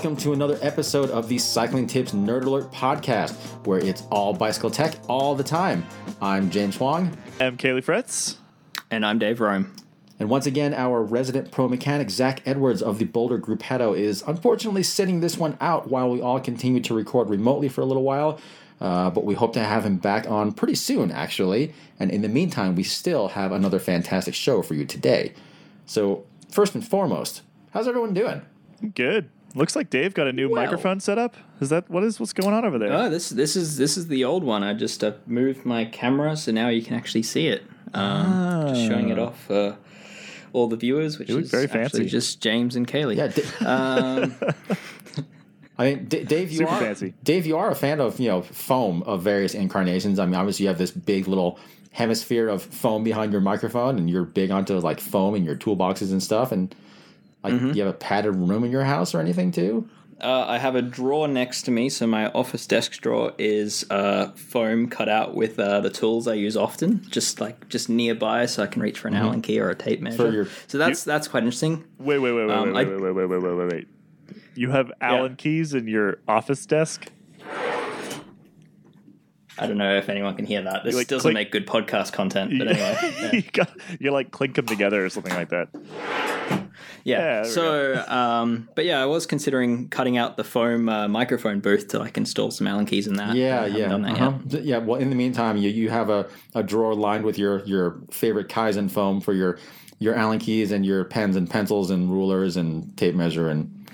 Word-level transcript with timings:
welcome 0.00 0.16
to 0.16 0.32
another 0.32 0.58
episode 0.62 1.10
of 1.10 1.28
the 1.28 1.36
Cycling 1.36 1.86
Tips 1.86 2.12
Nerd 2.12 2.46
Alert 2.46 2.72
podcast, 2.72 3.34
where 3.66 3.80
it's 3.80 4.04
all 4.10 4.32
bicycle 4.32 4.70
tech 4.70 4.94
all 5.08 5.34
the 5.34 5.44
time. 5.44 5.84
I'm 6.22 6.48
James 6.50 6.78
Huang. 6.78 7.14
I'm 7.38 7.58
Caley 7.58 7.82
Fretz. 7.82 8.36
And 8.90 9.04
I'm 9.04 9.18
Dave 9.18 9.40
Rome. 9.40 9.76
And 10.18 10.30
once 10.30 10.46
again, 10.46 10.72
our 10.72 11.02
resident 11.02 11.52
pro 11.52 11.68
mechanic, 11.68 12.08
Zach 12.08 12.40
Edwards 12.46 12.80
of 12.80 12.98
the 12.98 13.04
Boulder 13.04 13.38
Gruppetto, 13.38 13.94
is 13.94 14.24
unfortunately 14.26 14.82
sitting 14.84 15.20
this 15.20 15.36
one 15.36 15.58
out 15.60 15.90
while 15.90 16.08
we 16.08 16.22
all 16.22 16.40
continue 16.40 16.80
to 16.80 16.94
record 16.94 17.28
remotely 17.28 17.68
for 17.68 17.82
a 17.82 17.84
little 17.84 18.02
while. 18.02 18.40
Uh, 18.80 19.10
but 19.10 19.26
we 19.26 19.34
hope 19.34 19.52
to 19.52 19.60
have 19.62 19.84
him 19.84 19.98
back 19.98 20.26
on 20.30 20.52
pretty 20.52 20.76
soon, 20.76 21.10
actually. 21.10 21.74
And 21.98 22.10
in 22.10 22.22
the 22.22 22.28
meantime, 22.30 22.74
we 22.74 22.84
still 22.84 23.28
have 23.28 23.52
another 23.52 23.78
fantastic 23.78 24.32
show 24.32 24.62
for 24.62 24.72
you 24.72 24.86
today. 24.86 25.34
So, 25.84 26.24
first 26.50 26.74
and 26.74 26.88
foremost, 26.88 27.42
how's 27.72 27.86
everyone 27.86 28.14
doing? 28.14 28.40
Good. 28.94 29.28
Looks 29.54 29.74
like 29.74 29.90
Dave 29.90 30.14
got 30.14 30.26
a 30.28 30.32
new 30.32 30.48
Well. 30.48 30.62
microphone 30.62 31.00
set 31.00 31.18
up. 31.18 31.36
Is 31.60 31.70
that 31.70 31.90
what 31.90 32.04
is 32.04 32.20
what's 32.20 32.32
going 32.32 32.54
on 32.54 32.64
over 32.64 32.78
there? 32.78 32.92
Oh, 32.92 33.10
this 33.10 33.30
this 33.30 33.56
is 33.56 33.76
this 33.76 33.96
is 33.96 34.06
the 34.08 34.24
old 34.24 34.44
one. 34.44 34.62
I 34.62 34.74
just 34.74 35.02
uh, 35.02 35.12
moved 35.26 35.64
my 35.66 35.84
camera, 35.86 36.36
so 36.36 36.52
now 36.52 36.68
you 36.68 36.82
can 36.82 36.94
actually 36.94 37.22
see 37.24 37.48
it. 37.48 37.62
Um, 37.92 38.68
Just 38.68 38.86
showing 38.86 39.08
it 39.08 39.18
off 39.18 39.42
for 39.46 39.76
all 40.52 40.68
the 40.68 40.76
viewers, 40.76 41.18
which 41.18 41.30
Ah. 41.30 41.38
is 41.38 41.50
very 41.50 41.64
actually 41.64 41.80
fancy. 41.80 42.04
just 42.06 42.40
James 42.40 42.76
and 42.76 42.86
Caley. 42.86 43.16
Yeah, 43.16 43.26
D- 43.28 43.42
Um, 43.66 44.34
I 45.78 45.84
mean, 45.94 46.04
D- 46.06 46.24
Dave, 46.24 46.50
you 46.52 46.58
Super 46.58 46.70
are 46.72 46.80
fancy. 46.80 47.14
Dave, 47.24 47.46
you 47.46 47.56
are 47.56 47.70
a 47.70 47.74
fan 47.74 48.00
of 48.00 48.20
you 48.20 48.28
know 48.28 48.42
foam 48.42 49.02
of 49.04 49.22
various 49.22 49.54
incarnations. 49.54 50.18
I 50.18 50.26
mean, 50.26 50.34
obviously 50.34 50.64
you 50.64 50.68
have 50.68 50.78
this 50.78 50.90
big 50.90 51.26
little 51.26 51.58
hemisphere 51.92 52.48
of 52.48 52.62
foam 52.62 53.02
behind 53.02 53.32
your 53.32 53.40
microphone, 53.40 53.98
and 53.98 54.08
you're 54.08 54.24
big 54.24 54.50
onto 54.52 54.74
like 54.78 55.00
foam 55.00 55.34
in 55.34 55.44
your 55.44 55.56
toolboxes 55.56 56.12
and 56.12 56.22
stuff. 56.22 56.52
And 56.52 56.72
like, 57.42 57.52
Mm-hmm. 57.54 57.72
do 57.72 57.78
you 57.78 57.84
have 57.84 57.94
a 57.94 57.98
padded 57.98 58.36
room 58.36 58.64
in 58.64 58.70
your 58.70 58.84
house 58.84 59.14
or 59.14 59.20
anything 59.20 59.50
too? 59.52 59.88
uh, 60.22 60.44
I 60.46 60.58
have 60.58 60.74
a 60.74 60.82
drawer 60.82 61.26
next 61.28 61.62
to 61.62 61.70
me, 61.70 61.88
so 61.88 62.06
my 62.06 62.30
office 62.32 62.66
desk 62.66 62.92
drawer 63.00 63.32
is 63.38 63.86
uh, 63.88 64.32
foam 64.32 64.86
cut 64.90 65.08
out 65.08 65.34
with 65.34 65.58
uh, 65.58 65.80
the 65.80 65.88
tools 65.88 66.28
I 66.28 66.34
use 66.34 66.58
often, 66.58 67.02
just 67.08 67.40
like 67.40 67.70
just 67.70 67.88
nearby, 67.88 68.44
so 68.44 68.62
I 68.62 68.66
can 68.66 68.82
reach 68.82 68.98
for 68.98 69.08
an 69.08 69.14
Allen 69.14 69.40
key 69.40 69.58
or 69.58 69.70
a 69.70 69.74
tape 69.74 70.02
measure. 70.02 70.30
your- 70.30 70.48
so 70.66 70.76
that's 70.76 71.04
that's 71.04 71.26
quite 71.26 71.42
interesting. 71.44 71.84
Wait, 71.98 72.18
wait, 72.18 72.32
wait, 72.32 72.46
wait, 72.48 72.54
Um, 72.54 72.72
wait, 72.74 72.86
I- 72.86 72.90
wait, 72.90 73.00
wait, 73.00 73.12
wait, 73.12 73.26
wait, 73.30 73.42
wait, 73.42 73.54
wait, 73.56 73.72
wait. 73.72 73.88
You 74.54 74.70
have 74.72 74.92
Allen 75.00 75.36
keys 75.36 75.72
in 75.72 75.88
your 75.88 76.18
office 76.28 76.66
desk. 76.66 77.10
I 79.58 79.66
don't 79.66 79.78
know 79.78 79.96
if 79.96 80.08
anyone 80.08 80.36
can 80.36 80.46
hear 80.46 80.62
that. 80.62 80.84
This 80.84 80.94
like, 80.94 81.08
doesn't 81.08 81.22
click- 81.22 81.34
make 81.34 81.50
good 81.50 81.66
podcast 81.66 82.12
content, 82.12 82.52
but 82.58 82.68
anyway. 82.76 83.14
yeah. 83.22 83.32
you, 83.32 83.42
got, 83.52 83.70
you 83.98 84.10
like 84.10 84.30
clink 84.30 84.54
them 84.54 84.66
together 84.66 85.04
or 85.04 85.08
something 85.10 85.34
like 85.34 85.48
that. 85.50 85.68
Yeah. 87.04 87.18
Yeah, 87.20 87.42
so, 87.44 88.04
um, 88.08 88.68
but 88.74 88.84
yeah, 88.84 89.02
I 89.02 89.06
was 89.06 89.26
considering 89.26 89.88
cutting 89.88 90.16
out 90.16 90.36
the 90.36 90.44
foam 90.44 90.88
uh, 90.88 91.08
microphone 91.08 91.60
booth 91.60 91.88
to 91.88 91.98
like 91.98 92.16
install 92.16 92.50
some 92.50 92.66
Allen 92.66 92.86
keys 92.86 93.06
in 93.06 93.14
that. 93.14 93.34
Yeah, 93.36 93.66
yeah, 93.66 93.88
that 93.88 94.04
uh-huh. 94.20 94.58
Yeah. 94.62 94.78
Well, 94.78 95.00
in 95.00 95.10
the 95.10 95.16
meantime, 95.16 95.56
you 95.56 95.70
you 95.70 95.88
have 95.90 96.10
a, 96.10 96.28
a 96.54 96.62
drawer 96.62 96.94
lined 96.94 97.24
with 97.24 97.38
your 97.38 97.64
your 97.64 98.00
favorite 98.10 98.48
Kaizen 98.48 98.90
foam 98.90 99.20
for 99.20 99.32
your 99.32 99.58
your 99.98 100.14
Allen 100.14 100.38
keys 100.38 100.70
and 100.72 100.84
your 100.86 101.04
pens 101.04 101.36
and 101.36 101.48
pencils 101.48 101.90
and 101.90 102.10
rulers 102.10 102.56
and 102.56 102.96
tape 102.96 103.14
measure 103.14 103.48
and 103.48 103.86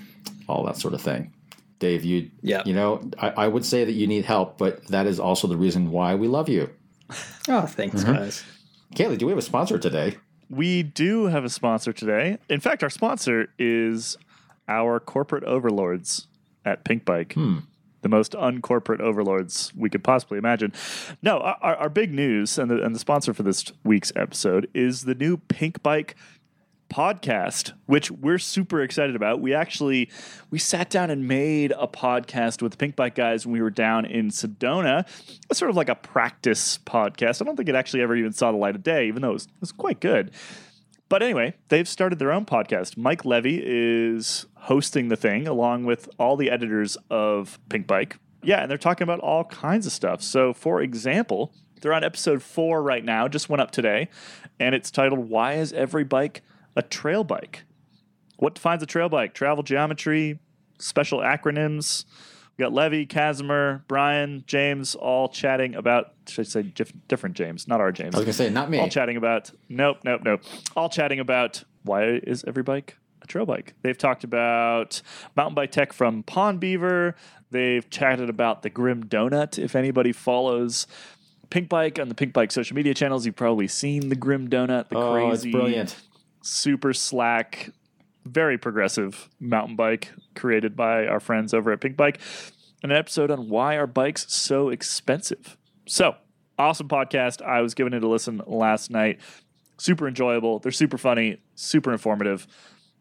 all 0.48 0.64
that 0.64 0.76
sort 0.76 0.94
of 0.94 1.00
thing. 1.00 1.32
Dave, 1.78 2.04
you 2.04 2.30
Yeah. 2.42 2.62
you 2.64 2.72
know, 2.74 3.02
I, 3.18 3.28
I 3.30 3.48
would 3.48 3.64
say 3.64 3.84
that 3.84 3.92
you 3.92 4.06
need 4.06 4.24
help, 4.24 4.56
but 4.56 4.86
that 4.86 5.06
is 5.06 5.20
also 5.20 5.46
the 5.46 5.56
reason 5.56 5.90
why 5.90 6.14
we 6.14 6.28
love 6.28 6.48
you. 6.48 6.70
Oh, 7.48 7.62
thanks, 7.66 8.02
Mm-hmm. 8.02 8.12
guys. 8.12 8.44
Caley, 8.94 9.16
do 9.16 9.26
we 9.26 9.30
have 9.32 9.38
a 9.38 9.42
sponsor 9.42 9.78
today? 9.78 10.16
We 10.48 10.82
do 10.82 11.26
have 11.26 11.44
a 11.44 11.48
sponsor 11.48 11.92
today. 11.92 12.38
In 12.48 12.60
fact, 12.60 12.82
our 12.82 12.90
sponsor 12.90 13.48
is 13.58 14.16
our 14.68 15.00
corporate 15.00 15.44
overlords 15.44 16.28
at 16.64 16.84
Pink 16.84 17.04
Bike. 17.04 17.34
Hmm. 17.34 17.58
The 18.02 18.08
most 18.08 18.32
uncorporate 18.32 19.00
overlords 19.00 19.72
we 19.74 19.90
could 19.90 20.04
possibly 20.04 20.38
imagine. 20.38 20.72
No, 21.22 21.38
our, 21.38 21.76
our 21.76 21.88
big 21.88 22.12
news 22.12 22.56
and 22.56 22.70
the, 22.70 22.80
and 22.80 22.94
the 22.94 23.00
sponsor 23.00 23.34
for 23.34 23.42
this 23.42 23.64
week's 23.82 24.12
episode 24.14 24.68
is 24.72 25.04
the 25.04 25.14
new 25.14 25.38
Pink 25.38 25.82
Bike 25.82 26.14
podcast 26.88 27.72
which 27.86 28.10
we're 28.10 28.38
super 28.38 28.80
excited 28.80 29.16
about 29.16 29.40
we 29.40 29.52
actually 29.52 30.08
we 30.50 30.58
sat 30.58 30.88
down 30.88 31.10
and 31.10 31.26
made 31.26 31.72
a 31.78 31.88
podcast 31.88 32.62
with 32.62 32.72
the 32.72 32.78
pink 32.78 32.94
bike 32.94 33.14
guys 33.14 33.44
when 33.44 33.52
we 33.52 33.60
were 33.60 33.70
down 33.70 34.04
in 34.04 34.30
sedona 34.30 35.06
it's 35.50 35.58
sort 35.58 35.70
of 35.70 35.76
like 35.76 35.88
a 35.88 35.94
practice 35.94 36.78
podcast 36.78 37.42
i 37.42 37.44
don't 37.44 37.56
think 37.56 37.68
it 37.68 37.74
actually 37.74 38.02
ever 38.02 38.14
even 38.14 38.32
saw 38.32 38.52
the 38.52 38.58
light 38.58 38.74
of 38.74 38.82
day 38.82 39.08
even 39.08 39.22
though 39.22 39.30
it 39.30 39.34
was, 39.34 39.46
it 39.46 39.60
was 39.60 39.72
quite 39.72 40.00
good 40.00 40.30
but 41.08 41.22
anyway, 41.22 41.54
they've 41.68 41.88
started 41.88 42.18
their 42.18 42.32
own 42.32 42.46
podcast. 42.46 42.96
Mike 42.96 43.24
Levy 43.24 43.62
is 43.64 44.46
hosting 44.54 45.08
the 45.08 45.16
thing 45.16 45.46
along 45.46 45.84
with 45.84 46.08
all 46.18 46.36
the 46.36 46.50
editors 46.50 46.96
of 47.10 47.60
Pink 47.68 47.86
Bike. 47.86 48.18
Yeah, 48.42 48.60
and 48.62 48.70
they're 48.70 48.78
talking 48.78 49.04
about 49.04 49.20
all 49.20 49.44
kinds 49.44 49.86
of 49.86 49.92
stuff. 49.92 50.20
So, 50.22 50.52
for 50.52 50.80
example, 50.80 51.52
they're 51.80 51.92
on 51.92 52.02
episode 52.02 52.42
four 52.42 52.82
right 52.82 53.04
now, 53.04 53.28
just 53.28 53.48
went 53.48 53.60
up 53.60 53.70
today, 53.70 54.08
and 54.58 54.74
it's 54.74 54.90
titled 54.90 55.28
Why 55.28 55.54
is 55.54 55.72
Every 55.72 56.04
Bike 56.04 56.42
a 56.76 56.82
Trail 56.82 57.24
Bike? 57.24 57.64
What 58.38 58.54
defines 58.54 58.82
a 58.82 58.86
trail 58.86 59.08
bike? 59.08 59.34
Travel 59.34 59.62
geometry, 59.62 60.38
special 60.78 61.20
acronyms. 61.20 62.04
We 62.56 62.62
got 62.62 62.72
Levy, 62.72 63.06
Kazimer, 63.06 63.82
Brian, 63.86 64.44
James, 64.46 64.94
all 64.94 65.28
chatting 65.28 65.74
about, 65.74 66.12
should 66.26 66.46
I 66.46 66.48
say 66.48 66.62
dif- 66.62 66.92
different 67.08 67.36
James, 67.36 67.68
not 67.68 67.80
our 67.80 67.92
James 67.92 68.14
I 68.14 68.18
was 68.18 68.24
gonna 68.24 68.32
say 68.32 68.50
not 68.50 68.70
me. 68.70 68.78
all 68.78 68.88
chatting 68.88 69.16
about 69.16 69.50
nope 69.68 69.98
nope 70.04 70.22
nope 70.24 70.42
all 70.74 70.88
chatting 70.88 71.20
about 71.20 71.64
why 71.82 72.04
is 72.04 72.44
every 72.46 72.62
bike 72.62 72.96
a 73.22 73.26
trail 73.26 73.46
bike 73.46 73.74
they've 73.82 73.96
talked 73.96 74.24
about 74.24 75.02
mountain 75.36 75.54
bike 75.54 75.70
tech 75.70 75.92
from 75.92 76.22
pond 76.22 76.58
beaver 76.58 77.14
they've 77.50 77.88
chatted 77.90 78.28
about 78.30 78.62
the 78.62 78.70
grim 78.70 79.04
donut 79.04 79.58
if 79.58 79.76
anybody 79.76 80.12
follows 80.12 80.86
pink 81.50 81.68
bike 81.68 81.98
on 81.98 82.08
the 82.08 82.14
pink 82.14 82.32
bike 82.32 82.50
social 82.50 82.74
media 82.74 82.94
channels 82.94 83.24
you've 83.26 83.36
probably 83.36 83.68
seen 83.68 84.08
the 84.08 84.16
grim 84.16 84.48
donut 84.48 84.88
the 84.88 84.96
oh, 84.96 85.12
crazy 85.12 85.50
it's 85.50 85.56
brilliant. 85.56 85.96
Super 86.46 86.92
slack 86.92 87.70
very 88.24 88.58
progressive 88.58 89.28
mountain 89.38 89.76
bike 89.76 90.12
created 90.34 90.74
by 90.74 91.06
our 91.06 91.20
friends 91.20 91.54
over 91.54 91.70
at 91.70 91.80
pink 91.80 91.96
bike 91.96 92.20
an 92.82 92.92
episode 92.92 93.30
on 93.30 93.48
why 93.48 93.74
are 93.74 93.86
bikes 93.86 94.32
so 94.32 94.68
expensive. 94.68 95.56
So 95.86 96.14
awesome 96.58 96.88
podcast. 96.88 97.42
I 97.42 97.60
was 97.60 97.74
giving 97.74 97.92
it 97.92 98.04
a 98.04 98.08
listen 98.08 98.40
last 98.46 98.90
night. 98.90 99.20
Super 99.78 100.08
enjoyable. 100.08 100.58
They're 100.58 100.72
super 100.72 100.98
funny 100.98 101.40
super 101.54 101.92
informative. 101.92 102.46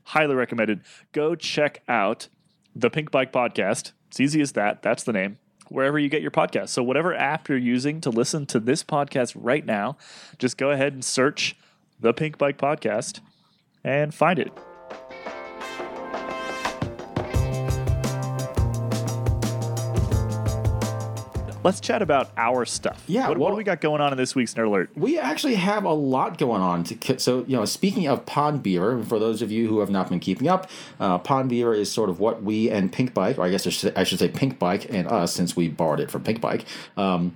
Highly 0.04 0.36
recommended. 0.36 0.82
Go 1.12 1.36
check 1.36 1.82
out 1.88 2.30
the 2.76 2.90
pink 2.90 3.12
bike 3.12 3.32
podcast. 3.32 3.92
It's 4.08 4.20
easy 4.20 4.42
as 4.42 4.54
that. 4.54 4.82
That's 4.82 5.04
the 5.04 5.14
name. 5.14 5.40
Wherever 5.70 5.98
you 5.98 6.10
get 6.10 6.22
your 6.22 6.32
podcast. 6.32 6.70
So 6.70 6.84
whatever 6.84 7.16
app 7.16 7.50
you're 7.50 7.58
using 7.58 8.02
to 8.02 8.10
listen 8.10 8.46
to 8.48 8.60
this 8.60 8.84
podcast 8.84 9.36
right 9.36 9.66
now 9.66 9.98
just 10.38 10.58
go 10.58 10.72
ahead 10.72 10.94
and 10.94 11.04
search 11.04 11.56
the 12.00 12.14
pink 12.14 12.38
bike 12.38 12.58
podcast 12.58 13.20
and 13.86 14.14
find 14.14 14.40
it 14.40 14.52
let's 21.64 21.80
chat 21.80 22.02
about 22.02 22.30
our 22.38 22.64
stuff 22.66 23.04
Yeah, 23.08 23.28
what, 23.28 23.38
what 23.38 23.46
well- 23.46 23.52
do 23.54 23.58
we 23.58 23.64
got 23.64 23.82
going 23.82 24.02
on 24.02 24.12
in 24.12 24.18
this 24.18 24.36
week's 24.36 24.54
nerd 24.54 24.68
alert 24.68 24.90
We 24.96 25.18
actually 25.18 25.56
have 25.56 25.84
a 25.84 25.94
lot 25.94 26.38
going 26.38 26.62
on. 26.62 26.84
To, 26.84 27.20
so, 27.20 27.44
you 27.48 27.56
know, 27.56 27.66
speaking 27.66 28.08
of 28.08 28.26
Pond 28.26 28.62
Beaver, 28.62 29.04
for 29.04 29.18
those 29.20 29.42
of 29.42 29.52
you 29.52 29.68
who 29.68 29.80
have 29.80 29.90
not 29.90 30.10
been 30.10 30.20
keeping 30.20 30.48
up, 30.48 30.70
uh, 31.00 31.18
Pond 31.18 31.50
Beaver 31.50 31.74
is 31.74 31.92
sort 31.92 32.10
of 32.10 32.20
what 32.20 32.44
we 32.44 32.70
and 32.70 32.92
Pink 32.94 33.14
Bike, 33.14 33.38
or 33.40 33.44
I 33.44 33.50
guess 33.50 33.66
I 33.66 33.72
should, 33.72 33.98
I 33.98 34.04
should 34.04 34.20
say 34.20 34.30
Pink 34.30 34.60
Bike 34.60 34.92
and 34.94 35.08
us, 35.08 35.34
since 35.34 35.56
we 35.56 35.68
borrowed 35.68 36.00
it 36.00 36.12
from 36.12 36.24
Pink 36.24 36.40
Bike. 36.42 36.66
Um, 36.98 37.36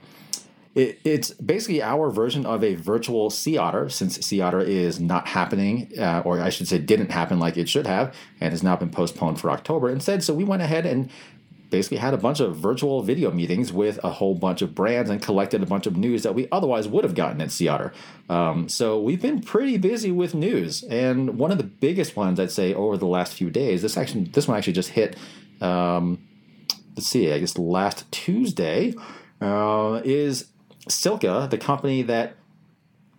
it, 0.76 1.00
it's 1.04 1.32
basically 1.32 1.82
our 1.82 2.10
version 2.10 2.46
of 2.46 2.64
a 2.64 2.76
virtual 2.76 3.30
Sea 3.30 3.58
Otter, 3.58 3.90
since 3.90 4.20
Sea 4.26 4.42
Otter 4.42 4.62
is 4.62 5.00
not 5.00 5.28
happening, 5.28 5.92
uh, 5.98 6.22
or 6.24 6.40
I 6.40 6.50
should 6.50 6.68
say, 6.68 6.78
didn't 6.78 7.12
happen 7.12 7.40
like 7.40 7.58
it 7.58 7.68
should 7.68 7.88
have, 7.88 8.16
and 8.40 8.52
has 8.52 8.64
now 8.64 8.76
been 8.76 8.92
postponed 8.92 9.40
for 9.40 9.50
October 9.52 9.90
instead. 9.90 10.24
So 10.24 10.34
we 10.34 10.44
went 10.44 10.62
ahead 10.62 10.86
and 10.86 11.10
basically 11.70 11.98
had 11.98 12.14
a 12.14 12.18
bunch 12.18 12.40
of 12.40 12.56
virtual 12.56 13.04
video 13.04 13.30
meetings 13.32 13.72
with 13.72 14.00
a 14.04 14.10
whole 14.10 14.34
bunch 14.34 14.62
of 14.62 14.74
brands 14.74 15.10
and 15.10 15.22
collected 15.22 15.62
a 15.62 15.68
bunch 15.68 15.86
of 15.86 15.96
news 15.96 16.24
that 16.24 16.34
we 16.34 16.48
otherwise 16.52 16.88
would 16.88 17.04
have 17.04 17.14
gotten 17.14 17.40
at 17.42 17.52
Sea 17.52 17.68
Otter. 17.68 17.94
Um, 18.28 18.68
so 18.68 19.00
we've 19.00 19.22
been 19.22 19.42
pretty 19.42 19.78
busy 19.78 20.12
with 20.12 20.34
news, 20.34 20.84
and 20.84 21.38
one 21.38 21.52
of 21.52 21.58
the 21.58 21.64
biggest 21.64 22.16
ones 22.16 22.40
I'd 22.40 22.52
say 22.52 22.74
over 22.74 22.98
the 22.98 23.06
last 23.06 23.34
few 23.34 23.50
days. 23.50 23.82
This 23.82 23.98
actually, 23.98 24.26
this 24.26 24.48
one 24.48 24.58
actually 24.58 24.74
just 24.74 24.90
hit. 24.90 25.16
Um, 25.62 26.28
let's 26.96 27.08
see, 27.08 27.32
I 27.32 27.40
guess 27.40 27.58
last 27.58 28.12
Tuesday 28.12 28.94
uh, 29.42 30.02
is 30.04 30.48
Silca, 30.88 31.50
the 31.50 31.58
company 31.58 32.02
that 32.04 32.36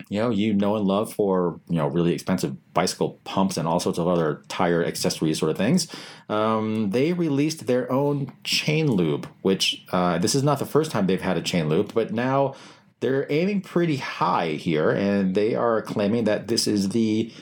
you 0.08 0.18
know 0.18 0.30
you 0.30 0.52
know 0.52 0.76
and 0.76 0.86
love 0.86 1.12
for 1.12 1.60
you 1.68 1.76
know 1.76 1.86
really 1.86 2.12
expensive 2.12 2.56
bicycle 2.74 3.18
pumps 3.24 3.56
and 3.56 3.68
all 3.68 3.78
sorts 3.78 3.98
of 3.98 4.08
other 4.08 4.42
tire 4.48 4.84
accessories 4.84 5.38
sort 5.38 5.52
of 5.52 5.56
things 5.56 5.86
um, 6.28 6.90
they 6.90 7.12
released 7.12 7.68
their 7.68 7.90
own 7.92 8.32
chain 8.42 8.90
lube 8.90 9.28
which 9.42 9.84
uh, 9.92 10.18
this 10.18 10.34
is 10.34 10.42
not 10.42 10.58
the 10.58 10.66
first 10.66 10.90
time 10.90 11.06
they've 11.06 11.20
had 11.20 11.36
a 11.36 11.42
chain 11.42 11.68
lube 11.68 11.94
but 11.94 12.12
now 12.12 12.54
they're 12.98 13.24
aiming 13.30 13.60
pretty 13.60 13.98
high 13.98 14.48
here 14.48 14.90
and 14.90 15.36
they 15.36 15.54
are 15.54 15.80
claiming 15.80 16.24
that 16.24 16.48
this 16.48 16.66
is 16.66 16.88
the 16.88 17.32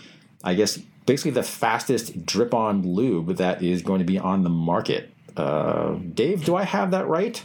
i 0.45 0.53
guess 0.53 0.79
basically 1.09 1.31
the 1.31 1.43
fastest 1.43 2.27
drip 2.27 2.53
on 2.53 2.83
lube 2.83 3.39
that 3.39 3.63
is 3.63 3.81
going 3.81 3.99
to 3.99 4.05
be 4.05 4.19
on 4.19 4.43
the 4.45 4.51
market. 4.51 5.11
Uh, 5.39 5.95
Dave, 5.95 6.45
do 6.45 6.55
I 6.55 6.65
have 6.65 6.91
that 6.91 7.09
right? 7.09 7.43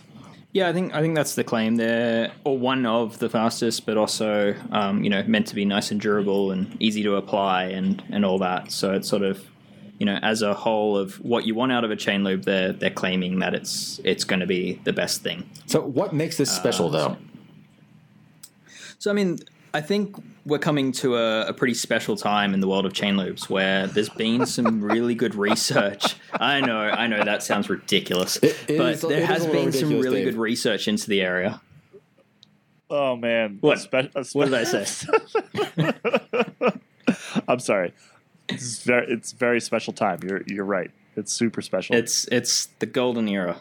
Yeah, 0.54 0.70
I 0.70 0.74
think 0.74 0.94
I 0.94 1.02
think 1.02 1.16
that's 1.16 1.34
the 1.34 1.44
claim 1.44 1.78
there, 1.78 2.32
or 2.44 2.58
one 2.58 2.86
of 2.86 3.18
the 3.18 3.28
fastest, 3.28 3.88
but 3.88 3.98
also 3.98 4.56
um, 4.72 5.04
you 5.04 5.10
know 5.10 5.24
meant 5.24 5.48
to 5.48 5.56
be 5.56 5.66
nice 5.66 5.90
and 5.90 6.00
durable 6.00 6.52
and 6.52 6.78
easy 6.80 7.02
to 7.04 7.16
apply 7.16 7.66
and 7.66 8.04
and 8.12 8.24
all 8.24 8.38
that. 8.38 8.72
So 8.72 8.94
it's 8.94 9.10
sort 9.10 9.24
of 9.24 9.44
you 9.98 10.06
know 10.06 10.20
as 10.22 10.44
a 10.44 10.54
whole 10.54 10.96
of 10.96 11.16
what 11.16 11.48
you 11.48 11.56
want 11.56 11.72
out 11.72 11.84
of 11.84 11.90
a 11.90 11.96
chain 11.96 12.24
lube, 12.24 12.44
they're 12.44 12.72
they're 12.72 12.92
claiming 12.92 13.40
that 13.40 13.56
it's 13.56 14.00
it's 14.04 14.24
going 14.24 14.42
to 14.42 14.46
be 14.46 14.80
the 14.84 14.94
best 14.94 15.24
thing. 15.24 15.50
So 15.66 15.82
what 15.82 16.14
makes 16.14 16.38
this 16.38 16.52
special, 16.52 16.90
though? 16.90 17.18
So 19.00 19.10
I 19.10 19.16
mean, 19.16 19.40
I 19.74 19.82
think 19.82 20.16
we're 20.46 20.60
coming 20.60 20.92
to 20.94 21.18
a, 21.18 21.48
a, 21.48 21.54
pretty 21.54 21.74
special 21.74 22.16
time 22.16 22.54
in 22.54 22.60
the 22.60 22.68
world 22.68 22.86
of 22.86 22.94
chain 22.94 23.18
loops 23.18 23.50
where 23.50 23.88
there's 23.88 24.10
been 24.10 24.46
some 24.46 24.82
really 24.84 25.16
good 25.16 25.34
research. 25.34 26.16
I 26.32 26.62
know, 26.62 26.78
I 26.78 27.08
know 27.08 27.24
that 27.24 27.42
sounds 27.42 27.70
ridiculous, 27.72 28.38
it, 28.38 28.56
it 28.68 28.78
but 28.78 28.94
is, 28.94 29.02
there 29.02 29.26
has 29.26 29.48
been 29.48 29.72
some 29.72 30.00
really 30.00 30.24
Dave. 30.24 30.34
good 30.34 30.40
research 30.40 30.88
into 30.88 31.10
the 31.10 31.22
area. 31.22 31.60
Oh 32.90 33.16
man, 33.16 33.58
what? 33.62 33.80
Spe- 33.80 34.12
spe- 34.22 34.36
what 34.36 34.46
did 34.46 34.54
I 34.54 34.64
say? 34.64 35.92
I'm 37.48 37.60
sorry. 37.60 37.94
It's 38.50 38.84
very, 38.84 39.08
it's 39.12 39.32
very 39.32 39.60
special 39.60 39.94
time. 39.94 40.20
You're, 40.22 40.44
you're 40.46 40.66
right. 40.66 40.92
It's 41.16 41.34
super 41.34 41.64
special. 41.64 41.96
It's, 41.96 42.28
it's 42.32 42.68
the 42.78 42.86
golden 42.86 43.28
era. 43.28 43.58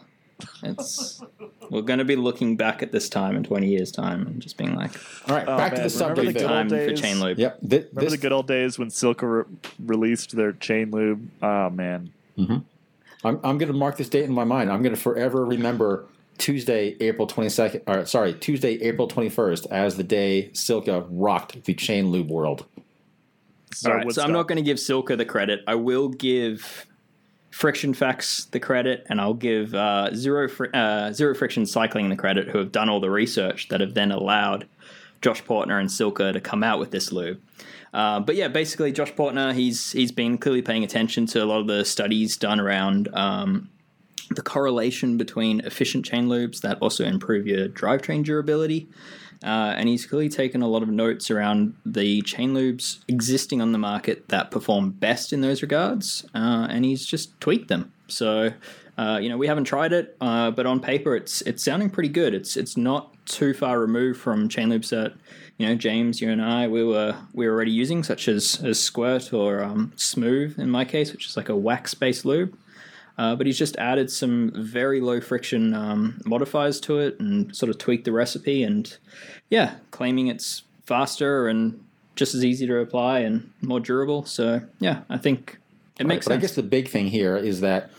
It's 0.63 1.23
we're 1.73 1.81
going 1.81 2.01
to 2.01 2.05
be 2.05 2.17
looking 2.17 2.55
back 2.55 2.83
at 2.83 2.93
this 2.93 3.09
time 3.09 3.35
in 3.35 3.43
20 3.43 3.67
years' 3.67 3.91
time 3.91 4.27
and 4.27 4.43
just 4.43 4.59
being 4.59 4.77
like, 4.77 4.91
all 5.27 5.35
right, 5.35 5.49
oh, 5.49 5.57
back 5.57 5.73
man. 5.73 5.79
to 5.79 5.83
the 5.85 5.91
subject. 5.91 6.35
The 6.35 6.45
time 6.45 6.69
days, 6.69 6.91
for 6.91 7.03
chain 7.03 7.19
lube. 7.19 7.39
Yep. 7.39 7.61
Th- 7.69 7.87
Remember 7.93 8.11
the 8.11 8.19
good 8.19 8.33
old 8.33 8.47
days 8.47 8.79
when 8.79 8.89
Silca 8.89 9.47
re- 9.49 9.57
released 9.83 10.37
their 10.37 10.53
chain 10.53 10.91
lube? 10.91 11.31
Oh 11.41 11.71
man. 11.71 12.13
Mm-hmm. 12.37 12.59
I'm 13.25 13.41
I'm 13.43 13.57
going 13.57 13.73
to 13.73 13.79
mark 13.79 13.97
this 13.97 14.11
date 14.11 14.25
in 14.25 14.33
my 14.33 14.45
mind. 14.45 14.71
I'm 14.71 14.83
going 14.83 14.95
to 14.95 15.01
forever 15.01 15.47
remember 15.47 16.05
Tuesday, 16.37 16.95
April 17.01 17.27
22nd. 17.27 17.83
Or 17.87 18.05
sorry, 18.05 18.35
Tuesday, 18.35 18.75
April 18.83 19.09
21st 19.09 19.71
as 19.71 19.97
the 19.97 20.05
day 20.05 20.51
Silca 20.53 21.07
rocked 21.09 21.65
the 21.65 21.73
chain 21.73 22.11
lube 22.11 22.29
world. 22.29 22.67
So, 23.73 23.91
All 23.91 23.97
right, 23.97 24.13
so 24.13 24.23
I'm 24.23 24.33
not 24.33 24.47
going 24.47 24.57
to 24.57 24.63
give 24.63 24.77
Silca 24.77 25.17
the 25.17 25.25
credit. 25.25 25.61
I 25.67 25.77
will 25.77 26.11
give 26.11 26.87
Friction 27.53 27.93
Facts 27.93 28.47
the 28.47 28.59
credit, 28.59 29.07
and 29.09 29.21
I'll 29.21 29.35
give 29.35 29.75
uh, 29.75 30.13
Zero 30.15 30.49
fr- 30.49 30.75
uh, 30.75 31.13
Zero 31.13 31.35
Friction 31.35 31.67
Cycling 31.67 32.09
the 32.09 32.17
credit, 32.17 32.49
who 32.49 32.59
have 32.59 32.73
done 32.73 32.89
all 32.89 32.99
the 32.99 33.11
research 33.11 33.69
that 33.69 33.81
have 33.81 33.93
then 33.93 34.11
allowed 34.11 34.67
Josh 35.21 35.45
Poertner 35.45 35.79
and 35.79 35.89
Silca 35.91 36.33
to 36.33 36.41
come 36.41 36.65
out 36.65 36.81
with 36.81 36.91
this 36.91 37.13
lube. 37.13 37.41
Uh, 37.93 38.21
but 38.21 38.37
yeah, 38.37 38.49
basically, 38.49 38.91
Josh 38.91 39.13
Poertner 39.13 39.53
he's 39.53 39.93
he's 39.93 40.11
been 40.11 40.39
clearly 40.39 40.63
paying 40.63 40.83
attention 40.83 41.27
to 41.27 41.45
a 41.45 41.47
lot 41.47 41.61
of 41.61 41.67
the 41.67 41.85
studies 41.85 42.39
done 42.39 42.59
around 42.59 43.09
um, 43.13 43.69
the 44.31 44.43
correlation 44.43 45.19
between 45.19 45.61
efficient 45.61 46.07
chain 46.07 46.29
lubes 46.29 46.63
that 46.63 46.79
also 46.81 47.05
improve 47.05 47.47
your 47.47 47.69
drivetrain 47.69 48.25
durability 48.25 48.89
uh, 49.45 49.75
and 49.77 49.89
he's 49.89 50.07
clearly 50.07 50.29
taken 50.29 50.63
a 50.63 50.69
lot 50.69 50.83
of 50.83 50.89
notes 50.89 51.31
around 51.31 51.75
the 51.85 52.23
chain 52.23 52.55
lubes 52.55 53.01
existing 53.09 53.61
on 53.61 53.73
the 53.73 53.79
market 53.79 54.29
that 54.29 54.51
perform 54.51 54.91
best 54.91 55.33
in 55.33 55.41
those 55.41 55.63
regards, 55.63 56.25
uh, 56.35 56.67
and 56.71 56.85
he's 56.85 57.05
just 57.05 57.39
tweaked 57.41 57.69
them. 57.69 57.93
So, 58.09 58.53
uh, 58.99 59.19
you 59.21 59.29
know, 59.29 59.37
we 59.37 59.47
haven't 59.47 59.65
tried 59.65 59.93
it, 59.93 60.17
uh, 60.21 60.51
but 60.51 60.67
on 60.67 60.81
paper, 60.81 61.17
it's 61.17 61.41
it's 61.43 61.63
sounding 61.63 61.91
pretty 61.91 62.11
good. 62.11 62.35
It's 62.35 62.57
it's 62.57 62.77
not 62.77 63.13
too 63.27 63.55
far 63.55 63.81
removed 63.81 64.21
from 64.21 64.49
chain 64.49 64.69
lubes 64.69 64.91
that 64.91 65.15
you 65.59 65.67
know 65.67 65.75
James, 65.75 66.21
you 66.21 66.31
and 66.31 66.43
I 66.43 66.69
we 66.69 66.85
were 66.85 67.17
we 67.33 67.47
were 67.47 67.55
already 67.55 67.73
using, 67.73 68.03
such 68.03 68.29
as 68.29 68.61
as 68.63 68.79
Squirt 68.81 69.33
or 69.33 69.63
um, 69.63 69.93
Smoove 69.97 70.59
in 70.59 70.71
my 70.71 70.85
case, 70.85 71.13
which 71.13 71.27
is 71.27 71.37
like 71.37 71.49
a 71.49 71.57
wax 71.57 71.95
based 71.95 72.25
lube. 72.25 72.57
Uh, 73.19 73.37
but 73.37 73.47
he's 73.47 73.59
just 73.59 73.77
added 73.77 74.11
some 74.11 74.51
very 74.55 75.01
low 75.01 75.21
friction 75.21 75.75
um, 75.75 76.21
modifiers 76.25 76.81
to 76.81 76.99
it 76.99 77.19
and 77.21 77.55
sort 77.55 77.69
of 77.69 77.79
tweaked 77.79 78.05
the 78.05 78.13
recipe 78.13 78.63
and 78.63 78.97
yeah, 79.51 79.75
claiming 79.91 80.29
it's 80.29 80.63
faster 80.87 81.49
and 81.49 81.83
just 82.17 82.35
as 82.35 82.45
easy 82.45 82.67
to 82.67 82.79
apply 82.79 83.21
and 83.21 83.51
more 83.61 83.81
durable. 83.81 84.25
So 84.25 84.63
yeah, 84.81 85.03
I 85.09 85.19
think 85.19 85.59
it 85.99 86.07
makes 86.07 86.27
right, 86.27 86.35
sense. 86.35 86.39
I 86.39 86.41
guess 86.41 86.55
the 86.55 86.63
big 86.63 86.89
thing 86.89 87.07
here 87.07 87.37
is 87.37 87.61
that 87.61 87.91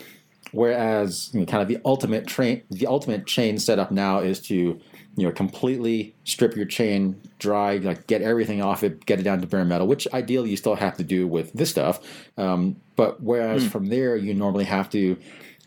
whereas 0.51 1.29
you 1.33 1.41
know, 1.41 1.45
kind 1.45 1.61
of 1.61 1.67
the 1.67 1.79
ultimate 1.85 2.27
train, 2.27 2.63
the 2.71 2.87
ultimate 2.87 3.25
chain 3.25 3.57
setup 3.57 3.91
now 3.91 4.19
is 4.19 4.39
to 4.41 4.79
you 5.15 5.25
know 5.27 5.31
completely 5.31 6.15
strip 6.23 6.55
your 6.55 6.65
chain 6.65 7.19
dry 7.39 7.77
like 7.77 8.07
get 8.07 8.21
everything 8.21 8.61
off 8.61 8.83
it 8.83 9.05
get 9.05 9.19
it 9.19 9.23
down 9.23 9.39
to 9.39 9.47
bare 9.47 9.65
metal 9.65 9.85
which 9.85 10.07
ideally 10.13 10.49
you 10.49 10.57
still 10.57 10.75
have 10.75 10.97
to 10.97 11.03
do 11.03 11.27
with 11.27 11.53
this 11.53 11.69
stuff. 11.69 12.01
Um, 12.37 12.77
but 12.95 13.21
whereas 13.21 13.65
mm. 13.65 13.71
from 13.71 13.87
there 13.87 14.15
you 14.15 14.33
normally 14.33 14.65
have 14.65 14.89
to 14.91 15.17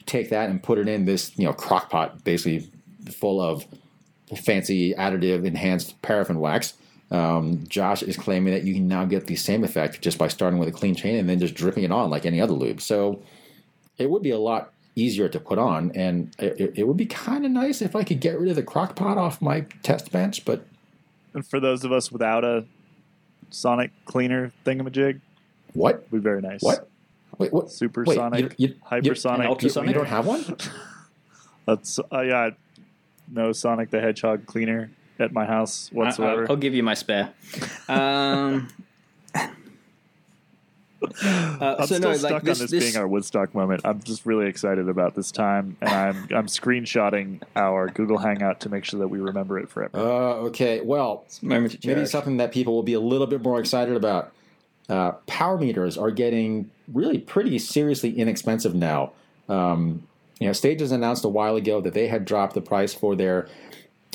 take 0.06 0.30
that 0.30 0.48
and 0.50 0.62
put 0.62 0.78
it 0.78 0.88
in 0.88 1.04
this 1.04 1.36
you 1.38 1.44
know 1.44 1.52
crock 1.52 1.90
pot 1.90 2.24
basically 2.24 2.68
full 3.10 3.40
of 3.40 3.66
fancy 4.36 4.94
additive 4.94 5.44
enhanced 5.44 6.00
paraffin 6.02 6.40
wax. 6.40 6.74
Um, 7.08 7.64
josh 7.68 8.02
is 8.02 8.16
claiming 8.16 8.52
that 8.52 8.64
you 8.64 8.74
can 8.74 8.88
now 8.88 9.04
get 9.04 9.28
the 9.28 9.36
same 9.36 9.62
effect 9.62 10.00
just 10.02 10.18
by 10.18 10.26
starting 10.26 10.58
with 10.58 10.68
a 10.68 10.72
clean 10.72 10.96
chain 10.96 11.16
and 11.16 11.28
then 11.28 11.38
just 11.38 11.54
dripping 11.54 11.84
it 11.84 11.92
on 11.92 12.10
like 12.10 12.26
any 12.26 12.40
other 12.40 12.52
lube. 12.52 12.80
So 12.80 13.22
it 13.96 14.10
would 14.10 14.22
be 14.22 14.30
a 14.30 14.38
lot 14.38 14.72
easier 14.96 15.28
to 15.28 15.38
put 15.38 15.58
on, 15.58 15.92
and 15.94 16.34
it, 16.38 16.72
it 16.74 16.88
would 16.88 16.96
be 16.96 17.06
kind 17.06 17.44
of 17.44 17.52
nice 17.52 17.80
if 17.82 17.94
I 17.94 18.02
could 18.02 18.18
get 18.18 18.40
rid 18.40 18.48
of 18.48 18.56
the 18.56 18.62
crock 18.62 18.96
pot 18.96 19.18
off 19.18 19.40
my 19.40 19.60
test 19.82 20.10
bench. 20.10 20.44
But 20.44 20.66
and 21.34 21.46
for 21.46 21.60
those 21.60 21.84
of 21.84 21.92
us 21.92 22.10
without 22.10 22.44
a 22.44 22.64
sonic 23.50 23.92
cleaner 24.06 24.52
thingamajig, 24.64 25.20
what 25.74 26.06
would 26.10 26.22
be 26.22 26.22
very 26.22 26.40
nice. 26.40 26.62
What? 26.62 26.88
Wait, 27.38 27.52
what? 27.52 27.70
Supersonic, 27.70 28.54
you, 28.56 28.68
you, 28.68 28.74
hypersonic, 28.90 29.44
you, 29.44 29.48
ultrasonic. 29.50 29.88
You 29.88 29.94
don't 29.94 30.06
have 30.06 30.26
one? 30.26 30.56
That's 31.66 31.98
uh, 31.98 32.20
yeah. 32.22 32.50
No 33.28 33.52
Sonic 33.52 33.90
the 33.90 34.00
Hedgehog 34.00 34.46
cleaner 34.46 34.90
at 35.18 35.32
my 35.32 35.44
house 35.44 35.90
whatsoever. 35.92 36.44
I, 36.44 36.46
will 36.48 36.56
give 36.56 36.74
you 36.74 36.82
my 36.82 36.94
spare. 36.94 37.32
Um, 37.88 38.68
Uh, 41.58 41.76
I'm 41.78 41.86
so 41.86 41.96
still 41.96 42.10
no, 42.10 42.16
stuck 42.16 42.30
like 42.30 42.42
this, 42.42 42.60
on 42.60 42.64
this, 42.64 42.70
this, 42.70 42.84
being 42.84 42.96
our 42.96 43.08
Woodstock 43.08 43.54
moment. 43.54 43.80
I'm 43.84 44.02
just 44.02 44.26
really 44.26 44.46
excited 44.46 44.88
about 44.90 45.14
this 45.14 45.30
time, 45.30 45.76
and 45.80 45.90
I'm 45.90 46.16
I'm 46.34 46.46
screenshotting 46.46 47.42
our 47.54 47.88
Google 47.88 48.18
Hangout 48.18 48.60
to 48.60 48.68
make 48.68 48.84
sure 48.84 49.00
that 49.00 49.08
we 49.08 49.18
remember 49.20 49.58
it 49.58 49.70
forever. 49.70 49.98
Uh, 49.98 50.34
okay, 50.48 50.82
well, 50.82 51.24
maybe 51.40 52.04
something 52.04 52.36
that 52.36 52.52
people 52.52 52.74
will 52.74 52.82
be 52.82 52.92
a 52.92 53.00
little 53.00 53.26
bit 53.26 53.42
more 53.42 53.58
excited 53.58 53.96
about. 53.96 54.32
Uh, 54.88 55.12
power 55.26 55.56
meters 55.56 55.96
are 55.96 56.10
getting 56.10 56.70
really 56.92 57.18
pretty 57.18 57.58
seriously 57.58 58.16
inexpensive 58.18 58.74
now. 58.74 59.12
Um, 59.48 60.06
you 60.38 60.46
know, 60.46 60.52
Stages 60.52 60.92
announced 60.92 61.24
a 61.24 61.28
while 61.28 61.56
ago 61.56 61.80
that 61.80 61.94
they 61.94 62.08
had 62.08 62.24
dropped 62.24 62.54
the 62.54 62.60
price 62.60 62.92
for 62.92 63.16
their 63.16 63.48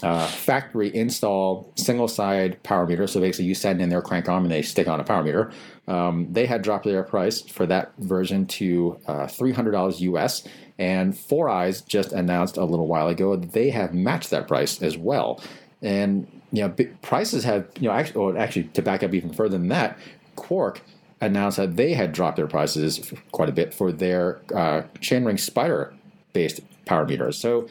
uh, 0.03 0.27
factory 0.27 0.93
install 0.96 1.72
single 1.75 2.08
side 2.08 2.62
power 2.63 2.86
meter. 2.86 3.08
So 3.08 3.20
basically, 3.20 3.46
you 3.46 3.55
send 3.55 3.81
in 3.81 3.89
their 3.89 4.01
crank 4.01 4.27
arm 4.27 4.43
and 4.43 4.51
they 4.51 4.62
stick 4.62 4.88
on 4.88 5.00
a 5.00 5.03
power 5.03 5.24
meter. 5.24 5.51
Um, 5.88 6.27
they 6.31 6.46
had 6.46 6.62
dropped 6.62 6.86
their 6.86 7.03
price 7.03 7.41
for 7.41 7.65
that 7.67 7.93
version 7.98 8.46
to 8.48 9.00
uh, 9.08 9.27
$300 9.27 10.00
US. 10.01 10.48
And 10.79 11.17
Four 11.17 11.50
Eyes 11.50 11.81
just 11.81 12.12
announced 12.12 12.58
a 12.58 12.65
little 12.65 12.88
while 12.88 13.08
ago 13.08 13.36
they 13.36 13.70
have 13.70 13.93
matched 13.93 14.29
that 14.31 14.48
price 14.48 14.81
as 14.81 14.98
well. 14.98 15.41
And 15.81 16.27
you 16.51 16.63
know, 16.63 16.75
prices 17.01 17.43
have 17.43 17.67
you 17.79 17.88
know 17.88 17.93
actually, 17.93 18.20
or 18.20 18.38
actually 18.38 18.63
to 18.65 18.81
back 18.81 19.03
up 19.03 19.13
even 19.13 19.31
further 19.34 19.58
than 19.58 19.70
that, 19.70 19.98
Quarq 20.36 20.79
announced 21.22 21.58
that 21.58 21.75
they 21.75 21.93
had 21.93 22.12
dropped 22.12 22.38
their 22.38 22.48
prices 22.48 23.13
quite 23.31 23.48
a 23.48 23.51
bit 23.51 23.74
for 23.74 23.91
their 23.91 24.39
uh, 24.53 24.81
Chainring 25.00 25.39
Spider 25.39 25.93
based 26.34 26.62
power 26.86 27.05
meters. 27.05 27.38
So 27.38 27.67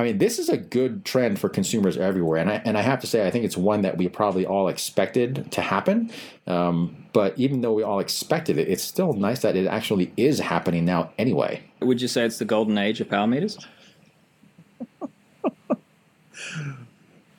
I 0.00 0.04
mean, 0.04 0.18
this 0.18 0.38
is 0.38 0.48
a 0.48 0.56
good 0.56 1.04
trend 1.04 1.38
for 1.38 1.48
consumers 1.48 1.96
everywhere, 1.96 2.40
and 2.40 2.50
I 2.50 2.62
and 2.64 2.78
I 2.78 2.82
have 2.82 3.00
to 3.00 3.06
say, 3.06 3.26
I 3.26 3.30
think 3.30 3.44
it's 3.44 3.56
one 3.56 3.82
that 3.82 3.98
we 3.98 4.08
probably 4.08 4.46
all 4.46 4.68
expected 4.68 5.52
to 5.52 5.60
happen. 5.60 6.10
Um, 6.46 7.06
but 7.12 7.38
even 7.38 7.60
though 7.60 7.72
we 7.72 7.82
all 7.82 8.00
expected 8.00 8.56
it, 8.58 8.68
it's 8.68 8.82
still 8.82 9.12
nice 9.12 9.42
that 9.42 9.56
it 9.56 9.66
actually 9.66 10.12
is 10.16 10.40
happening 10.40 10.84
now. 10.84 11.12
Anyway, 11.18 11.62
would 11.80 12.00
you 12.00 12.08
say 12.08 12.24
it's 12.24 12.38
the 12.38 12.44
golden 12.44 12.78
age 12.78 13.00
of 13.00 13.10
power 13.10 13.26
meters? 13.26 13.58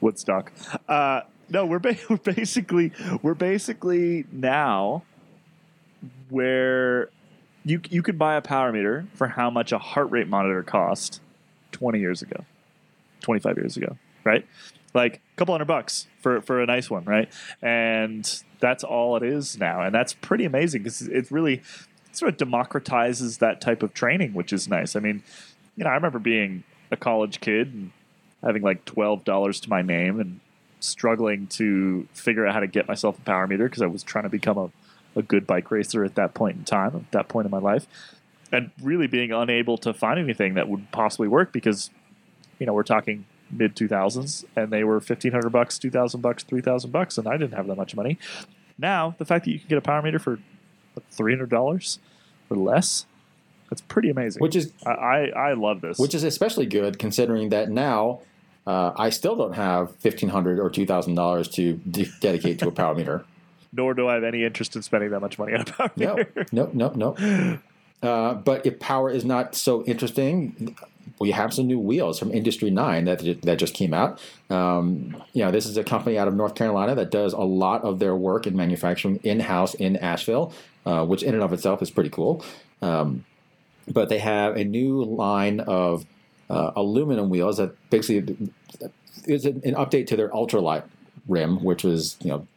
Woodstock. 0.02 0.52
Uh, 0.88 1.22
no, 1.50 1.66
we're, 1.66 1.80
ba- 1.80 1.98
we're 2.10 2.18
basically 2.18 2.92
we're 3.22 3.34
basically 3.34 4.26
now 4.32 5.04
where 6.30 7.10
you 7.66 7.82
you 7.90 8.02
could 8.02 8.20
buy 8.20 8.36
a 8.36 8.42
power 8.42 8.72
meter 8.72 9.08
for 9.14 9.28
how 9.28 9.50
much 9.50 9.72
a 9.72 9.78
heart 9.78 10.12
rate 10.12 10.28
monitor 10.28 10.64
cost 10.64 11.22
20 11.72 12.00
years 12.00 12.22
ago. 12.22 12.46
25 13.22 13.58
years 13.58 13.78
ago, 13.78 13.98
right? 14.24 14.46
Like 14.94 15.16
a 15.16 15.36
couple 15.38 15.54
hundred 15.54 15.66
bucks 15.66 16.08
for, 16.20 16.42
for 16.42 16.62
a 16.62 16.66
nice 16.66 16.90
one, 16.90 17.06
right? 17.06 17.32
And 17.62 18.44
that's 18.60 18.84
all 18.84 19.16
it 19.16 19.24
is 19.24 19.58
now. 19.58 19.82
And 19.82 19.96
that's 19.96 20.14
pretty 20.14 20.46
amazing 20.46 20.84
because 20.84 21.02
it 21.02 21.32
really 21.32 21.62
sort 22.12 22.34
of 22.34 22.48
democratizes 22.48 23.40
that 23.40 23.62
type 23.62 23.84
of 23.84 23.94
training, 23.94 24.34
which 24.34 24.52
is 24.52 24.68
nice. 24.68 24.96
I 24.96 25.00
mean, 25.00 25.24
you 25.76 25.84
know, 25.84 25.90
I 25.90 25.94
remember 25.94 26.20
being 26.20 26.64
a 26.92 26.98
college 26.98 27.40
kid 27.40 27.74
and 27.74 27.92
having 28.44 28.62
like 28.62 28.86
$12 28.86 29.62
to 29.62 29.70
my 29.70 29.82
name 29.82 30.20
and 30.20 30.40
struggling 30.80 31.48
to 31.48 32.08
figure 32.14 32.46
out 32.46 32.54
how 32.54 32.60
to 32.60 32.68
get 32.68 32.88
myself 32.88 33.18
a 33.18 33.22
power 33.22 33.48
meter 33.48 33.66
because 33.66 33.82
I 33.82 33.88
was 33.88 34.04
trying 34.04 34.24
to 34.24 34.30
become 34.30 34.58
a, 34.58 34.70
a 35.16 35.22
good 35.22 35.48
bike 35.48 35.72
racer 35.72 36.04
at 36.04 36.16
that 36.16 36.34
point 36.34 36.58
in 36.58 36.64
time, 36.64 36.96
at 36.96 37.12
that 37.12 37.28
point 37.28 37.46
in 37.46 37.52
my 37.52 37.60
life, 37.60 37.88
and 38.52 38.72
really 38.82 39.08
being 39.08 39.32
unable 39.32 39.78
to 39.80 39.94
find 39.94 40.20
anything 40.20 40.56
that 40.56 40.68
would 40.68 40.92
possibly 40.92 41.28
work 41.28 41.54
because, 41.54 41.90
you 42.62 42.68
know, 42.68 42.74
we're 42.74 42.84
talking 42.84 43.26
mid 43.50 43.76
2000s 43.76 44.46
and 44.56 44.72
they 44.72 44.84
were 44.84 44.94
1500 44.94 45.50
bucks, 45.50 45.80
2000 45.80 46.22
bucks, 46.22 46.44
3000 46.44 46.92
bucks, 46.92 47.18
and 47.18 47.28
I 47.28 47.32
didn't 47.38 47.54
have 47.56 47.66
that 47.66 47.76
much 47.76 47.96
money. 47.96 48.20
Now, 48.78 49.16
the 49.18 49.26
fact 49.26 49.46
that 49.46 49.52
you 49.52 49.58
can 49.58 49.68
get 49.68 49.80
a 49.80 49.82
power 49.82 50.04
meter 50.04 50.20
for 50.20 50.38
$300 51.12 51.98
or 52.52 52.56
less, 52.56 53.08
that's 53.72 53.82
pretty 53.82 54.12
amazing. 54.12 54.42
Which 54.42 54.56
is, 54.56 54.72
I, 54.86 54.92
I, 54.92 55.26
I 55.30 55.54
love 55.54 55.82
this. 55.82 55.98
Which 55.98 56.14
is 56.14 56.24
especially 56.24 56.68
good 56.68 57.00
considering 57.00 57.50
that 57.50 57.72
now 57.72 58.22
uh, 58.68 58.92
I 58.96 59.10
still 59.10 59.36
don't 59.36 59.54
have 59.54 59.96
fifteen 59.96 60.30
hundred 60.30 60.60
or 60.60 60.70
two 60.70 60.86
thousand 60.86 61.16
dollars 61.16 61.48
to 61.50 61.74
de- 61.78 62.12
dedicate 62.20 62.60
to 62.60 62.68
a 62.68 62.72
power 62.72 62.94
meter. 62.94 63.26
Nor 63.74 63.96
do 63.96 64.08
I 64.08 64.16
have 64.16 64.24
any 64.24 64.44
interest 64.44 64.76
in 64.76 64.84
spending 64.84 65.10
that 65.10 65.20
much 65.22 65.40
money 65.40 65.54
on 65.56 65.62
a 65.62 65.66
power 65.66 65.92
meter. 65.96 66.46
No, 66.52 66.70
no, 66.72 66.92
no, 66.94 67.16
no. 67.16 67.60
Uh, 68.08 68.34
but 68.36 68.66
if 68.66 68.80
power 68.80 69.10
is 69.10 69.24
not 69.26 69.56
so 69.56 69.84
interesting, 69.86 70.76
we 71.22 71.32
have 71.32 71.54
some 71.54 71.68
new 71.68 71.80
wheels 71.80 72.18
from 72.18 72.32
Industry 72.32 72.72
Nine 72.72 73.06
that 73.06 73.42
that 73.44 73.60
just 73.60 73.76
came 73.76 73.94
out. 73.94 74.20
Um, 74.50 75.24
you 75.34 75.46
know, 75.46 75.52
this 75.52 75.68
is 75.68 75.78
a 75.78 75.84
company 75.84 76.18
out 76.18 76.28
of 76.28 76.34
North 76.34 76.56
Carolina 76.56 76.96
that 76.96 77.12
does 77.12 77.34
a 77.34 77.42
lot 77.42 77.84
of 77.84 78.00
their 78.00 78.16
work 78.16 78.48
in 78.48 78.58
manufacturing 78.58 79.18
in 79.18 79.40
house 79.40 79.76
in 79.76 79.98
Asheville, 79.98 80.52
uh, 80.86 81.06
which 81.06 81.22
in 81.22 81.36
and 81.36 81.44
of 81.44 81.54
itself 81.54 81.82
is 81.84 81.92
pretty 81.92 82.10
cool. 82.10 82.44
Um, 82.82 83.24
but 83.88 84.10
they 84.10 84.18
have 84.18 84.58
a 84.58 84.64
new 84.64 85.04
line 85.04 85.60
of 85.60 86.06
uh, 86.50 86.72
aluminum 86.76 87.30
wheels 87.30 87.58
that 87.58 87.76
basically 87.92 88.52
is 89.26 89.46
an, 89.46 89.62
update 89.62 90.08
to 90.08 90.18
their 90.18 90.30
ultralight 90.30 90.84
rim, 91.28 91.64
which 91.64 91.84
was 91.84 92.18
you 92.22 92.30
know 92.30 92.48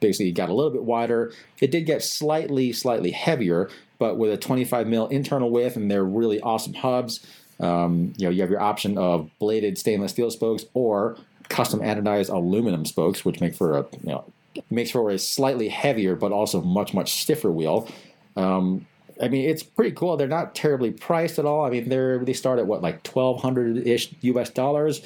basically 0.00 0.32
got 0.32 0.50
a 0.50 0.54
little 0.54 0.70
bit 0.70 0.84
wider. 0.84 1.32
It 1.60 1.70
did 1.70 1.86
get 1.86 2.02
slightly 2.02 2.74
slightly 2.74 3.12
heavier, 3.12 3.70
but 3.98 4.18
with 4.18 4.30
a 4.32 4.36
25 4.36 4.86
mil 4.86 5.06
internal 5.06 5.50
width 5.50 5.76
and 5.76 5.90
they're 5.90 6.04
really 6.04 6.40
awesome 6.40 6.74
hubs. 6.74 7.26
Um, 7.60 8.12
you 8.16 8.26
know, 8.26 8.30
you 8.30 8.40
have 8.40 8.50
your 8.50 8.60
option 8.60 8.98
of 8.98 9.30
bladed 9.38 9.78
stainless 9.78 10.12
steel 10.12 10.30
spokes 10.30 10.64
or 10.74 11.16
custom 11.48 11.80
anodized 11.80 12.32
aluminum 12.32 12.84
spokes, 12.84 13.24
which 13.24 13.40
make 13.40 13.54
for 13.54 13.78
a 13.78 13.86
you 14.02 14.10
know 14.10 14.24
makes 14.70 14.90
for 14.90 15.10
a 15.10 15.18
slightly 15.18 15.68
heavier 15.68 16.14
but 16.14 16.32
also 16.32 16.60
much 16.60 16.94
much 16.94 17.14
stiffer 17.14 17.50
wheel. 17.50 17.88
Um, 18.36 18.86
I 19.22 19.28
mean, 19.28 19.48
it's 19.48 19.62
pretty 19.62 19.92
cool. 19.92 20.16
They're 20.16 20.26
not 20.26 20.54
terribly 20.54 20.90
priced 20.90 21.38
at 21.38 21.44
all. 21.44 21.64
I 21.64 21.70
mean, 21.70 21.88
they're 21.88 22.18
they 22.24 22.32
start 22.32 22.58
at 22.58 22.66
what 22.66 22.82
like 22.82 23.02
twelve 23.02 23.42
hundred 23.42 23.86
ish 23.86 24.12
U.S. 24.22 24.50
dollars. 24.50 25.02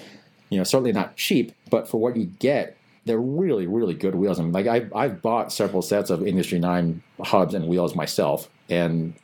You 0.49 0.59
know, 0.59 0.65
certainly 0.65 0.93
not 0.93 1.17
cheap, 1.17 1.53
but 1.71 1.89
for 1.89 1.99
what 1.99 2.17
you 2.17 2.27
get, 2.39 2.77
they're 3.05 3.21
really 3.21 3.67
really 3.67 3.95
good 3.95 4.15
wheels. 4.15 4.39
I 4.39 4.45
mean, 4.45 4.53
like 4.53 4.67
I've 4.67 4.93
I've 4.95 5.21
bought 5.21 5.53
several 5.53 5.83
sets 5.83 6.11
of 6.11 6.27
Industry 6.27 6.59
Nine 6.59 7.03
hubs 7.21 7.55
and 7.55 7.67
wheels 7.67 7.95
myself, 7.95 8.49
and 8.71 9.15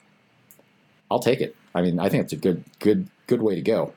I'll 1.11 1.21
take 1.21 1.41
it. 1.41 1.57
I 1.75 1.83
mean, 1.83 1.99
I 1.99 2.09
think 2.09 2.25
it's 2.25 2.33
a 2.33 2.37
good 2.37 2.65
good 2.79 3.09
good 3.27 3.43
way 3.43 3.55
to 3.55 3.63
go. 3.63 3.93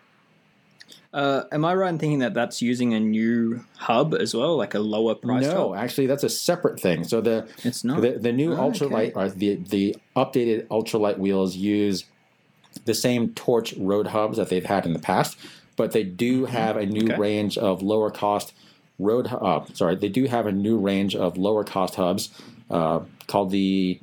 Uh, 1.16 1.46
am 1.54 1.64
I 1.64 1.74
right 1.74 1.88
in 1.88 1.98
thinking 1.98 2.20
that 2.20 2.34
that's 2.34 2.62
using 2.62 2.94
a 2.94 3.00
new 3.00 3.64
hub 3.78 4.14
as 4.14 4.36
well, 4.36 4.58
like 4.58 4.74
a 4.74 4.80
lower 4.80 5.16
price? 5.16 5.46
No, 5.46 5.70
hub? 5.70 5.78
actually, 5.78 6.08
that's 6.08 6.26
a 6.26 6.30
separate 6.30 6.78
thing. 6.78 7.06
So 7.06 7.22
the 7.22 7.48
it's 7.64 7.86
not 7.86 8.02
the, 8.02 8.12
the 8.12 8.34
new 8.34 8.54
oh, 8.54 8.58
ultralight 8.58 9.12
okay. 9.12 9.14
or 9.16 9.30
the 9.30 9.56
the 9.56 9.96
updated 10.16 10.68
ultralight 10.68 11.18
wheels 11.18 11.56
use 11.56 12.04
the 12.84 12.94
same 12.94 13.30
Torch 13.30 13.74
road 13.78 14.08
hubs 14.08 14.36
that 14.36 14.50
they've 14.50 14.66
had 14.66 14.86
in 14.86 14.92
the 14.92 15.00
past, 15.00 15.38
but 15.78 15.94
they 15.94 16.04
do 16.04 16.44
mm-hmm. 16.44 16.52
have 16.52 16.76
a 16.76 16.86
new 16.86 17.06
okay. 17.06 17.18
range 17.18 17.58
of 17.58 17.82
lower 17.82 18.12
cost 18.12 18.54
road. 19.00 19.28
Uh, 19.28 19.64
sorry, 19.74 19.96
they 19.96 20.10
do 20.10 20.26
have 20.26 20.46
a 20.46 20.52
new 20.52 20.78
range 20.78 21.16
of 21.16 21.38
lower 21.38 21.64
cost 21.64 21.96
hubs 21.96 22.30
uh, 22.70 23.00
called 23.28 23.52
the. 23.52 24.02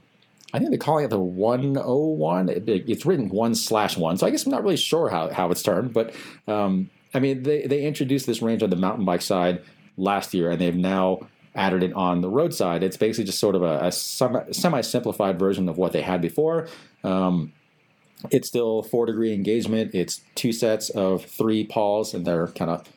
I 0.53 0.59
think 0.59 0.71
they're 0.71 0.79
calling 0.79 1.05
it 1.05 1.09
the 1.09 1.19
101. 1.19 2.49
It, 2.49 2.69
it's 2.69 3.07
written 3.07 3.29
one 3.29 3.55
slash 3.55 3.97
one, 3.97 4.17
so 4.17 4.27
I 4.27 4.31
guess 4.31 4.45
I'm 4.45 4.53
not 4.53 4.63
really 4.63 4.77
sure 4.77 5.09
how, 5.09 5.33
how 5.33 5.51
it's 5.51 5.63
termed, 5.63 5.93
but 5.95 6.15
um, 6.47 6.91
I 7.15 7.21
mean, 7.21 7.43
they, 7.43 7.67
they 7.67 7.83
introduced 7.85 8.27
this 8.27 8.43
range 8.43 8.63
on 8.63 8.71
the 8.71 8.77
mountain 8.77 9.05
bike 9.05 9.23
side 9.23 9.63
last 9.97 10.35
year, 10.35 10.51
and 10.51 10.61
they've 10.61 10.77
now 10.77 11.21
added 11.55 11.83
it 11.83 11.93
on 11.93 12.21
the 12.21 12.29
road 12.29 12.55
side. 12.55 12.83
It's 12.83 12.97
basically 12.97 13.25
just 13.25 13.39
sort 13.39 13.55
of 13.55 13.63
a, 13.63 13.87
a 13.87 13.93
semi 13.93 14.81
simplified 14.81 15.39
version 15.39 15.69
of 15.69 15.77
what 15.77 15.93
they 15.93 16.03
had 16.03 16.21
before. 16.21 16.69
Um, 17.05 17.53
it's 18.31 18.49
still 18.49 18.83
four 18.83 19.07
degree 19.07 19.35
engagement. 19.35 19.95
It's 19.95 20.23
two 20.35 20.53
sets 20.53 20.91
of 20.91 21.25
three 21.25 21.65
pawls, 21.65 22.15
and 22.15 22.25
they're 22.25 22.49
kind 22.49 22.71
of 22.71 22.89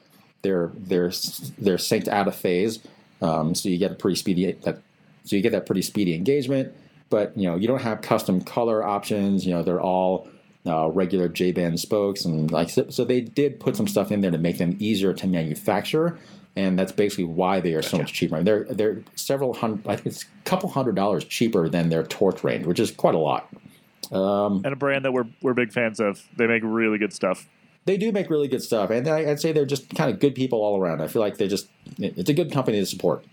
they're 0.42 0.72
they're 0.76 1.12
they're 1.58 1.78
synced 1.78 2.08
out 2.08 2.28
of 2.28 2.36
phase. 2.36 2.80
Um, 3.22 3.56
so 3.56 3.70
you 3.70 3.78
get 3.78 3.92
a 3.92 3.96
pretty 3.96 4.16
speedy 4.16 4.52
that 4.52 4.82
so 5.24 5.36
you 5.36 5.42
get 5.42 5.52
that 5.52 5.66
pretty 5.66 5.82
speedy 5.82 6.14
engagement. 6.14 6.74
But 7.10 7.38
you 7.38 7.48
know 7.48 7.56
you 7.56 7.68
don't 7.68 7.82
have 7.82 8.02
custom 8.02 8.42
color 8.42 8.84
options. 8.84 9.46
You 9.46 9.54
know 9.54 9.64
they're 9.64 9.82
all 9.82 10.28
uh, 10.66 10.90
regular 10.90 11.28
J 11.28 11.52
bend 11.52 11.80
spokes, 11.80 12.26
and 12.26 12.52
like 12.52 12.70
so, 12.70 12.90
so, 12.90 13.06
they 13.06 13.22
did 13.22 13.60
put 13.60 13.76
some 13.76 13.88
stuff 13.88 14.12
in 14.12 14.22
there 14.22 14.32
to 14.32 14.38
make 14.38 14.58
them 14.58 14.76
easier 14.80 15.14
to 15.14 15.28
manufacture, 15.28 16.18
and 16.56 16.78
that's 16.78 16.92
basically 16.92 17.26
why 17.26 17.60
they 17.60 17.74
are 17.74 17.84
so 17.84 17.98
much 17.98 18.14
cheaper. 18.14 18.42
they're 18.42 18.64
they're 18.66 19.04
several 19.16 19.54
hundred, 19.54 19.88
I 19.88 19.96
think 19.96 20.08
it's 20.08 20.24
a 20.24 20.28
couple 20.44 20.70
hundred 20.70 20.96
dollars 20.96 21.24
cheaper 21.26 21.70
than 21.70 21.90
their 21.90 22.04
Torch 22.04 22.44
range, 22.44 22.66
which 22.66 22.80
is 22.80 22.92
quite 22.92 23.16
a 23.16 23.20
lot. 23.20 23.48
Um, 24.12 24.62
and 24.64 24.74
a 24.74 24.76
brand 24.76 25.06
that 25.06 25.12
we're 25.12 25.28
we're 25.42 25.54
big 25.54 25.72
fans 25.72 26.00
of. 26.00 26.28
They 26.36 26.48
make 26.48 26.64
really 26.66 26.98
good 26.98 27.14
stuff. 27.14 27.48
They 27.86 27.98
do 27.98 28.12
make 28.12 28.32
really 28.32 28.48
good 28.48 28.64
stuff, 28.64 28.90
and 28.90 29.08
I'd 29.08 29.40
say 29.40 29.52
they're 29.52 29.66
just 29.66 29.94
kind 29.94 30.12
of 30.12 30.20
good 30.20 30.34
people 30.34 30.64
all 30.64 30.80
around. 30.80 31.02
I 31.02 31.08
feel 31.08 31.22
like 31.22 31.38
they 31.38 31.48
just 31.48 31.68
it's 32.00 32.30
a 32.30 32.34
good 32.34 32.52
company 32.52 32.80
to 32.80 32.86
support. 32.88 33.24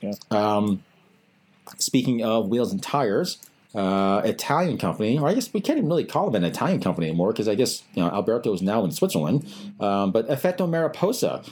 Yeah. 0.00 0.12
Um, 0.30 0.84
speaking 1.78 2.22
of 2.22 2.48
wheels 2.48 2.72
and 2.72 2.82
tires 2.82 3.38
uh, 3.74 4.22
Italian 4.24 4.78
company, 4.78 5.18
or 5.18 5.28
I 5.28 5.34
guess 5.34 5.52
we 5.52 5.60
can't 5.60 5.78
even 5.78 5.88
really 5.88 6.04
call 6.04 6.30
them 6.30 6.42
an 6.42 6.48
Italian 6.48 6.80
company 6.80 7.08
anymore 7.08 7.32
because 7.32 7.48
I 7.48 7.54
guess 7.54 7.82
you 7.94 8.02
know 8.02 8.10
Alberto 8.10 8.52
is 8.54 8.62
now 8.62 8.84
in 8.84 8.92
Switzerland. 8.92 9.46
Um, 9.80 10.12
but 10.12 10.28
Effetto 10.28 10.66
Mariposa, 10.66 11.42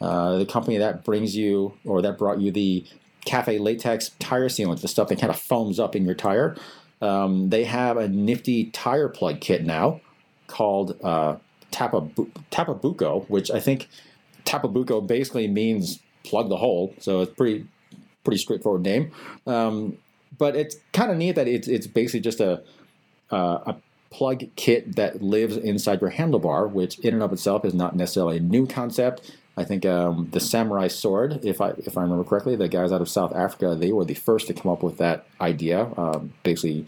uh, 0.00 0.38
the 0.38 0.46
company 0.46 0.78
that 0.78 1.04
brings 1.04 1.36
you 1.36 1.74
or 1.84 2.00
that 2.02 2.18
brought 2.18 2.40
you 2.40 2.52
the 2.52 2.84
Cafe 3.24 3.58
Latex 3.58 4.10
tire 4.18 4.48
sealant, 4.48 4.80
the 4.80 4.88
stuff 4.88 5.08
that 5.08 5.18
kind 5.18 5.30
of 5.30 5.38
foams 5.38 5.80
up 5.80 5.96
in 5.96 6.04
your 6.04 6.14
tire. 6.14 6.56
Um, 7.00 7.50
they 7.50 7.64
have 7.64 7.96
a 7.96 8.08
nifty 8.08 8.66
tire 8.66 9.08
plug 9.08 9.40
kit 9.40 9.64
now 9.64 10.00
called 10.46 10.96
uh, 11.02 11.36
Tapabu- 11.72 12.30
Tappabuco, 12.52 13.28
which 13.28 13.50
I 13.50 13.58
think 13.58 13.88
Tappabuco 14.44 15.04
basically 15.04 15.48
means 15.48 15.98
plug 16.24 16.48
the 16.48 16.58
hole. 16.58 16.94
So 17.00 17.22
it's 17.22 17.34
pretty 17.34 17.66
pretty 18.24 18.38
straightforward 18.38 18.82
name. 18.82 19.12
Um, 19.46 19.98
but 20.38 20.56
it's 20.56 20.76
kind 20.92 21.10
of 21.10 21.16
neat 21.16 21.34
that 21.36 21.48
it's 21.48 21.68
it's 21.68 21.86
basically 21.86 22.20
just 22.20 22.40
a 22.40 22.62
uh, 23.30 23.58
a 23.66 23.76
plug 24.10 24.44
kit 24.56 24.96
that 24.96 25.22
lives 25.22 25.56
inside 25.56 26.00
your 26.00 26.10
handlebar, 26.10 26.70
which 26.70 26.98
in 27.00 27.14
and 27.14 27.22
of 27.22 27.32
itself 27.32 27.64
is 27.64 27.74
not 27.74 27.96
necessarily 27.96 28.36
a 28.36 28.40
new 28.40 28.66
concept. 28.66 29.36
I 29.56 29.64
think 29.64 29.84
um, 29.84 30.28
the 30.32 30.38
Sahmurai 30.38 30.90
Sword, 30.90 31.44
if 31.44 31.60
I 31.60 31.70
if 31.78 31.98
I 31.98 32.02
remember 32.02 32.24
correctly, 32.24 32.56
the 32.56 32.68
guys 32.68 32.92
out 32.92 33.00
of 33.00 33.08
South 33.08 33.34
Africa, 33.34 33.74
they 33.74 33.92
were 33.92 34.04
the 34.04 34.14
first 34.14 34.46
to 34.46 34.54
come 34.54 34.70
up 34.70 34.82
with 34.82 34.98
that 34.98 35.26
idea. 35.40 35.88
Um, 35.96 36.32
basically, 36.42 36.86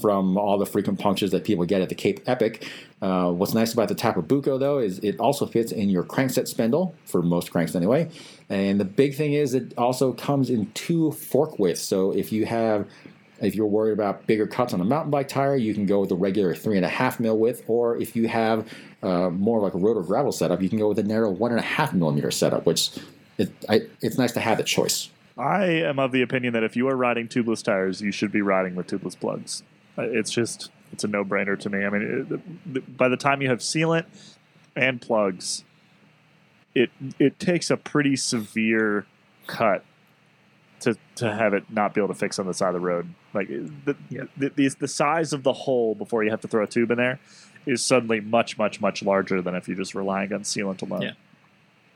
from 0.00 0.36
all 0.36 0.58
the 0.58 0.66
frequent 0.66 0.98
punctures 0.98 1.30
that 1.30 1.44
people 1.44 1.64
get 1.64 1.80
at 1.80 1.88
the 1.88 1.94
Cape 1.94 2.20
Epic. 2.26 2.68
Uh, 3.02 3.30
what's 3.30 3.52
nice 3.52 3.74
about 3.74 3.88
the 3.88 3.94
Tappabuco, 3.94 4.58
though, 4.58 4.78
is 4.78 4.98
it 5.00 5.20
also 5.20 5.46
fits 5.46 5.70
in 5.70 5.90
your 5.90 6.02
crankset 6.02 6.48
spindle, 6.48 6.94
for 7.04 7.22
most 7.22 7.50
cranks 7.50 7.74
anyway. 7.74 8.08
And 8.48 8.80
the 8.80 8.84
big 8.86 9.14
thing 9.14 9.34
is 9.34 9.54
it 9.54 9.74
also 9.76 10.12
comes 10.12 10.48
in 10.48 10.70
two 10.72 11.12
fork 11.12 11.58
widths. 11.58 11.82
So 11.82 12.12
if 12.12 12.32
you 12.32 12.46
have 12.46 12.86
if 13.40 13.54
you're 13.54 13.66
worried 13.66 13.92
about 13.92 14.26
bigger 14.26 14.46
cuts 14.46 14.72
on 14.72 14.80
a 14.80 14.84
mountain 14.84 15.10
bike 15.10 15.28
tire, 15.28 15.56
you 15.56 15.74
can 15.74 15.84
go 15.84 16.00
with 16.00 16.08
the 16.08 16.16
regular 16.16 16.54
three 16.54 16.76
and 16.76 16.86
a 16.86 16.88
half 16.88 17.20
mil 17.20 17.38
width, 17.38 17.62
or 17.66 17.96
if 17.98 18.16
you 18.16 18.28
have 18.28 18.66
uh, 19.02 19.30
more 19.30 19.60
like 19.60 19.74
a 19.74 19.78
road 19.78 19.96
or 19.96 20.02
gravel 20.02 20.32
setup, 20.32 20.62
you 20.62 20.68
can 20.68 20.78
go 20.78 20.88
with 20.88 20.98
a 20.98 21.02
narrow 21.02 21.30
one 21.30 21.50
and 21.50 21.60
a 21.60 21.64
half 21.64 21.92
millimeter 21.92 22.30
setup, 22.30 22.64
which 22.64 22.90
it, 23.38 23.52
I, 23.68 23.82
it's 24.00 24.16
nice 24.16 24.32
to 24.32 24.40
have 24.40 24.58
the 24.58 24.64
choice. 24.64 25.10
I 25.36 25.64
am 25.64 25.98
of 25.98 26.12
the 26.12 26.22
opinion 26.22 26.54
that 26.54 26.64
if 26.64 26.76
you 26.76 26.88
are 26.88 26.96
riding 26.96 27.28
tubeless 27.28 27.62
tires, 27.62 28.00
you 28.00 28.10
should 28.10 28.32
be 28.32 28.40
riding 28.40 28.74
with 28.74 28.86
tubeless 28.86 29.18
plugs. 29.18 29.62
Uh, 29.98 30.02
it's 30.02 30.30
just 30.30 30.70
it's 30.92 31.04
a 31.04 31.08
no 31.08 31.24
brainer 31.24 31.58
to 31.58 31.70
me. 31.70 31.84
I 31.84 31.90
mean, 31.90 32.42
it, 32.74 32.96
by 32.96 33.08
the 33.08 33.16
time 33.16 33.42
you 33.42 33.48
have 33.48 33.58
sealant 33.58 34.06
and 34.74 35.00
plugs, 35.00 35.64
it 36.74 36.90
it 37.18 37.38
takes 37.38 37.70
a 37.70 37.76
pretty 37.76 38.16
severe 38.16 39.06
cut 39.46 39.84
to 40.80 40.96
to 41.16 41.34
have 41.34 41.54
it 41.54 41.64
not 41.70 41.94
be 41.94 42.00
able 42.00 42.12
to 42.12 42.18
fix 42.18 42.38
on 42.38 42.46
the 42.46 42.54
side 42.54 42.68
of 42.68 42.74
the 42.74 42.80
road. 42.80 43.08
Like 43.32 43.48
the, 43.48 43.96
yeah. 44.08 44.24
the, 44.36 44.50
the, 44.50 44.68
the 44.68 44.88
size 44.88 45.32
of 45.32 45.42
the 45.42 45.52
hole 45.52 45.94
before 45.94 46.24
you 46.24 46.30
have 46.30 46.40
to 46.40 46.48
throw 46.48 46.64
a 46.64 46.66
tube 46.66 46.90
in 46.90 46.96
there 46.98 47.20
is 47.66 47.84
suddenly 47.84 48.20
much 48.20 48.56
much 48.58 48.80
much 48.80 49.02
larger 49.02 49.42
than 49.42 49.54
if 49.54 49.68
you're 49.68 49.76
just 49.76 49.94
relying 49.94 50.32
on 50.32 50.42
sealant 50.42 50.82
alone. 50.82 51.02
Yeah. 51.02 51.12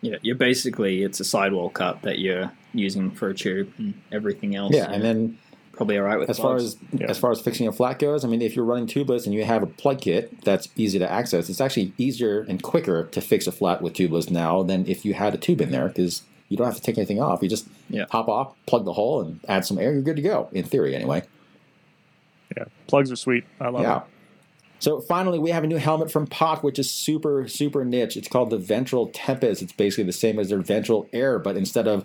Yeah, 0.02 0.16
you're 0.22 0.36
basically 0.36 1.02
it's 1.02 1.20
a 1.20 1.24
sidewall 1.24 1.68
cut 1.68 2.02
that 2.02 2.18
you're 2.18 2.50
using 2.72 3.10
for 3.10 3.28
a 3.28 3.34
tube 3.34 3.70
and 3.76 4.00
everything 4.10 4.56
else. 4.56 4.74
Yeah, 4.74 4.90
and 4.90 5.04
then 5.04 5.38
probably 5.80 5.96
all 5.96 6.04
right 6.04 6.18
with 6.18 6.28
as 6.28 6.38
plugs. 6.38 6.74
far 6.74 6.90
as 6.92 7.00
yeah. 7.00 7.06
as 7.08 7.18
far 7.18 7.30
as 7.30 7.40
fixing 7.40 7.66
a 7.66 7.72
flat 7.72 7.98
goes. 7.98 8.22
I 8.22 8.28
mean, 8.28 8.42
if 8.42 8.54
you're 8.54 8.66
running 8.66 8.86
tubeless 8.86 9.24
and 9.24 9.32
you 9.32 9.46
have 9.46 9.62
a 9.62 9.66
plug 9.66 10.02
kit 10.02 10.44
that's 10.44 10.68
easy 10.76 10.98
to 10.98 11.10
access, 11.10 11.48
it's 11.48 11.58
actually 11.58 11.94
easier 11.96 12.42
and 12.42 12.62
quicker 12.62 13.06
to 13.06 13.20
fix 13.22 13.46
a 13.46 13.52
flat 13.52 13.80
with 13.80 13.94
tubeless 13.94 14.30
now 14.30 14.62
than 14.62 14.86
if 14.86 15.06
you 15.06 15.14
had 15.14 15.32
a 15.32 15.38
tube 15.38 15.62
in 15.62 15.70
there 15.70 15.88
because 15.88 16.22
You 16.50 16.56
don't 16.56 16.66
have 16.66 16.76
to 16.76 16.82
take 16.82 16.98
anything 16.98 17.22
off. 17.22 17.42
You 17.42 17.48
just 17.48 17.68
yeah. 17.88 18.06
hop 18.10 18.28
off, 18.28 18.54
plug 18.66 18.84
the 18.84 18.92
hole, 18.92 19.22
and 19.22 19.40
add 19.48 19.64
some 19.64 19.78
air. 19.78 19.92
You're 19.92 20.02
good 20.02 20.16
to 20.16 20.22
go. 20.22 20.48
In 20.52 20.64
theory, 20.64 20.94
anyway. 20.96 21.22
Yeah, 22.56 22.64
plugs 22.88 23.12
are 23.12 23.16
sweet. 23.16 23.44
I 23.60 23.68
love 23.68 23.82
yeah. 23.82 23.98
it. 23.98 24.02
So 24.80 25.00
finally, 25.00 25.38
we 25.38 25.50
have 25.50 25.62
a 25.62 25.68
new 25.68 25.76
helmet 25.76 26.10
from 26.10 26.26
POC, 26.26 26.62
which 26.64 26.78
is 26.78 26.90
super, 26.90 27.46
super 27.46 27.84
niche. 27.84 28.16
It's 28.16 28.26
called 28.26 28.50
the 28.50 28.58
Ventral 28.58 29.08
Tempest. 29.08 29.62
It's 29.62 29.72
basically 29.72 30.04
the 30.04 30.12
same 30.12 30.38
as 30.40 30.48
their 30.48 30.58
Ventral 30.58 31.08
Air, 31.12 31.38
but 31.38 31.56
instead 31.56 31.86
of 31.86 32.04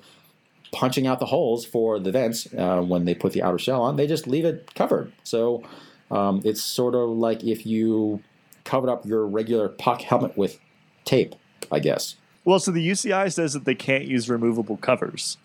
punching 0.72 1.07
out 1.07 1.19
the 1.19 1.25
holes 1.25 1.65
for 1.65 2.00
the 2.00 2.12
vents 2.12 2.48
uh, 2.57 2.81
when 2.81 3.05
they 3.05 3.15
put 3.15 3.34
the 3.34 3.41
outer 3.41 3.60
shell 3.60 3.81
on, 3.81 3.95
they 3.95 4.07
just 4.07 4.27
leave 4.27 4.45
it 4.45 4.74
covered. 4.75 5.12
So 5.24 5.63
um, 6.12 6.41
it's 6.43 6.62
sort 6.62 6.95
of 6.95 7.10
like 7.10 7.43
if 7.43 7.65
you 7.65 8.22
covered 8.63 8.89
up 8.89 9.05
your 9.05 9.25
regular 9.25 9.69
puck 9.69 10.01
helmet 10.01 10.38
with 10.38 10.60
tape, 11.05 11.36
I 11.72 11.79
guess. 11.79 12.15
Well, 12.43 12.60
so 12.60 12.72
the 12.72 12.88
UCI 12.88 13.31
says 13.34 13.53
that 13.53 13.65
they 13.65 13.75
can't 13.75 14.05
use 14.05 14.29
removable 14.29 14.77
covers, 14.77 15.38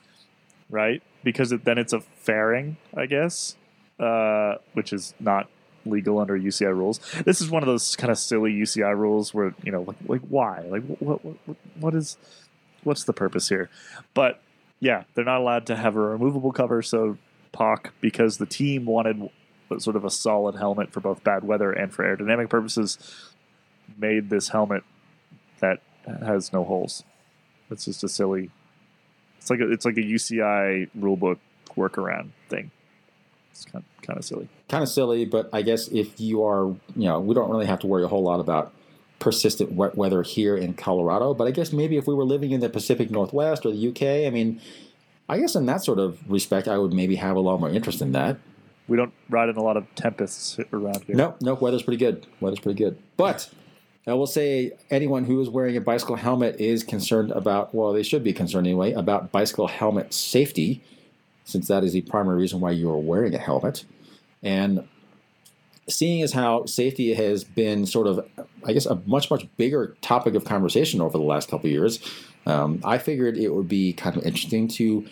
right? 0.68 1.02
Because 1.22 1.52
it, 1.52 1.64
then 1.64 1.78
it's 1.78 1.92
a 1.92 2.00
fairing, 2.00 2.76
I 2.94 3.06
guess, 3.06 3.56
uh, 3.98 4.56
which 4.74 4.92
is 4.92 5.14
not 5.20 5.48
legal 5.86 6.18
under 6.18 6.38
UCI 6.38 6.74
rules. 6.76 7.00
This 7.24 7.40
is 7.40 7.50
one 7.50 7.62
of 7.62 7.66
those 7.66 7.96
kind 7.96 8.10
of 8.10 8.18
silly 8.18 8.52
UCI 8.52 8.96
rules 8.96 9.32
where 9.32 9.54
you 9.62 9.72
know, 9.72 9.82
like, 9.82 9.96
like 10.06 10.20
why, 10.28 10.60
like 10.68 10.84
what, 10.98 11.24
what, 11.24 11.56
what 11.78 11.94
is, 11.94 12.18
what's 12.84 13.04
the 13.04 13.14
purpose 13.14 13.48
here? 13.48 13.70
But 14.12 14.42
yeah, 14.80 15.04
they're 15.14 15.24
not 15.24 15.40
allowed 15.40 15.66
to 15.66 15.76
have 15.76 15.94
a 15.94 16.00
removable 16.00 16.52
cover. 16.52 16.82
So 16.82 17.18
POC, 17.52 17.90
because 18.00 18.38
the 18.38 18.46
team 18.46 18.86
wanted 18.86 19.30
sort 19.78 19.96
of 19.96 20.04
a 20.04 20.10
solid 20.10 20.56
helmet 20.56 20.92
for 20.92 21.00
both 21.00 21.22
bad 21.22 21.44
weather 21.44 21.70
and 21.70 21.92
for 21.92 22.04
aerodynamic 22.04 22.48
purposes, 22.48 22.98
made 23.96 24.30
this 24.30 24.48
helmet 24.48 24.82
that 25.60 25.80
has 26.06 26.52
no 26.52 26.64
holes. 26.64 27.04
It's 27.70 27.84
just 27.84 28.02
a 28.02 28.08
silly. 28.08 28.50
It's 29.38 29.50
like 29.50 29.60
a, 29.60 29.70
it's 29.70 29.84
like 29.84 29.96
a 29.96 30.02
UCI 30.02 30.90
rulebook 30.98 31.38
workaround 31.76 32.30
thing. 32.48 32.70
It's 33.52 33.64
kind 33.64 33.84
kind 34.02 34.18
of 34.18 34.24
silly. 34.24 34.48
Kind 34.68 34.82
of 34.82 34.88
silly, 34.88 35.24
but 35.24 35.50
I 35.52 35.62
guess 35.62 35.88
if 35.88 36.20
you 36.20 36.44
are, 36.44 36.66
you 36.96 37.08
know, 37.08 37.20
we 37.20 37.34
don't 37.34 37.50
really 37.50 37.66
have 37.66 37.80
to 37.80 37.86
worry 37.86 38.04
a 38.04 38.08
whole 38.08 38.22
lot 38.22 38.40
about 38.40 38.72
persistent 39.20 39.72
wet 39.72 39.96
weather 39.96 40.22
here 40.22 40.56
in 40.56 40.74
Colorado. 40.74 41.32
But 41.32 41.46
I 41.46 41.52
guess 41.52 41.72
maybe 41.72 41.96
if 41.96 42.08
we 42.08 42.14
were 42.14 42.24
living 42.24 42.50
in 42.50 42.60
the 42.60 42.68
Pacific 42.68 43.10
Northwest 43.10 43.64
or 43.64 43.70
the 43.70 43.88
UK, 43.88 44.26
I 44.26 44.30
mean, 44.30 44.60
I 45.28 45.38
guess 45.38 45.54
in 45.54 45.66
that 45.66 45.84
sort 45.84 46.00
of 46.00 46.18
respect, 46.28 46.66
I 46.66 46.78
would 46.78 46.92
maybe 46.92 47.14
have 47.16 47.36
a 47.36 47.40
lot 47.40 47.60
more 47.60 47.70
interest 47.70 48.02
in 48.02 48.10
that. 48.12 48.38
We 48.88 48.96
don't 48.96 49.12
ride 49.28 49.48
in 49.48 49.56
a 49.56 49.62
lot 49.62 49.76
of 49.76 49.86
tempests 49.94 50.58
around 50.72 51.04
here. 51.04 51.14
No, 51.14 51.36
no, 51.40 51.54
weather's 51.54 51.84
pretty 51.84 51.98
good. 51.98 52.26
Weather's 52.40 52.58
pretty 52.58 52.82
good. 52.82 52.98
But 53.16 53.48
I 54.06 54.14
will 54.14 54.26
say 54.26 54.72
anyone 54.90 55.24
who 55.24 55.40
is 55.40 55.48
wearing 55.48 55.76
a 55.76 55.80
bicycle 55.80 56.16
helmet 56.16 56.60
is 56.60 56.82
concerned 56.82 57.30
about, 57.30 57.72
well, 57.72 57.92
they 57.92 58.02
should 58.02 58.24
be 58.24 58.32
concerned 58.32 58.66
anyway, 58.66 58.92
about 58.92 59.30
bicycle 59.30 59.68
helmet 59.68 60.12
safety 60.12 60.82
since 61.44 61.68
that 61.68 61.84
is 61.84 61.92
the 61.92 62.00
primary 62.02 62.38
reason 62.38 62.60
why 62.60 62.70
you 62.70 62.90
are 62.90 62.98
wearing 62.98 63.34
a 63.34 63.38
helmet. 63.38 63.84
And 64.42 64.88
seeing 65.88 66.22
as 66.22 66.32
how 66.32 66.66
safety 66.66 67.14
has 67.14 67.44
been 67.44 67.86
sort 67.86 68.06
of, 68.06 68.26
I 68.64 68.72
guess, 68.72 68.86
a 68.86 68.96
much, 69.06 69.30
much 69.30 69.46
bigger 69.56 69.96
topic 70.00 70.34
of 70.34 70.44
conversation 70.44 71.00
over 71.00 71.18
the 71.18 71.24
last 71.24 71.48
couple 71.48 71.66
of 71.66 71.72
years, 71.72 71.98
um, 72.46 72.80
I 72.84 72.98
figured 72.98 73.36
it 73.36 73.50
would 73.50 73.68
be 73.68 73.92
kind 73.92 74.16
of 74.16 74.24
interesting 74.24 74.68
to, 74.68 75.06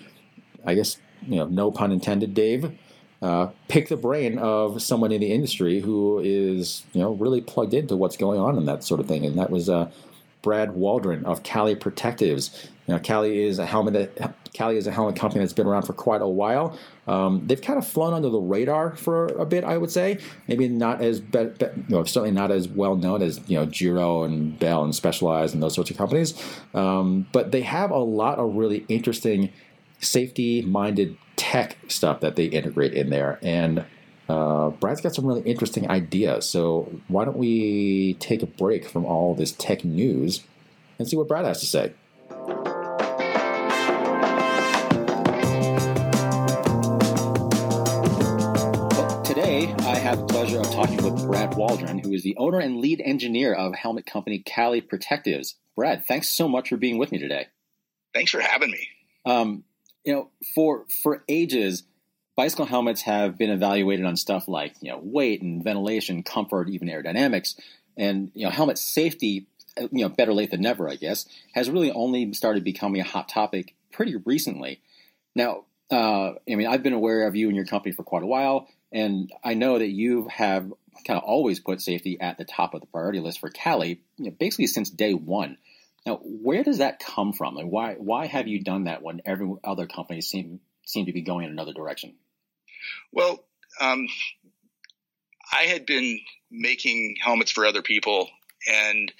I 0.64 0.74
guess, 0.74 0.98
you 1.26 1.36
know, 1.36 1.46
no 1.46 1.70
pun 1.70 1.92
intended, 1.92 2.34
Dave, 2.34 2.72
uh, 3.20 3.48
pick 3.66 3.88
the 3.88 3.96
brain 3.96 4.38
of 4.38 4.80
someone 4.80 5.10
in 5.10 5.20
the 5.20 5.32
industry 5.32 5.80
who 5.80 6.20
is, 6.20 6.84
you 6.92 7.00
know, 7.00 7.12
really 7.12 7.40
plugged 7.40 7.74
into 7.74 7.96
what's 7.96 8.16
going 8.16 8.38
on 8.38 8.56
and 8.56 8.68
that 8.68 8.84
sort 8.84 9.00
of 9.00 9.06
thing. 9.06 9.26
And 9.26 9.36
that 9.38 9.50
was 9.50 9.68
uh, 9.68 9.90
Brad 10.42 10.74
Waldron 10.74 11.24
of 11.24 11.42
Kali 11.42 11.74
Protectives. 11.74 12.68
You 12.86 12.94
know, 12.94 13.00
Kali 13.00 13.42
is 13.42 13.58
a 13.58 13.66
helmet 13.66 13.94
that 13.94 14.34
Kali 14.58 14.76
is 14.76 14.88
a 14.88 14.90
helmet 14.90 15.14
company 15.14 15.40
that's 15.40 15.52
been 15.52 15.68
around 15.68 15.82
for 15.82 15.92
quite 15.92 16.20
a 16.20 16.26
while. 16.26 16.76
Um, 17.06 17.46
they've 17.46 17.62
kind 17.62 17.78
of 17.78 17.86
flown 17.86 18.12
under 18.12 18.28
the 18.28 18.40
radar 18.40 18.96
for 18.96 19.26
a 19.28 19.46
bit, 19.46 19.62
I 19.62 19.78
would 19.78 19.90
say. 19.90 20.18
Maybe 20.48 20.68
not 20.68 21.00
as, 21.00 21.20
be, 21.20 21.44
be, 21.44 21.66
know, 21.88 22.02
certainly 22.02 22.32
not 22.32 22.50
as 22.50 22.66
well 22.66 22.96
known 22.96 23.22
as 23.22 23.40
you 23.48 23.56
know 23.56 23.66
Giro 23.66 24.24
and 24.24 24.58
Bell 24.58 24.82
and 24.82 24.94
Specialized 24.94 25.54
and 25.54 25.62
those 25.62 25.74
sorts 25.74 25.90
of 25.90 25.96
companies. 25.96 26.34
Um, 26.74 27.28
but 27.32 27.52
they 27.52 27.62
have 27.62 27.92
a 27.92 27.98
lot 27.98 28.38
of 28.38 28.56
really 28.56 28.84
interesting 28.88 29.52
safety-minded 30.00 31.16
tech 31.36 31.78
stuff 31.86 32.20
that 32.20 32.34
they 32.34 32.46
integrate 32.46 32.94
in 32.94 33.10
there, 33.10 33.38
and 33.42 33.84
uh, 34.28 34.70
Brad's 34.70 35.00
got 35.00 35.14
some 35.14 35.24
really 35.24 35.42
interesting 35.42 35.88
ideas. 35.88 36.48
So 36.48 36.92
why 37.06 37.24
don't 37.24 37.38
we 37.38 38.14
take 38.14 38.42
a 38.42 38.46
break 38.46 38.88
from 38.88 39.04
all 39.04 39.34
this 39.36 39.52
tech 39.52 39.84
news 39.84 40.42
and 40.98 41.08
see 41.08 41.16
what 41.16 41.28
Brad 41.28 41.44
has 41.44 41.60
to 41.60 41.66
say? 41.66 41.92
Talking 50.78 51.02
with 51.02 51.26
Brad 51.26 51.56
Waldron, 51.56 51.98
who 51.98 52.12
is 52.12 52.22
the 52.22 52.36
owner 52.36 52.60
and 52.60 52.78
lead 52.78 53.02
engineer 53.04 53.52
of 53.52 53.74
helmet 53.74 54.06
company 54.06 54.38
Kali 54.38 54.80
Protectives. 54.80 55.56
Brad, 55.74 56.06
thanks 56.06 56.28
so 56.28 56.46
much 56.46 56.68
for 56.68 56.76
being 56.76 56.98
with 56.98 57.10
me 57.10 57.18
today. 57.18 57.48
Thanks 58.14 58.30
for 58.30 58.38
having 58.38 58.70
me. 58.70 58.86
Um, 59.26 59.64
you 60.04 60.12
know, 60.12 60.30
for 60.54 60.84
for 61.02 61.24
ages, 61.28 61.82
bicycle 62.36 62.64
helmets 62.64 63.02
have 63.02 63.36
been 63.36 63.50
evaluated 63.50 64.06
on 64.06 64.16
stuff 64.16 64.46
like 64.46 64.76
you 64.80 64.92
know 64.92 65.00
weight 65.02 65.42
and 65.42 65.64
ventilation, 65.64 66.22
comfort, 66.22 66.68
even 66.68 66.86
aerodynamics, 66.86 67.58
and 67.96 68.30
you 68.34 68.44
know 68.44 68.50
helmet 68.50 68.78
safety. 68.78 69.48
You 69.76 70.04
know, 70.04 70.08
better 70.08 70.32
late 70.32 70.52
than 70.52 70.60
never, 70.60 70.88
I 70.88 70.94
guess, 70.94 71.26
has 71.54 71.68
really 71.68 71.90
only 71.90 72.32
started 72.34 72.62
becoming 72.62 73.00
a 73.00 73.04
hot 73.04 73.28
topic 73.28 73.74
pretty 73.90 74.14
recently. 74.14 74.80
Now, 75.34 75.64
uh, 75.90 76.34
I 76.48 76.54
mean, 76.54 76.68
I've 76.68 76.84
been 76.84 76.92
aware 76.92 77.26
of 77.26 77.34
you 77.34 77.48
and 77.48 77.56
your 77.56 77.66
company 77.66 77.92
for 77.92 78.04
quite 78.04 78.22
a 78.22 78.26
while, 78.26 78.68
and 78.92 79.32
I 79.44 79.54
know 79.54 79.78
that 79.78 79.88
you 79.88 80.28
have 80.28 80.72
kind 81.06 81.18
of 81.18 81.24
always 81.24 81.60
put 81.60 81.80
safety 81.80 82.20
at 82.20 82.38
the 82.38 82.44
top 82.44 82.74
of 82.74 82.80
the 82.80 82.86
priority 82.86 83.20
list 83.20 83.40
for 83.40 83.50
Kali, 83.50 84.00
you 84.16 84.26
know, 84.26 84.30
basically 84.30 84.66
since 84.66 84.90
day 84.90 85.14
one. 85.14 85.58
Now, 86.06 86.20
where 86.22 86.64
does 86.64 86.78
that 86.78 87.00
come 87.00 87.32
from? 87.32 87.54
Like, 87.54 87.66
why 87.66 87.94
why 87.94 88.26
have 88.26 88.48
you 88.48 88.62
done 88.62 88.84
that 88.84 89.02
when 89.02 89.20
every 89.26 89.52
other 89.62 89.86
companies 89.86 90.28
seem 90.28 90.60
seem 90.84 91.06
to 91.06 91.12
be 91.12 91.22
going 91.22 91.44
in 91.44 91.52
another 91.52 91.74
direction? 91.74 92.14
Well, 93.12 93.44
um, 93.80 94.08
I 95.52 95.64
had 95.64 95.86
been 95.86 96.20
making 96.50 97.16
helmets 97.22 97.50
for 97.50 97.66
other 97.66 97.82
people, 97.82 98.28
and 98.66 99.12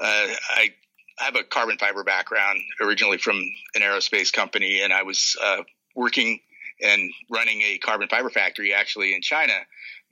uh, 0.00 0.26
I 0.48 0.70
have 1.18 1.36
a 1.36 1.44
carbon 1.44 1.78
fiber 1.78 2.02
background 2.02 2.60
originally 2.80 3.18
from 3.18 3.36
an 3.74 3.82
aerospace 3.82 4.32
company, 4.32 4.80
and 4.82 4.92
I 4.92 5.02
was 5.02 5.36
uh, 5.40 5.62
working 5.94 6.40
and 6.84 7.10
running 7.30 7.62
a 7.62 7.78
carbon 7.78 8.08
fiber 8.08 8.30
factory 8.30 8.74
actually 8.74 9.14
in 9.14 9.22
China 9.22 9.54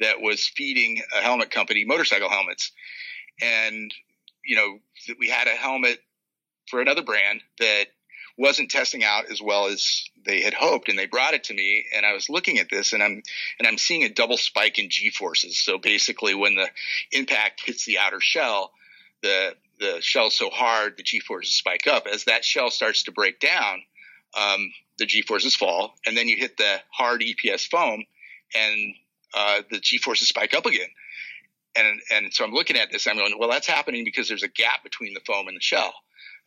that 0.01 0.21
was 0.21 0.51
feeding 0.57 1.03
a 1.17 1.21
helmet 1.21 1.51
company 1.51 1.85
motorcycle 1.85 2.31
helmets. 2.31 2.73
And, 3.41 3.93
you 4.45 4.57
know, 4.57 4.79
we 5.19 5.29
had 5.29 5.47
a 5.47 5.51
helmet 5.51 5.99
for 6.69 6.81
another 6.81 7.03
brand 7.03 7.43
that 7.59 7.87
wasn't 8.39 8.71
testing 8.71 9.05
out 9.05 9.31
as 9.31 9.43
well 9.43 9.67
as 9.67 10.05
they 10.25 10.41
had 10.41 10.55
hoped 10.55 10.89
and 10.89 10.99
they 10.99 11.07
brought 11.07 11.35
it 11.35 11.45
to 11.45 11.55
me 11.55 11.85
and 11.95 12.07
I 12.07 12.15
was 12.15 12.31
looking 12.31 12.59
at 12.59 12.71
this 12.71 12.95
and 12.95 13.03
I'm 13.03 13.23
and 13.59 13.69
I'm 13.69 13.77
seeing 13.77 14.05
a 14.05 14.09
double 14.09 14.39
spike 14.39 14.79
in 14.79 14.89
G 14.89 15.11
forces. 15.11 15.63
So 15.63 15.79
basically 15.79 16.35
when 16.35 16.55
the 16.55 16.69
impact 17.11 17.63
hits 17.65 17.85
the 17.85 17.99
outer 17.99 18.21
shell, 18.21 18.73
the 19.23 19.55
the 19.79 19.99
shell's 20.01 20.35
so 20.35 20.49
hard 20.49 20.97
the 20.97 21.03
G 21.03 21.21
forces 21.21 21.55
spike 21.55 21.87
up. 21.87 22.07
As 22.07 22.25
that 22.25 22.45
shell 22.45 22.71
starts 22.71 23.03
to 23.05 23.13
break 23.13 23.39
down, 23.39 23.83
um, 24.35 24.73
the 24.99 25.07
G 25.07 25.23
forces 25.23 25.55
fall, 25.55 25.95
and 26.07 26.17
then 26.17 26.29
you 26.29 26.37
hit 26.37 26.57
the 26.57 26.81
hard 26.91 27.23
EPS 27.23 27.69
foam, 27.69 28.05
and 28.55 28.95
uh, 29.35 29.63
the 29.71 29.81
G 29.81 29.99
forces 29.99 30.29
spike 30.29 30.55
up 30.55 30.67
again. 30.67 30.89
And 31.75 32.01
and 32.11 32.35
so 32.35 32.45
I'm 32.45 32.53
looking 32.53 32.77
at 32.77 32.93
this, 32.93 33.07
I'm 33.07 33.17
going, 33.17 33.35
well, 33.39 33.49
that's 33.49 33.67
happening 33.67 34.05
because 34.05 34.29
there's 34.29 34.43
a 34.43 34.49
gap 34.49 34.83
between 34.83 35.15
the 35.15 35.21
foam 35.21 35.49
and 35.49 35.57
the 35.57 35.63
shell 35.63 35.93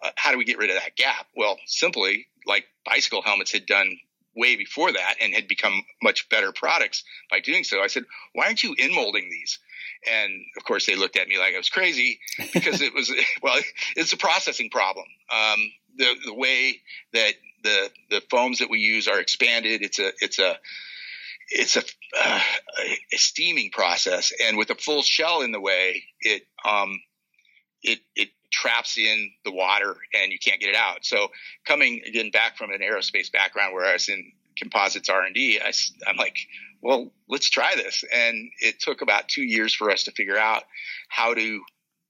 uh, 0.03 0.11
how 0.15 0.31
do 0.31 0.37
we 0.37 0.45
get 0.45 0.57
rid 0.57 0.69
of 0.69 0.75
that 0.75 0.95
gap? 0.95 1.27
Well, 1.35 1.57
simply 1.65 2.27
like 2.45 2.65
bicycle 2.85 3.21
helmets 3.21 3.51
had 3.51 3.65
done 3.65 3.97
way 4.35 4.55
before 4.55 4.91
that 4.91 5.15
and 5.21 5.33
had 5.33 5.47
become 5.47 5.83
much 6.03 6.27
better 6.29 6.51
products 6.51 7.03
by 7.31 7.39
doing 7.39 7.63
so. 7.63 7.81
I 7.81 7.87
said, 7.87 8.03
why 8.33 8.45
aren't 8.47 8.63
you 8.63 8.75
in 8.77 8.93
molding 8.93 9.29
these? 9.29 9.59
And 10.09 10.31
of 10.57 10.65
course, 10.65 10.85
they 10.85 10.95
looked 10.95 11.17
at 11.17 11.27
me 11.27 11.39
like 11.39 11.53
I 11.55 11.57
was 11.57 11.69
crazy 11.69 12.19
because 12.53 12.81
it 12.81 12.93
was 12.93 13.11
well, 13.41 13.57
it's 13.95 14.13
a 14.13 14.17
processing 14.17 14.69
problem. 14.69 15.05
Um, 15.31 15.59
the 15.97 16.15
the 16.25 16.33
way 16.33 16.81
that 17.13 17.33
the 17.63 17.91
the 18.09 18.21
foams 18.29 18.59
that 18.59 18.69
we 18.69 18.79
use 18.79 19.07
are 19.07 19.19
expanded, 19.19 19.81
it's 19.81 19.99
a 19.99 20.11
it's 20.21 20.39
a 20.39 20.57
it's 21.49 21.75
a, 21.77 21.83
uh, 22.19 22.39
a 23.13 23.17
steaming 23.17 23.69
process, 23.71 24.31
and 24.43 24.57
with 24.57 24.69
a 24.71 24.75
full 24.75 25.03
shell 25.03 25.41
in 25.41 25.51
the 25.51 25.59
way, 25.59 26.03
it 26.21 26.43
um, 26.63 26.99
it 27.83 27.99
it 28.15 28.29
traps 28.51 28.97
in 28.97 29.31
the 29.43 29.51
water 29.51 29.95
and 30.13 30.31
you 30.31 30.39
can't 30.39 30.61
get 30.61 30.69
it 30.69 30.75
out. 30.75 31.03
So 31.03 31.27
coming 31.67 32.01
again 32.07 32.31
back 32.31 32.57
from 32.57 32.71
an 32.71 32.79
aerospace 32.79 33.31
background 33.31 33.73
where 33.73 33.85
I 33.85 33.93
was 33.93 34.07
in 34.07 34.31
composites 34.57 35.09
R&D, 35.09 35.59
I, 35.59 35.73
I'm 36.07 36.15
like, 36.15 36.37
well, 36.81 37.11
let's 37.27 37.49
try 37.49 37.73
this. 37.75 38.03
And 38.13 38.49
it 38.61 38.79
took 38.79 39.01
about 39.01 39.27
two 39.27 39.43
years 39.43 39.73
for 39.73 39.91
us 39.91 40.03
to 40.03 40.11
figure 40.11 40.37
out 40.37 40.63
how 41.09 41.33
to 41.33 41.61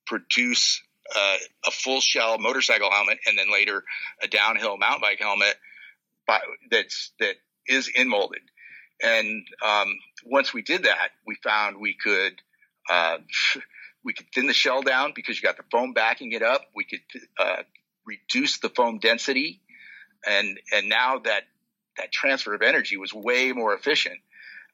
produce 0.06 0.82
uh, 1.16 1.38
a 1.68 1.72
full 1.72 2.02
shell 2.02 2.38
motorcycle 2.40 2.90
helmet 2.90 3.20
and 3.28 3.38
then 3.38 3.52
later 3.52 3.84
a 4.22 4.28
downhill 4.28 4.78
mountain 4.78 5.02
bike 5.02 5.20
helmet 5.20 5.56
by, 6.28 6.40
that's 6.72 7.12
that 7.20 7.36
is 7.68 7.90
in 7.94 8.10
molded. 8.10 8.42
And 9.04 9.46
um, 9.64 9.88
once 10.26 10.54
we 10.54 10.62
did 10.62 10.84
that, 10.84 11.10
we 11.28 11.36
found 11.44 11.78
we 11.80 11.96
could 11.96 12.42
uh, 12.90 13.18
we 14.04 14.14
could 14.14 14.28
thin 14.34 14.48
the 14.48 14.54
shell 14.54 14.82
down 14.82 15.14
because 15.16 15.36
you 15.38 15.42
got 15.42 15.58
the 15.58 15.64
foam 15.72 15.94
backing 15.94 16.32
it 16.32 16.44
up. 16.44 16.62
We 16.76 16.86
could 16.86 17.02
uh, 17.40 17.64
reduce 18.06 18.60
the 18.60 18.70
foam 18.70 19.00
density, 19.00 19.62
and 20.26 20.60
and 20.72 20.90
now 20.90 21.20
that 21.20 21.44
that 21.98 22.12
transfer 22.12 22.54
of 22.54 22.62
energy 22.62 22.98
was 22.98 23.14
way 23.14 23.52
more 23.52 23.74
efficient. 23.74 24.20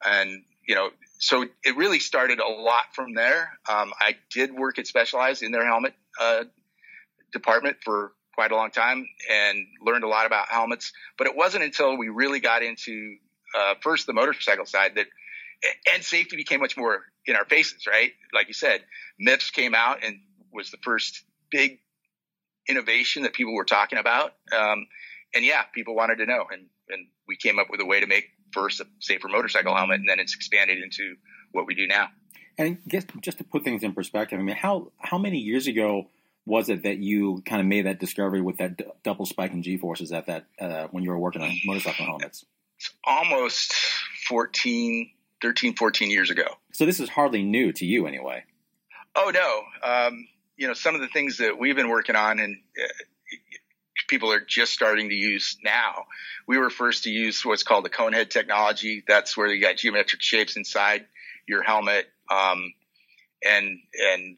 And 0.04 0.44
you 0.68 0.76
know, 0.76 0.90
so 1.22 1.46
it 1.64 1.78
really 1.78 2.00
started 2.00 2.40
a 2.40 2.48
lot 2.48 2.96
from 2.96 3.14
there. 3.14 3.60
Um, 3.70 3.94
I 4.00 4.16
did 4.34 4.52
work 4.52 4.80
at 4.80 4.88
Specialized 4.88 5.44
in 5.44 5.52
their 5.52 5.66
helmet 5.66 5.94
uh, 6.20 6.46
department 7.32 7.78
for 7.86 8.14
quite 8.34 8.52
a 8.52 8.56
long 8.56 8.72
time 8.72 9.06
and 9.32 9.68
learned 9.86 10.04
a 10.04 10.08
lot 10.08 10.26
about 10.26 10.48
helmets. 10.50 10.92
But 11.20 11.28
it 11.28 11.36
wasn't 11.36 11.64
until 11.64 11.96
we 11.96 12.10
really 12.10 12.40
got 12.40 12.64
into 12.64 13.18
uh, 13.56 13.76
first 13.82 14.08
the 14.08 14.14
motorcycle 14.14 14.66
side 14.66 14.96
that 14.96 15.06
and 15.94 16.04
safety 16.04 16.38
became 16.38 16.60
much 16.60 16.76
more 16.76 17.04
in 17.28 17.36
our 17.36 17.46
faces, 17.46 17.86
right? 17.86 18.14
Like 18.34 18.48
you 18.48 18.56
said, 18.56 18.82
MIPS 19.20 19.52
came 19.52 19.76
out 19.76 20.04
and 20.04 20.22
was 20.52 20.72
the 20.72 20.78
first 20.84 21.24
big 21.52 21.78
innovation 22.68 23.24
that 23.24 23.34
people 23.34 23.54
were 23.54 23.66
talking 23.66 24.00
about. 24.00 24.34
Um, 24.52 24.88
and 25.36 25.46
yeah, 25.46 25.62
people 25.72 25.94
wanted 25.94 26.16
to 26.16 26.26
know, 26.26 26.46
and 26.52 26.66
and 26.90 27.08
we 27.28 27.38
came 27.38 27.60
up 27.60 27.68
with 27.70 27.80
a 27.80 27.86
way 27.86 28.00
to 28.00 28.08
make 28.08 28.26
first 28.54 28.80
a 28.80 28.88
safer 29.00 29.28
motorcycle 29.28 29.76
helmet, 29.76 30.00
and 30.00 30.10
then 30.10 30.20
it's 30.20 30.36
expanded 30.36 30.80
into 30.82 31.16
what 31.52 31.66
we 31.66 31.76
do 31.76 31.88
now. 31.88 32.10
And 32.58 32.78
I 32.78 32.90
guess 32.90 33.06
just 33.22 33.38
to 33.40 33.44
put 33.44 33.64
things 33.64 33.84
in 33.84 33.94
perspective, 33.94 34.40
I 34.40 34.44
mean, 34.44 34.56
how 34.56 34.92
how 35.00 35.18
many 35.18 35.40
years 35.40 35.68
ago 35.68 36.08
was 36.46 36.70
it 36.70 36.84
that 36.84 36.98
you 36.98 37.42
kind 37.46 37.62
of 37.62 37.68
made 37.68 37.86
that 37.86 38.00
discovery 38.00 38.42
with 38.42 38.58
that 38.58 38.78
d- 38.78 38.86
double 39.04 39.26
spike 39.26 39.52
in 39.52 39.64
G 39.64 39.78
forces 39.78 40.12
at 40.12 40.28
that 40.28 40.46
uh, 40.60 40.88
when 40.92 41.04
you 41.04 41.12
were 41.12 41.20
working 41.20 41.42
on 41.42 41.52
motorcycle 41.66 42.06
helmets? 42.06 42.46
It's 42.78 42.92
almost 43.06 43.74
14, 44.28 45.12
13, 45.42 45.76
14 45.76 46.10
years 46.10 46.30
ago. 46.30 46.46
So 46.74 46.86
this 46.86 47.00
is 47.00 47.10
hardly 47.10 47.44
new 47.44 47.72
to 47.74 47.86
you, 47.86 48.08
anyway. 48.08 48.44
Oh 49.16 49.32
no, 49.34 49.88
um, 49.88 50.28
you 50.58 50.68
know 50.68 50.74
some 50.74 50.96
of 50.96 51.02
the 51.02 51.08
things 51.08 51.38
that 51.38 51.60
we've 51.60 51.76
been 51.76 51.90
working 51.90 52.16
on 52.16 52.40
and. 52.40 52.58
Uh, 52.78 52.88
people 54.12 54.34
are 54.34 54.42
just 54.42 54.74
starting 54.74 55.08
to 55.10 55.16
use 55.16 55.58
now. 55.64 56.06
We 56.46 56.58
were 56.58 56.70
first 56.70 57.06
to 57.06 57.10
use 57.10 57.46
what's 57.46 57.64
called 57.64 57.86
the 57.86 57.90
cone 57.90 58.12
head 58.12 58.30
technology. 58.30 59.04
That's 59.08 59.38
where 59.38 59.48
you 59.48 59.62
got 59.62 59.78
geometric 59.78 60.22
shapes 60.22 60.58
inside 60.58 61.06
your 61.48 61.64
helmet, 61.64 62.06
um, 62.30 62.74
and 63.44 63.80
and 64.14 64.38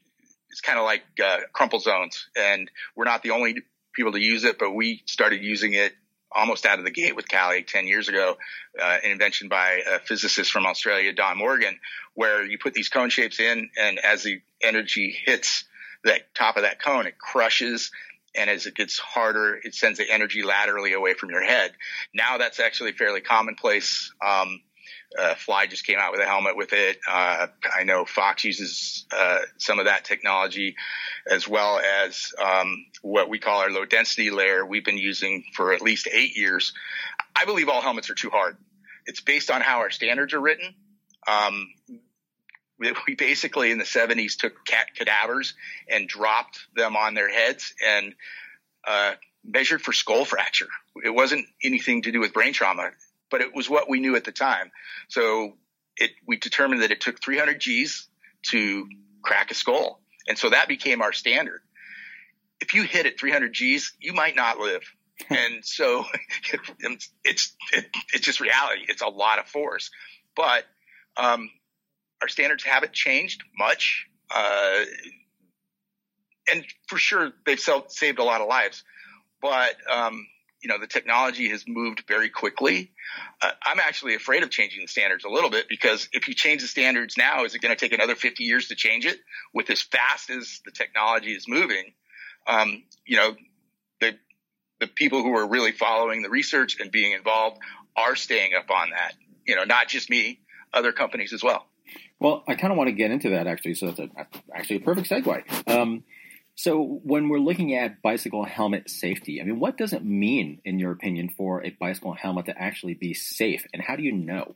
it's 0.50 0.60
kind 0.60 0.78
of 0.78 0.84
like 0.84 1.02
uh, 1.22 1.38
crumple 1.52 1.80
zones. 1.80 2.28
And 2.36 2.70
we're 2.94 3.04
not 3.04 3.24
the 3.24 3.32
only 3.32 3.56
people 3.92 4.12
to 4.12 4.20
use 4.20 4.44
it, 4.44 4.58
but 4.60 4.70
we 4.70 5.02
started 5.06 5.42
using 5.42 5.74
it 5.74 5.92
almost 6.30 6.66
out 6.66 6.78
of 6.78 6.84
the 6.84 6.90
gate 6.90 7.16
with 7.16 7.28
Kali 7.28 7.62
10 7.62 7.86
years 7.86 8.08
ago, 8.08 8.36
uh, 8.80 8.98
an 9.04 9.10
invention 9.10 9.48
by 9.48 9.82
a 9.88 9.98
physicist 10.00 10.50
from 10.50 10.66
Australia, 10.66 11.12
Don 11.12 11.38
Morgan, 11.38 11.78
where 12.14 12.44
you 12.44 12.58
put 12.58 12.74
these 12.74 12.88
cone 12.88 13.10
shapes 13.10 13.38
in 13.38 13.70
and 13.76 13.98
as 13.98 14.24
the 14.24 14.40
energy 14.60 15.16
hits 15.24 15.64
the 16.02 16.18
top 16.34 16.56
of 16.56 16.62
that 16.62 16.82
cone, 16.82 17.06
it 17.06 17.18
crushes 17.18 17.90
and 18.34 18.50
as 18.50 18.66
it 18.66 18.74
gets 18.74 18.98
harder, 18.98 19.58
it 19.62 19.74
sends 19.74 19.98
the 19.98 20.10
energy 20.10 20.42
laterally 20.42 20.92
away 20.92 21.14
from 21.14 21.30
your 21.30 21.42
head. 21.42 21.72
Now 22.14 22.38
that's 22.38 22.60
actually 22.60 22.92
fairly 22.92 23.20
commonplace. 23.20 24.12
Um, 24.24 24.60
uh, 25.18 25.34
Fly 25.36 25.66
just 25.66 25.86
came 25.86 25.98
out 25.98 26.12
with 26.12 26.20
a 26.20 26.24
helmet 26.24 26.56
with 26.56 26.72
it. 26.72 26.98
Uh, 27.08 27.46
I 27.74 27.84
know 27.84 28.04
Fox 28.04 28.44
uses 28.44 29.06
uh, 29.16 29.40
some 29.58 29.78
of 29.78 29.86
that 29.86 30.04
technology, 30.04 30.76
as 31.30 31.46
well 31.48 31.78
as 31.78 32.32
um, 32.42 32.86
what 33.02 33.28
we 33.28 33.38
call 33.38 33.60
our 33.60 33.70
low 33.70 33.84
density 33.84 34.30
layer. 34.30 34.66
We've 34.66 34.84
been 34.84 34.98
using 34.98 35.44
for 35.54 35.72
at 35.72 35.82
least 35.82 36.08
eight 36.12 36.36
years. 36.36 36.72
I 37.36 37.44
believe 37.44 37.68
all 37.68 37.80
helmets 37.80 38.10
are 38.10 38.14
too 38.14 38.30
hard. 38.30 38.56
It's 39.06 39.20
based 39.20 39.50
on 39.50 39.60
how 39.60 39.78
our 39.78 39.90
standards 39.90 40.34
are 40.34 40.40
written. 40.40 40.74
Um, 41.26 41.68
we 43.06 43.14
basically 43.14 43.70
in 43.70 43.78
the 43.78 43.84
70s 43.84 44.36
took 44.36 44.64
cat 44.64 44.88
cadavers 44.94 45.54
and 45.88 46.08
dropped 46.08 46.58
them 46.74 46.96
on 46.96 47.14
their 47.14 47.32
heads 47.32 47.74
and 47.84 48.14
uh, 48.86 49.12
measured 49.44 49.82
for 49.82 49.92
skull 49.92 50.24
fracture. 50.24 50.68
It 51.04 51.10
wasn't 51.10 51.46
anything 51.62 52.02
to 52.02 52.12
do 52.12 52.20
with 52.20 52.32
brain 52.32 52.52
trauma, 52.52 52.90
but 53.30 53.40
it 53.40 53.54
was 53.54 53.68
what 53.68 53.88
we 53.88 54.00
knew 54.00 54.16
at 54.16 54.24
the 54.24 54.32
time. 54.32 54.70
So 55.08 55.54
it, 55.96 56.12
we 56.26 56.36
determined 56.36 56.82
that 56.82 56.90
it 56.90 57.00
took 57.00 57.22
300 57.22 57.60
G's 57.60 58.08
to 58.50 58.88
crack 59.22 59.50
a 59.50 59.54
skull. 59.54 60.00
And 60.28 60.38
so 60.38 60.50
that 60.50 60.68
became 60.68 61.02
our 61.02 61.12
standard. 61.12 61.60
If 62.60 62.74
you 62.74 62.84
hit 62.84 63.06
at 63.06 63.18
300 63.18 63.52
G's, 63.52 63.92
you 64.00 64.12
might 64.12 64.36
not 64.36 64.58
live. 64.58 64.82
and 65.30 65.64
so 65.64 66.04
it's, 66.80 67.10
it's, 67.24 67.56
it, 67.72 67.86
it's 68.12 68.24
just 68.24 68.40
reality. 68.40 68.82
It's 68.88 69.02
a 69.02 69.08
lot 69.08 69.38
of 69.38 69.46
force, 69.46 69.90
but, 70.34 70.64
um, 71.16 71.50
our 72.24 72.28
standards 72.28 72.64
haven't 72.64 72.94
changed 72.94 73.42
much. 73.58 74.06
Uh, 74.34 74.84
and 76.50 76.64
for 76.86 76.96
sure, 76.96 77.32
they've 77.44 77.60
saved 77.60 78.18
a 78.18 78.24
lot 78.24 78.40
of 78.40 78.48
lives. 78.48 78.82
But, 79.42 79.76
um, 79.92 80.26
you 80.62 80.68
know, 80.68 80.80
the 80.80 80.86
technology 80.86 81.50
has 81.50 81.64
moved 81.68 82.04
very 82.08 82.30
quickly. 82.30 82.92
Uh, 83.42 83.50
I'm 83.62 83.78
actually 83.78 84.14
afraid 84.14 84.42
of 84.42 84.48
changing 84.48 84.80
the 84.80 84.88
standards 84.88 85.26
a 85.26 85.28
little 85.28 85.50
bit 85.50 85.66
because 85.68 86.08
if 86.12 86.26
you 86.26 86.34
change 86.34 86.62
the 86.62 86.66
standards 86.66 87.18
now, 87.18 87.44
is 87.44 87.54
it 87.54 87.60
going 87.60 87.76
to 87.76 87.78
take 87.78 87.92
another 87.92 88.14
50 88.14 88.42
years 88.42 88.68
to 88.68 88.74
change 88.74 89.04
it 89.04 89.18
with 89.52 89.68
as 89.68 89.82
fast 89.82 90.30
as 90.30 90.62
the 90.64 90.70
technology 90.70 91.32
is 91.32 91.44
moving? 91.46 91.92
Um, 92.46 92.84
you 93.04 93.18
know, 93.18 93.36
the, 94.00 94.16
the 94.80 94.86
people 94.86 95.22
who 95.22 95.36
are 95.36 95.46
really 95.46 95.72
following 95.72 96.22
the 96.22 96.30
research 96.30 96.78
and 96.80 96.90
being 96.90 97.12
involved 97.12 97.58
are 97.94 98.16
staying 98.16 98.52
up 98.54 98.70
on 98.70 98.90
that. 98.90 99.12
You 99.46 99.56
know, 99.56 99.64
not 99.64 99.88
just 99.88 100.08
me, 100.08 100.40
other 100.72 100.92
companies 100.92 101.34
as 101.34 101.42
well. 101.42 101.66
Well, 102.20 102.44
I 102.46 102.54
kind 102.54 102.72
of 102.72 102.78
want 102.78 102.88
to 102.88 102.92
get 102.92 103.10
into 103.10 103.30
that 103.30 103.46
actually. 103.46 103.74
So 103.74 103.86
that's 103.86 103.98
a, 103.98 104.08
actually 104.54 104.76
a 104.76 104.80
perfect 104.80 105.08
segue. 105.08 105.70
Um, 105.70 106.04
so 106.56 107.00
when 107.02 107.28
we're 107.28 107.40
looking 107.40 107.74
at 107.74 108.00
bicycle 108.00 108.44
helmet 108.44 108.88
safety, 108.88 109.40
I 109.40 109.44
mean, 109.44 109.58
what 109.58 109.76
does 109.76 109.92
it 109.92 110.04
mean, 110.04 110.60
in 110.64 110.78
your 110.78 110.92
opinion, 110.92 111.28
for 111.36 111.64
a 111.64 111.70
bicycle 111.70 112.14
helmet 112.14 112.46
to 112.46 112.56
actually 112.56 112.94
be 112.94 113.12
safe, 113.12 113.66
and 113.72 113.82
how 113.82 113.96
do 113.96 114.04
you 114.04 114.12
know? 114.12 114.54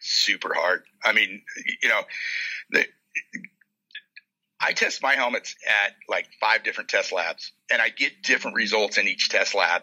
Super 0.00 0.54
hard. 0.54 0.82
I 1.04 1.12
mean, 1.12 1.42
you 1.82 1.90
know, 1.90 2.00
the, 2.70 2.86
I 4.58 4.72
test 4.72 5.02
my 5.02 5.14
helmets 5.14 5.54
at 5.66 5.92
like 6.08 6.26
five 6.40 6.64
different 6.64 6.88
test 6.88 7.12
labs, 7.12 7.52
and 7.70 7.82
I 7.82 7.90
get 7.90 8.22
different 8.22 8.56
results 8.56 8.96
in 8.96 9.08
each 9.08 9.28
test 9.28 9.54
lab. 9.54 9.82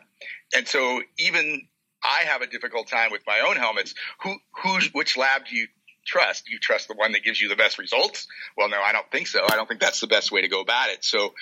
And 0.56 0.68
so 0.68 1.02
even 1.20 1.68
I 2.04 2.24
have 2.26 2.42
a 2.42 2.48
difficult 2.48 2.88
time 2.88 3.12
with 3.12 3.22
my 3.28 3.42
own 3.48 3.58
helmets. 3.58 3.94
Who, 4.24 4.38
who's, 4.64 4.92
which 4.94 5.18
lab 5.18 5.46
do 5.46 5.56
you 5.56 5.68
trust? 6.08 6.50
You 6.50 6.58
trust 6.58 6.88
the 6.88 6.96
one 6.96 7.12
that 7.12 7.24
gives 7.24 7.40
you 7.40 7.50
the 7.50 7.56
best 7.56 7.78
results? 7.78 8.28
Well, 8.58 8.70
no, 8.70 8.82
I 8.82 8.92
don't 8.92 9.10
think 9.12 9.28
so. 9.28 9.42
I 9.44 9.56
don't 9.56 9.68
think 9.68 9.82
that's 9.82 10.00
the 10.00 10.08
best 10.08 10.32
way 10.32 10.42
to 10.42 10.48
go 10.48 10.62
about 10.62 10.90
it. 10.90 11.04
So 11.04 11.34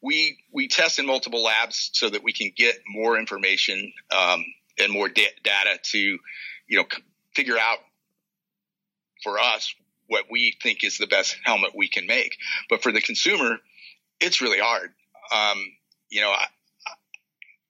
we, 0.00 0.38
we 0.52 0.68
test 0.68 0.98
in 0.98 1.06
multiple 1.06 1.42
labs 1.42 1.90
so 1.92 2.08
that 2.08 2.22
we 2.22 2.32
can 2.32 2.52
get 2.56 2.76
more 2.88 3.18
information, 3.18 3.92
um, 4.16 4.44
and 4.78 4.90
more 4.90 5.08
da- 5.08 5.34
data 5.44 5.78
to, 5.82 5.98
you 5.98 6.78
know, 6.78 6.84
c- 6.90 7.02
figure 7.34 7.58
out 7.58 7.78
for 9.22 9.38
us 9.38 9.74
what 10.06 10.24
we 10.30 10.56
think 10.62 10.84
is 10.84 10.98
the 10.98 11.06
best 11.06 11.36
helmet 11.44 11.72
we 11.74 11.88
can 11.88 12.06
make. 12.06 12.36
But 12.70 12.82
for 12.82 12.92
the 12.92 13.00
consumer, 13.00 13.58
it's 14.20 14.40
really 14.40 14.58
hard. 14.58 14.92
Um, 15.34 15.58
you 16.10 16.20
know, 16.20 16.30
I, 16.30 16.46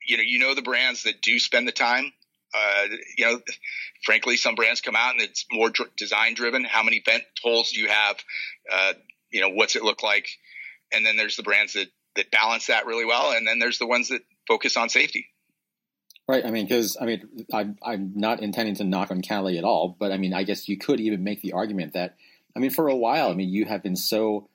you 0.07 0.17
know, 0.17 0.23
you 0.23 0.39
know 0.39 0.55
the 0.55 0.63
brands 0.63 1.05
that 1.05 1.23
do 1.23 1.39
spend 1.39 1.69
the 1.69 1.73
time 1.73 2.13
uh, 2.55 2.85
you 3.17 3.25
know, 3.25 3.41
frankly, 4.05 4.37
some 4.37 4.55
brands 4.55 4.81
come 4.81 4.97
out 4.97 5.13
and 5.13 5.23
it's 5.23 5.47
more 5.51 5.71
dr- 5.71 5.95
design 5.97 6.35
driven. 6.35 6.65
How 6.65 6.83
many 6.83 7.03
vent 7.05 7.25
holes 7.43 7.73
do 7.73 7.81
you 7.81 7.89
have? 7.89 8.17
Uh, 8.71 8.93
you 9.31 9.41
know, 9.41 9.51
what's 9.51 9.77
it 9.77 9.83
look 9.83 10.03
like? 10.03 10.29
And 10.93 11.07
then 11.07 11.17
there's 11.17 11.37
the 11.37 11.43
brands 11.43 11.73
that, 11.73 11.89
that 12.17 12.31
balance 12.31 12.67
that 12.67 12.87
really 12.87 13.07
well. 13.07 13.33
And 13.33 13.47
then 13.47 13.59
there's 13.59 13.79
the 13.79 13.87
ones 13.87 14.09
that 14.09 14.21
focus 14.47 14.77
on 14.77 14.89
safety. 14.89 15.27
Right. 16.29 16.45
I 16.45 16.51
mean, 16.51 16.67
because 16.67 16.97
I 17.01 17.07
mean, 17.07 17.47
I'm, 17.53 17.79
I'm 17.83 18.13
not 18.15 18.41
intending 18.41 18.77
to 18.77 18.85
knock 18.85 19.11
on 19.11 19.23
Kali 19.23 19.59
at 19.59 19.65
all, 19.65 19.97
but 19.99 20.13
I 20.13 20.19
mean, 20.19 20.33
I 20.35 20.45
guess 20.45 20.69
you 20.69 20.79
could 20.79 21.01
even 21.01 21.25
make 21.25 21.43
the 21.43 21.53
argument 21.53 21.95
that, 21.95 22.17
I 22.55 22.61
mean, 22.61 22.71
for 22.71 22.89
a 22.89 22.97
while, 22.97 23.31
I 23.31 23.35
mean, 23.35 23.49
you 23.49 23.65
have 23.65 23.83
been 23.83 23.97
so 23.97 24.49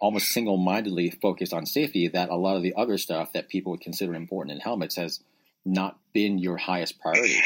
almost 0.00 0.28
single 0.28 0.56
mindedly 0.56 1.10
focused 1.10 1.54
on 1.54 1.64
safety 1.64 2.08
that 2.08 2.28
a 2.28 2.34
lot 2.34 2.56
of 2.56 2.62
the 2.62 2.74
other 2.76 2.98
stuff 2.98 3.32
that 3.32 3.48
people 3.48 3.70
would 3.70 3.80
consider 3.80 4.14
important 4.14 4.54
in 4.54 4.60
helmets 4.60 4.96
has 4.96 5.20
not 5.64 5.98
been 6.12 6.38
your 6.38 6.56
highest 6.56 6.98
priority? 7.00 7.40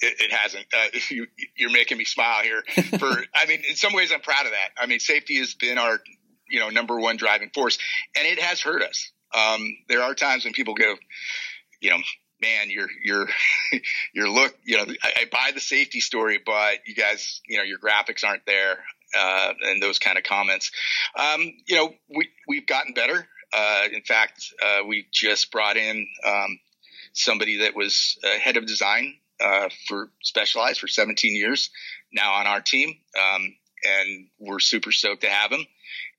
It, 0.00 0.14
it 0.20 0.32
hasn't. 0.32 0.66
Uh, 0.72 0.98
you, 1.10 1.26
you're 1.56 1.72
making 1.72 1.98
me 1.98 2.04
smile 2.04 2.42
here. 2.42 2.62
For 2.98 3.06
I 3.34 3.46
mean, 3.46 3.62
in 3.68 3.76
some 3.76 3.92
ways, 3.92 4.12
I'm 4.12 4.20
proud 4.20 4.46
of 4.46 4.52
that. 4.52 4.70
I 4.78 4.86
mean, 4.86 5.00
safety 5.00 5.38
has 5.38 5.54
been 5.54 5.78
our 5.78 6.00
you 6.48 6.60
know 6.60 6.68
number 6.68 6.98
one 6.98 7.16
driving 7.16 7.50
force, 7.54 7.78
and 8.16 8.26
it 8.26 8.38
has 8.38 8.60
hurt 8.60 8.82
us. 8.82 9.10
Um, 9.34 9.76
there 9.88 10.02
are 10.02 10.14
times 10.14 10.44
when 10.44 10.54
people 10.54 10.74
go, 10.74 10.94
you 11.80 11.90
know, 11.90 11.98
man, 12.40 12.70
your 12.70 12.88
your 13.04 13.26
your 14.14 14.28
look, 14.28 14.56
you 14.64 14.76
know, 14.76 14.84
I, 15.02 15.12
I, 15.20 15.24
buy 15.30 15.50
the 15.54 15.60
safety 15.60 16.00
story, 16.00 16.40
but 16.44 16.78
you 16.86 16.94
guys, 16.94 17.40
you 17.46 17.58
know, 17.58 17.64
your 17.64 17.78
graphics 17.78 18.24
aren't 18.24 18.46
there, 18.46 18.78
uh, 19.18 19.52
and 19.62 19.82
those 19.82 19.98
kind 19.98 20.18
of 20.18 20.24
comments. 20.24 20.70
Um, 21.16 21.52
you 21.66 21.76
know, 21.76 21.94
we 22.08 22.28
we've 22.48 22.66
gotten 22.66 22.94
better. 22.94 23.26
Uh, 23.52 23.84
in 23.92 24.02
fact, 24.02 24.52
uh, 24.64 24.84
we 24.86 25.06
just 25.12 25.50
brought 25.50 25.76
in 25.76 26.06
um, 26.24 26.58
somebody 27.16 27.58
that 27.58 27.74
was 27.74 28.18
head 28.40 28.56
of 28.56 28.66
design 28.66 29.14
uh, 29.42 29.68
for 29.88 30.10
Specialized 30.22 30.80
for 30.80 30.88
17 30.88 31.34
years 31.34 31.70
now 32.12 32.34
on 32.34 32.46
our 32.46 32.60
team, 32.60 32.96
um, 33.18 33.54
and 33.84 34.26
we're 34.38 34.60
super 34.60 34.92
stoked 34.92 35.22
to 35.22 35.28
have 35.28 35.50
him. 35.50 35.64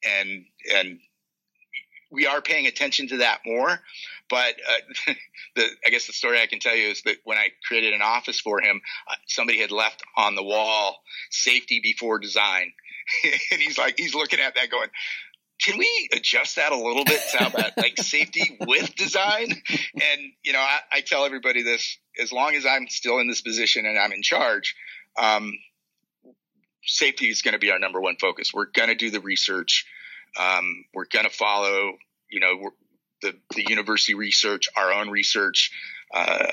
And 0.05 0.45
and 0.75 0.99
we 2.12 2.25
are 2.25 2.41
paying 2.41 2.67
attention 2.67 3.07
to 3.10 3.17
that 3.17 3.39
more. 3.45 3.79
But 4.29 4.55
uh, 5.07 5.13
the, 5.55 5.67
I 5.86 5.89
guess 5.89 6.07
the 6.07 6.13
story 6.13 6.41
I 6.41 6.47
can 6.47 6.60
tell 6.60 6.75
you 6.75 6.89
is 6.89 7.01
that 7.03 7.17
when 7.23 7.38
I 7.38 7.49
created 7.67 7.93
an 7.93 8.01
office 8.01 8.39
for 8.39 8.62
him, 8.62 8.81
uh, 9.10 9.15
somebody 9.27 9.60
had 9.60 9.71
left 9.71 10.03
on 10.15 10.36
the 10.36 10.43
wall 10.43 11.01
safety 11.31 11.79
before 11.81 12.19
design. 12.19 12.73
and 13.51 13.62
he's 13.62 13.77
like, 13.77 13.97
he's 13.97 14.15
looking 14.15 14.39
at 14.39 14.55
that 14.55 14.69
going, 14.69 14.89
can 15.62 15.78
we 15.78 16.10
adjust 16.13 16.58
that 16.58 16.72
a 16.72 16.78
little 16.78 17.04
bit 17.04 17.20
to 17.32 17.38
how 17.38 17.48
about 17.48 17.78
like 17.78 17.98
safety 18.02 18.58
with 18.62 18.96
design? 18.96 19.48
And, 19.50 20.22
you 20.43 20.54
know, 20.54 20.60
I, 20.60 20.80
I, 20.91 21.02
tell 21.02 21.26
everybody 21.26 21.63
this 21.63 21.98
as 22.22 22.32
long 22.32 22.56
as 22.56 22.65
I'm 22.65 22.88
still 22.88 23.20
in 23.20 23.28
this 23.28 23.41
position 23.41 23.86
and 23.86 23.98
I'm 23.98 24.12
in 24.12 24.22
charge, 24.22 24.76
um, 25.17 25.54
safety 26.84 27.30
is 27.30 27.41
going 27.41 27.54
to 27.54 27.60
be 27.60 27.72
our 27.72 27.80
number 27.80 28.00
one 28.00 28.17
focus. 28.17 28.54
We're 28.54 28.65
going 28.65 28.89
to 28.89 28.96
do 28.96 29.10
the 29.10 29.20
research. 29.20 29.86
Um, 30.39 30.86
we're 30.93 31.08
going 31.12 31.26
to 31.26 31.36
follow, 31.36 31.93
you 32.30 32.39
know, 32.39 32.70
the, 33.22 33.34
the 33.56 33.65
university 33.67 34.13
research, 34.13 34.70
our 34.76 34.93
own 34.93 35.10
research. 35.10 35.72
Uh, 36.13 36.52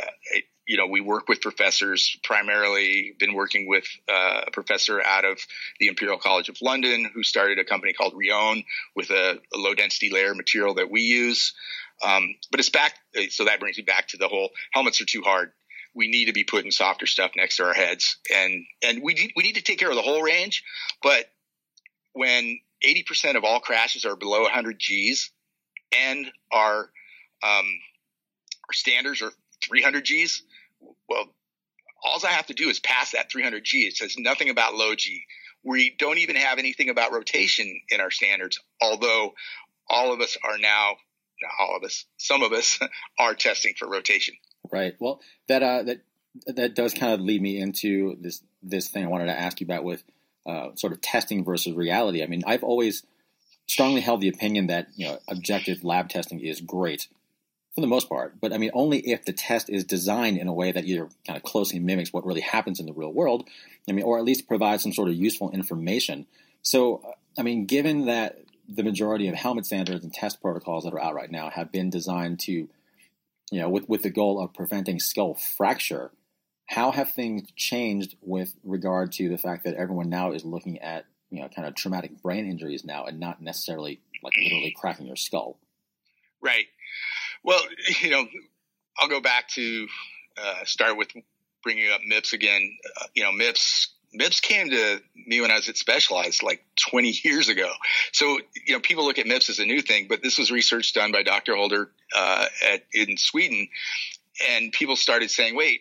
you 0.66 0.79
know, 0.79 0.87
we 0.87 1.00
work 1.00 1.29
with 1.29 1.40
professors, 1.40 2.16
primarily 2.24 3.14
been 3.18 3.35
working 3.35 3.68
with 3.68 3.85
uh, 4.09 4.42
a 4.46 4.50
professor 4.50 5.03
out 5.03 5.24
of 5.24 5.38
the 5.79 5.88
Imperial 5.88 6.18
College 6.18 6.48
of 6.48 6.57
London 6.62 7.11
who 7.14 7.22
started 7.22 7.59
a 7.59 7.64
company 7.64 7.92
called 7.92 8.14
Rheon 8.14 8.64
with 8.96 9.11
a, 9.11 9.40
a 9.55 9.59
low 9.59 9.74
density 9.74 10.11
layer 10.11 10.35
material 10.35 10.74
that 10.74 10.90
we 10.90 11.03
use. 11.03 11.53
Um, 12.03 12.35
but 12.50 12.61
it's 12.61 12.70
back. 12.70 12.94
So 13.31 13.44
that 13.44 13.61
brings 13.61 13.77
me 13.77 13.85
back 13.85 14.09
to 14.09 14.16
the 14.16 14.29
whole 14.29 14.50
helmets 14.72 15.00
are 15.00 15.07
too 15.07 15.22
hard. 15.22 15.53
We 15.94 16.09
need 16.09 16.27
to 16.27 16.33
be 16.33 16.44
putting 16.44 16.70
softer 16.70 17.07
stuff 17.07 17.33
next 17.37 17.59
to 17.59 17.64
our 17.64 17.74
heads 17.74 18.16
and, 18.35 18.64
and 18.83 19.03
we 19.03 19.14
need, 19.14 19.33
we 19.37 19.42
need 19.42 19.57
to 19.57 19.62
take 19.62 19.79
care 19.79 19.90
of 19.90 19.96
the 19.96 20.03
whole 20.03 20.22
range. 20.22 20.64
But 21.03 21.27
when 22.14 22.59
80% 22.85 23.37
of 23.37 23.44
all 23.44 23.61
crashes 23.61 24.05
are 24.05 24.16
below 24.16 24.42
100 24.42 24.79
G's 24.79 25.31
and 25.96 26.27
our, 26.50 26.79
um, 27.42 27.66
our 28.66 28.72
standards 28.72 29.22
are 29.22 29.31
300 29.62 30.05
G's, 30.05 30.42
well, 31.09 31.27
all 32.05 32.21
I 32.25 32.33
have 32.33 32.47
to 32.47 32.55
do 32.55 32.69
is 32.69 32.81
pass 32.81 33.12
that 33.12 33.31
300 33.31 33.64
G. 33.64 33.87
It 33.87 33.97
says 33.97 34.17
nothing 34.19 34.51
about 34.51 34.75
low 34.75 34.95
G. 34.95 35.25
We 35.62 35.95
don't 35.99 36.19
even 36.19 36.37
have 36.37 36.59
anything 36.59 36.90
about 36.90 37.12
rotation 37.12 37.81
in 37.88 38.01
our 38.01 38.11
standards, 38.11 38.61
although 38.81 39.33
all 39.88 40.12
of 40.12 40.21
us 40.21 40.37
are 40.45 40.59
now, 40.59 40.97
not 41.43 41.53
all 41.59 41.77
of 41.77 41.85
us, 41.85 42.05
some 42.19 42.43
of 42.43 42.53
us 42.53 42.79
are 43.19 43.35
testing 43.35 43.75
for 43.79 43.88
rotation. 43.88 44.35
Right. 44.71 44.95
Well, 44.99 45.21
that 45.49 45.62
uh, 45.62 45.83
that 45.85 46.01
that 46.47 46.75
does 46.75 46.95
kind 46.95 47.12
of 47.12 47.21
lead 47.21 47.40
me 47.40 47.59
into 47.59 48.17
this 48.21 48.43
this 48.62 48.88
thing 48.88 49.05
I 49.05 49.09
wanted 49.09 49.27
to 49.27 49.38
ask 49.38 49.61
you 49.61 49.67
about 49.67 49.85
with 49.85 50.05
uh, 50.47 50.71
sort 50.75 50.93
of 50.93 51.01
testing 51.01 51.45
versus 51.45 51.75
reality. 51.75 52.23
I 52.23 52.27
mean, 52.27 52.43
I've 52.47 52.64
always 52.64 53.05
strongly 53.67 54.03
held 54.03 54.21
the 54.21 54.29
opinion 54.29 54.67
that 54.67 54.88
you 54.97 55.07
know 55.07 55.19
objective 55.29 55.85
lab 55.85 56.09
testing 56.09 56.40
is 56.40 56.61
great 56.61 57.09
for 57.74 57.80
the 57.80 57.87
most 57.87 58.08
part. 58.08 58.40
But 58.40 58.52
I 58.52 58.58
mean, 58.58 58.70
only 58.72 58.98
if 59.00 59.24
the 59.24 59.32
test 59.32 59.68
is 59.68 59.84
designed 59.84 60.38
in 60.38 60.48
a 60.48 60.52
way 60.52 60.72
that 60.72 60.84
either 60.84 61.08
kind 61.26 61.37
of 61.37 61.42
closely 61.42 61.78
mimics 61.78 62.12
what 62.12 62.24
really 62.24 62.40
happens 62.40 62.78
in 62.78 62.87
the 62.87 62.92
real 62.92 63.12
world, 63.12 63.48
I 63.88 63.92
mean, 63.92 64.04
or 64.04 64.18
at 64.18 64.24
least 64.24 64.46
provides 64.46 64.82
some 64.82 64.92
sort 64.92 65.08
of 65.08 65.14
useful 65.14 65.50
information. 65.50 66.26
So, 66.62 67.02
I 67.38 67.42
mean, 67.42 67.66
given 67.66 68.06
that 68.06 68.38
the 68.68 68.82
majority 68.82 69.28
of 69.28 69.34
helmet 69.34 69.66
standards 69.66 70.04
and 70.04 70.12
test 70.12 70.40
protocols 70.40 70.84
that 70.84 70.94
are 70.94 71.02
out 71.02 71.14
right 71.14 71.30
now 71.30 71.50
have 71.50 71.72
been 71.72 71.90
designed 71.90 72.40
to, 72.40 72.52
you 72.52 73.60
know, 73.60 73.68
with, 73.68 73.88
with 73.88 74.02
the 74.02 74.10
goal 74.10 74.42
of 74.42 74.54
preventing 74.54 75.00
skull 75.00 75.34
fracture, 75.34 76.12
how 76.66 76.92
have 76.92 77.10
things 77.10 77.50
changed 77.56 78.16
with 78.22 78.54
regard 78.62 79.12
to 79.12 79.28
the 79.28 79.37
fact 79.37 79.64
that 79.64 79.74
everyone 79.74 80.08
now 80.08 80.32
is 80.32 80.44
looking 80.44 80.78
at, 80.78 81.04
you 81.30 81.42
know, 81.42 81.48
kind 81.48 81.68
of 81.68 81.74
traumatic 81.74 82.22
brain 82.22 82.46
injuries 82.46 82.84
now 82.84 83.04
and 83.04 83.20
not 83.20 83.42
necessarily 83.42 84.00
like 84.22 84.32
literally 84.42 84.74
cracking 84.74 85.06
your 85.06 85.16
skull? 85.16 85.58
Right. 86.40 86.66
Well, 87.44 87.61
you 88.02 88.11
know, 88.11 88.26
I'll 88.98 89.09
go 89.09 89.20
back 89.20 89.48
to 89.50 89.87
uh, 90.42 90.64
start 90.64 90.96
with 90.96 91.09
bringing 91.62 91.90
up 91.90 92.00
MIPS 92.09 92.33
again. 92.33 92.76
Uh, 93.00 93.07
you 93.14 93.22
know, 93.22 93.33
MIPS 93.33 93.88
MIPS 94.14 94.40
came 94.40 94.70
to 94.70 95.00
me 95.26 95.40
when 95.40 95.50
I 95.50 95.57
was 95.57 95.68
at 95.68 95.76
Specialized 95.76 96.42
like 96.42 96.64
20 96.90 97.20
years 97.24 97.48
ago. 97.48 97.70
So, 98.12 98.38
you 98.66 98.74
know, 98.74 98.80
people 98.80 99.04
look 99.04 99.18
at 99.18 99.26
MIPS 99.26 99.50
as 99.50 99.59
a 99.59 99.66
new 99.66 99.83
thing, 99.83 100.07
but 100.09 100.22
this 100.22 100.38
was 100.38 100.50
research 100.50 100.92
done 100.92 101.12
by 101.12 101.22
Dr. 101.22 101.57
Holder 101.57 101.90
uh, 102.14 102.46
at, 102.72 102.85
in 102.92 103.16
Sweden. 103.16 103.68
And 104.50 104.72
people 104.72 104.96
started 104.96 105.30
saying, 105.30 105.57
wait, 105.57 105.80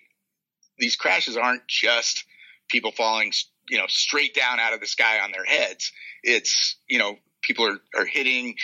these 0.79 0.95
crashes 0.95 1.37
aren't 1.37 1.67
just 1.67 2.25
people 2.69 2.91
falling, 2.91 3.31
you 3.69 3.77
know, 3.77 3.85
straight 3.87 4.33
down 4.33 4.59
out 4.59 4.73
of 4.73 4.79
the 4.79 4.87
sky 4.87 5.19
on 5.19 5.31
their 5.31 5.45
heads. 5.45 5.91
It's, 6.23 6.75
you 6.87 6.97
know, 6.97 7.17
people 7.41 7.67
are, 7.67 7.79
are 7.95 8.05
hitting 8.05 8.55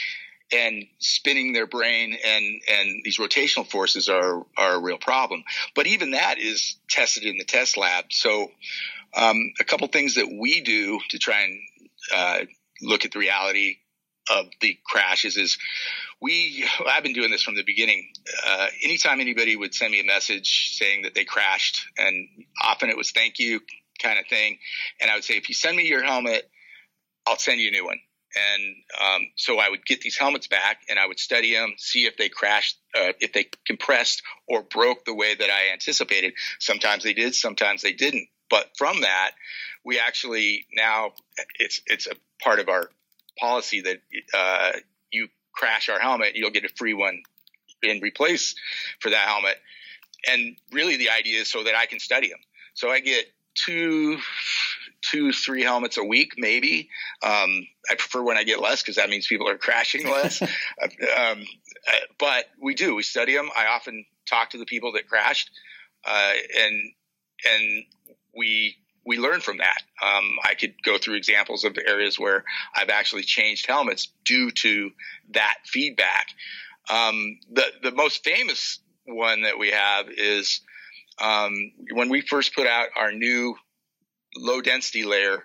and 0.51 0.85
spinning 0.99 1.53
their 1.53 1.67
brain 1.67 2.17
and 2.25 2.61
and 2.69 3.01
these 3.03 3.17
rotational 3.17 3.69
forces 3.69 4.09
are 4.09 4.45
are 4.57 4.75
a 4.75 4.79
real 4.79 4.97
problem. 4.97 5.43
But 5.75 5.87
even 5.87 6.11
that 6.11 6.39
is 6.39 6.77
tested 6.89 7.23
in 7.23 7.37
the 7.37 7.45
test 7.45 7.77
lab. 7.77 8.05
So 8.11 8.51
um, 9.15 9.53
a 9.59 9.63
couple 9.63 9.87
things 9.87 10.15
that 10.15 10.27
we 10.27 10.61
do 10.61 10.99
to 11.09 11.19
try 11.19 11.41
and 11.41 11.59
uh, 12.15 12.39
look 12.81 13.05
at 13.05 13.11
the 13.11 13.19
reality 13.19 13.77
of 14.29 14.45
the 14.61 14.77
crashes 14.85 15.37
is 15.37 15.57
we 16.21 16.65
I've 16.87 17.03
been 17.03 17.13
doing 17.13 17.31
this 17.31 17.43
from 17.43 17.55
the 17.55 17.63
beginning. 17.63 18.09
Uh, 18.47 18.67
anytime 18.83 19.21
anybody 19.21 19.55
would 19.55 19.73
send 19.73 19.91
me 19.91 19.99
a 19.99 20.05
message 20.05 20.77
saying 20.77 21.03
that 21.03 21.15
they 21.15 21.25
crashed, 21.25 21.85
and 21.97 22.27
often 22.61 22.89
it 22.89 22.97
was 22.97 23.11
thank 23.11 23.39
you 23.39 23.61
kind 24.01 24.19
of 24.19 24.27
thing, 24.27 24.57
and 25.01 25.09
I 25.09 25.15
would 25.15 25.23
say 25.23 25.35
if 25.35 25.49
you 25.49 25.55
send 25.55 25.75
me 25.77 25.87
your 25.87 26.03
helmet, 26.03 26.49
I'll 27.27 27.37
send 27.37 27.59
you 27.59 27.69
a 27.69 27.71
new 27.71 27.85
one. 27.85 27.99
And 28.35 28.75
um, 29.01 29.27
so 29.35 29.59
I 29.59 29.69
would 29.69 29.85
get 29.85 30.01
these 30.01 30.17
helmets 30.17 30.47
back 30.47 30.81
and 30.87 30.99
I 30.99 31.07
would 31.07 31.19
study 31.19 31.53
them, 31.53 31.73
see 31.77 32.05
if 32.05 32.15
they 32.17 32.29
crashed, 32.29 32.77
uh, 32.95 33.13
if 33.19 33.33
they 33.33 33.47
compressed 33.65 34.21
or 34.47 34.61
broke 34.61 35.05
the 35.05 35.15
way 35.15 35.33
that 35.33 35.49
I 35.49 35.73
anticipated. 35.73 36.33
Sometimes 36.59 37.03
they 37.03 37.13
did, 37.13 37.33
sometimes 37.33 37.81
they 37.81 37.93
didn't. 37.93 38.27
But 38.49 38.69
from 38.77 39.01
that, 39.01 39.31
we 39.83 39.99
actually 39.99 40.65
now 40.73 41.11
it's 41.59 41.81
it's 41.85 42.07
a 42.07 42.15
part 42.43 42.59
of 42.59 42.67
our 42.67 42.89
policy 43.39 43.81
that 43.81 43.97
uh, 44.33 44.71
you 45.11 45.29
crash 45.53 45.89
our 45.89 45.99
helmet, 45.99 46.35
you'll 46.35 46.51
get 46.51 46.65
a 46.65 46.69
free 46.69 46.93
one 46.93 47.21
in 47.83 47.99
replace 48.01 48.55
for 48.99 49.09
that 49.09 49.27
helmet. 49.27 49.55
And 50.29 50.57
really, 50.71 50.97
the 50.97 51.11
idea 51.11 51.41
is 51.41 51.51
so 51.51 51.63
that 51.63 51.75
I 51.75 51.85
can 51.85 51.99
study 51.99 52.29
them. 52.29 52.39
So 52.73 52.89
I 52.89 52.99
get 52.99 53.25
two 53.55 54.17
two, 55.01 55.31
three 55.31 55.63
helmets 55.63 55.97
a 55.97 56.03
week, 56.03 56.33
maybe. 56.37 56.89
Um, 57.23 57.67
I 57.89 57.95
prefer 57.95 58.21
when 58.21 58.37
I 58.37 58.43
get 58.43 58.61
less 58.61 58.81
because 58.81 58.95
that 58.95 59.09
means 59.09 59.27
people 59.27 59.49
are 59.49 59.57
crashing 59.57 60.07
less. 60.09 60.41
um, 60.41 61.43
but 62.17 62.45
we 62.61 62.75
do. 62.75 62.95
We 62.95 63.03
study 63.03 63.35
them. 63.35 63.49
I 63.55 63.67
often 63.67 64.05
talk 64.27 64.51
to 64.51 64.57
the 64.57 64.65
people 64.65 64.93
that 64.93 65.07
crashed, 65.07 65.49
uh, 66.05 66.33
and 66.59 66.91
and 67.49 67.83
we 68.35 68.75
we 69.05 69.17
learn 69.17 69.41
from 69.41 69.57
that. 69.57 69.81
Um, 70.03 70.37
I 70.43 70.53
could 70.55 70.75
go 70.83 70.97
through 70.97 71.15
examples 71.15 71.63
of 71.63 71.77
areas 71.77 72.19
where 72.19 72.43
I've 72.75 72.89
actually 72.89 73.23
changed 73.23 73.65
helmets 73.65 74.11
due 74.25 74.51
to 74.51 74.91
that 75.33 75.55
feedback. 75.65 76.27
Um, 76.89 77.39
the 77.51 77.65
the 77.81 77.91
most 77.91 78.23
famous 78.23 78.79
one 79.05 79.41
that 79.41 79.57
we 79.57 79.71
have 79.71 80.07
is 80.09 80.61
um, 81.19 81.71
when 81.93 82.09
we 82.09 82.21
first 82.21 82.55
put 82.55 82.67
out 82.67 82.89
our 82.95 83.11
new 83.11 83.55
low 84.35 84.61
density 84.61 85.03
layer 85.03 85.43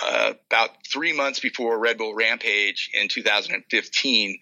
uh, 0.00 0.32
about 0.46 0.70
three 0.86 1.14
months 1.14 1.40
before 1.40 1.78
Red 1.78 1.98
Bull 1.98 2.14
Rampage 2.14 2.90
in 2.94 3.08
2015. 3.08 4.38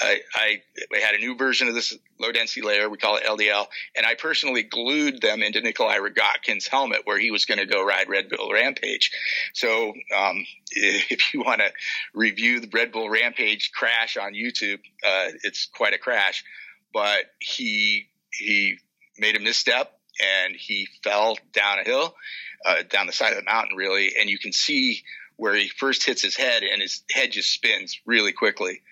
I, 0.00 0.20
I, 0.34 0.62
I, 0.94 0.98
had 0.98 1.14
a 1.14 1.18
new 1.18 1.36
version 1.36 1.68
of 1.68 1.74
this 1.74 1.96
low 2.18 2.32
density 2.32 2.62
layer. 2.62 2.88
We 2.88 2.96
call 2.96 3.16
it 3.16 3.24
LDL. 3.24 3.66
And 3.94 4.06
I 4.06 4.14
personally 4.14 4.62
glued 4.62 5.20
them 5.20 5.42
into 5.42 5.60
Nicholi 5.60 5.98
Rogatkin's 5.98 6.66
helmet 6.66 7.02
where 7.04 7.18
he 7.18 7.30
was 7.30 7.44
going 7.44 7.58
to 7.58 7.66
go 7.66 7.84
ride 7.84 8.08
Red 8.08 8.28
Bull 8.30 8.52
Rampage. 8.52 9.12
So 9.54 9.92
um, 10.16 10.46
if 10.70 11.34
you 11.34 11.40
want 11.40 11.60
to 11.60 11.70
review 12.14 12.60
the 12.60 12.70
Red 12.72 12.90
Bull 12.90 13.10
Rampage 13.10 13.70
crash 13.72 14.16
on 14.16 14.32
YouTube, 14.32 14.78
uh, 15.04 15.28
it's 15.42 15.66
quite 15.66 15.94
a 15.94 15.98
crash. 15.98 16.44
But 16.92 17.24
he 17.38 18.08
he 18.30 18.78
made 19.18 19.36
a 19.36 19.40
misstep 19.40 19.92
and 20.20 20.54
he 20.56 20.88
fell 21.02 21.38
down 21.52 21.78
a 21.78 21.84
hill 21.84 22.14
uh, 22.64 22.82
down 22.88 23.06
the 23.06 23.12
side 23.12 23.32
of 23.32 23.38
the 23.38 23.44
mountain, 23.44 23.76
really, 23.76 24.12
and 24.20 24.28
you 24.28 24.38
can 24.38 24.52
see 24.52 25.02
where 25.36 25.54
he 25.54 25.68
first 25.68 26.04
hits 26.04 26.22
his 26.22 26.36
head, 26.36 26.62
and 26.62 26.80
his 26.80 27.02
head 27.10 27.32
just 27.32 27.52
spins 27.52 28.00
really 28.06 28.32
quickly. 28.32 28.82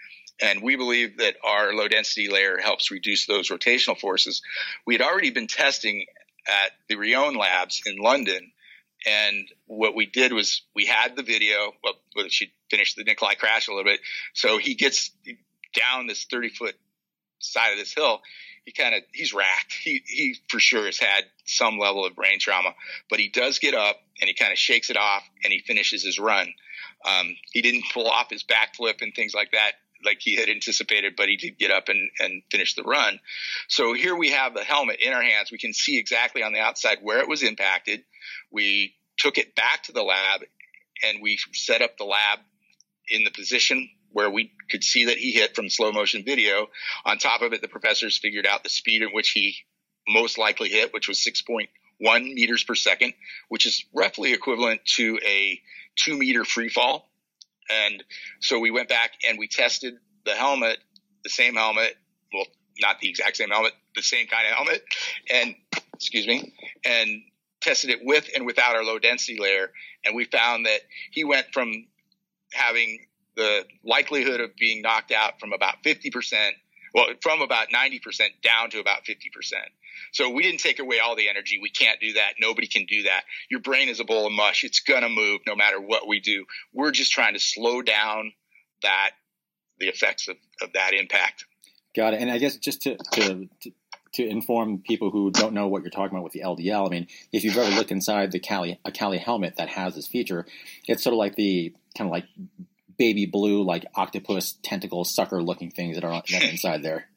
And 0.42 0.62
we 0.62 0.76
believe 0.76 1.18
that 1.18 1.36
our 1.44 1.74
low 1.74 1.86
density 1.86 2.28
layer 2.28 2.58
helps 2.58 2.90
reduce 2.90 3.26
those 3.26 3.50
rotational 3.50 3.98
forces. 3.98 4.42
We 4.86 4.94
had 4.94 5.02
already 5.02 5.30
been 5.30 5.46
testing 5.46 6.06
at 6.48 6.72
the 6.88 6.96
Rheon 6.96 7.36
labs 7.36 7.82
in 7.86 7.98
London 7.98 8.50
And 9.06 9.48
what 9.66 9.94
we 9.94 10.06
did 10.06 10.32
was 10.32 10.62
we 10.74 10.86
had 10.86 11.16
the 11.16 11.22
video. 11.22 11.72
Well, 11.82 11.94
she 12.28 12.52
finished 12.70 12.96
the 12.96 13.04
Nicholi 13.04 13.38
crash 13.38 13.68
a 13.68 13.70
little 13.70 13.84
bit. 13.84 14.00
So 14.34 14.58
he 14.58 14.74
gets 14.74 15.10
down 15.74 16.06
this 16.06 16.24
30 16.24 16.50
foot 16.50 16.74
side 17.40 17.72
of 17.72 17.78
this 17.78 17.92
hill. 17.92 18.20
He 18.64 18.72
kind 18.72 18.94
of 18.94 19.02
he's 19.12 19.34
racked. 19.34 19.72
He 19.72 20.02
he 20.06 20.36
for 20.48 20.60
sure 20.60 20.86
has 20.86 20.98
had 20.98 21.24
some 21.44 21.78
level 21.78 22.04
of 22.04 22.14
brain 22.14 22.38
trauma, 22.38 22.74
but 23.08 23.18
he 23.18 23.28
does 23.28 23.58
get 23.58 23.74
up 23.74 23.96
and 24.20 24.28
he 24.28 24.34
kind 24.34 24.52
of 24.52 24.58
shakes 24.58 24.90
it 24.90 24.96
off 24.96 25.24
and 25.42 25.52
he 25.52 25.60
finishes 25.60 26.04
his 26.04 26.18
run. 26.18 26.52
Um, 27.04 27.36
he 27.52 27.62
didn't 27.62 27.84
pull 27.92 28.06
off 28.06 28.30
his 28.30 28.44
backflip 28.44 29.02
and 29.02 29.14
things 29.14 29.34
like 29.34 29.52
that 29.52 29.72
like 30.04 30.18
he 30.20 30.36
had 30.36 30.48
anticipated, 30.48 31.14
but 31.16 31.28
he 31.28 31.36
did 31.36 31.58
get 31.58 31.70
up 31.70 31.88
and, 31.88 32.10
and 32.18 32.42
finish 32.50 32.74
the 32.74 32.82
run. 32.82 33.20
So 33.68 33.92
here 33.92 34.16
we 34.16 34.30
have 34.30 34.54
the 34.54 34.64
helmet 34.64 35.00
in 35.00 35.12
our 35.12 35.22
hands. 35.22 35.50
We 35.50 35.58
can 35.58 35.72
see 35.72 35.98
exactly 35.98 36.42
on 36.42 36.52
the 36.52 36.60
outside 36.60 36.98
where 37.02 37.18
it 37.18 37.28
was 37.28 37.42
impacted. 37.42 38.02
We 38.50 38.94
took 39.18 39.38
it 39.38 39.54
back 39.54 39.84
to 39.84 39.92
the 39.92 40.02
lab 40.02 40.42
and 41.02 41.18
we 41.22 41.38
set 41.52 41.82
up 41.82 41.96
the 41.98 42.04
lab 42.04 42.38
in 43.08 43.24
the 43.24 43.30
position 43.30 43.90
where 44.12 44.30
we 44.30 44.52
could 44.70 44.84
see 44.84 45.06
that 45.06 45.18
he 45.18 45.32
hit 45.32 45.54
from 45.54 45.68
slow 45.68 45.92
motion 45.92 46.24
video. 46.24 46.68
On 47.04 47.18
top 47.18 47.42
of 47.42 47.52
it, 47.52 47.62
the 47.62 47.68
professors 47.68 48.18
figured 48.18 48.46
out 48.46 48.62
the 48.62 48.68
speed 48.68 49.02
at 49.02 49.12
which 49.12 49.30
he 49.30 49.56
most 50.08 50.38
likely 50.38 50.68
hit, 50.68 50.92
which 50.92 51.08
was 51.08 51.18
6.1 51.18 51.68
meters 52.34 52.64
per 52.64 52.74
second, 52.74 53.14
which 53.48 53.66
is 53.66 53.84
roughly 53.94 54.32
equivalent 54.32 54.84
to 54.96 55.18
a 55.24 55.60
two 55.96 56.16
meter 56.16 56.44
free 56.44 56.68
fall. 56.68 57.10
And 57.70 58.02
so 58.40 58.58
we 58.58 58.70
went 58.70 58.88
back 58.88 59.12
and 59.28 59.38
we 59.38 59.46
tested 59.46 59.94
the 60.24 60.34
helmet, 60.34 60.78
the 61.22 61.30
same 61.30 61.54
helmet, 61.54 61.96
well, 62.32 62.46
not 62.80 62.98
the 63.00 63.08
exact 63.08 63.36
same 63.36 63.50
helmet, 63.50 63.72
the 63.94 64.02
same 64.02 64.26
kind 64.26 64.46
of 64.46 64.54
helmet, 64.54 64.82
and 65.32 65.54
excuse 65.94 66.26
me, 66.26 66.52
and 66.84 67.22
tested 67.60 67.90
it 67.90 68.00
with 68.02 68.28
and 68.34 68.46
without 68.46 68.74
our 68.74 68.82
low 68.82 68.98
density 68.98 69.38
layer. 69.38 69.70
And 70.04 70.16
we 70.16 70.24
found 70.24 70.66
that 70.66 70.80
he 71.12 71.24
went 71.24 71.52
from 71.52 71.86
having 72.52 73.06
the 73.40 73.64
likelihood 73.82 74.40
of 74.40 74.54
being 74.56 74.82
knocked 74.82 75.12
out 75.12 75.40
from 75.40 75.54
about 75.54 75.82
50%, 75.82 76.50
well, 76.94 77.06
from 77.22 77.40
about 77.40 77.68
90% 77.70 78.00
down 78.42 78.68
to 78.70 78.80
about 78.80 79.04
50%. 79.04 79.14
So 80.12 80.28
we 80.28 80.42
didn't 80.42 80.60
take 80.60 80.78
away 80.78 80.98
all 80.98 81.16
the 81.16 81.30
energy. 81.30 81.58
We 81.60 81.70
can't 81.70 81.98
do 82.00 82.12
that. 82.14 82.34
Nobody 82.38 82.66
can 82.66 82.84
do 82.84 83.04
that. 83.04 83.22
Your 83.50 83.60
brain 83.60 83.88
is 83.88 83.98
a 83.98 84.04
bowl 84.04 84.26
of 84.26 84.32
mush. 84.32 84.62
It's 84.62 84.80
going 84.80 85.02
to 85.02 85.08
move 85.08 85.40
no 85.46 85.56
matter 85.56 85.80
what 85.80 86.06
we 86.06 86.20
do. 86.20 86.44
We're 86.74 86.90
just 86.90 87.12
trying 87.12 87.32
to 87.32 87.40
slow 87.40 87.80
down 87.80 88.32
that, 88.82 89.12
the 89.78 89.88
effects 89.88 90.28
of, 90.28 90.36
of 90.60 90.74
that 90.74 90.92
impact. 90.92 91.46
Got 91.96 92.12
it. 92.12 92.20
And 92.20 92.30
I 92.30 92.36
guess 92.36 92.56
just 92.56 92.82
to, 92.82 92.98
to, 93.12 93.48
to 93.62 93.72
to 94.12 94.26
inform 94.26 94.78
people 94.78 95.10
who 95.10 95.30
don't 95.30 95.54
know 95.54 95.68
what 95.68 95.82
you're 95.82 95.90
talking 95.90 96.16
about 96.16 96.24
with 96.24 96.32
the 96.32 96.40
LDL, 96.40 96.86
I 96.86 96.90
mean, 96.90 97.06
if 97.32 97.44
you've 97.44 97.56
ever 97.56 97.70
looked 97.76 97.92
inside 97.92 98.32
the 98.32 98.40
Kali 98.40 98.78
a 98.84 98.90
Kali 98.90 99.18
helmet 99.18 99.54
that 99.56 99.68
has 99.68 99.94
this 99.94 100.08
feature, 100.08 100.46
it's 100.88 101.04
sort 101.04 101.14
of 101.14 101.18
like 101.18 101.36
the 101.36 101.72
kind 101.96 102.08
of 102.08 102.12
like 102.12 102.24
baby 103.00 103.24
blue, 103.24 103.62
like 103.62 103.86
octopus 103.94 104.58
tentacle 104.62 105.06
sucker 105.06 105.42
looking 105.42 105.70
things 105.70 105.96
that 105.96 106.04
are, 106.04 106.22
inside 106.28 106.82
there. 106.82 107.06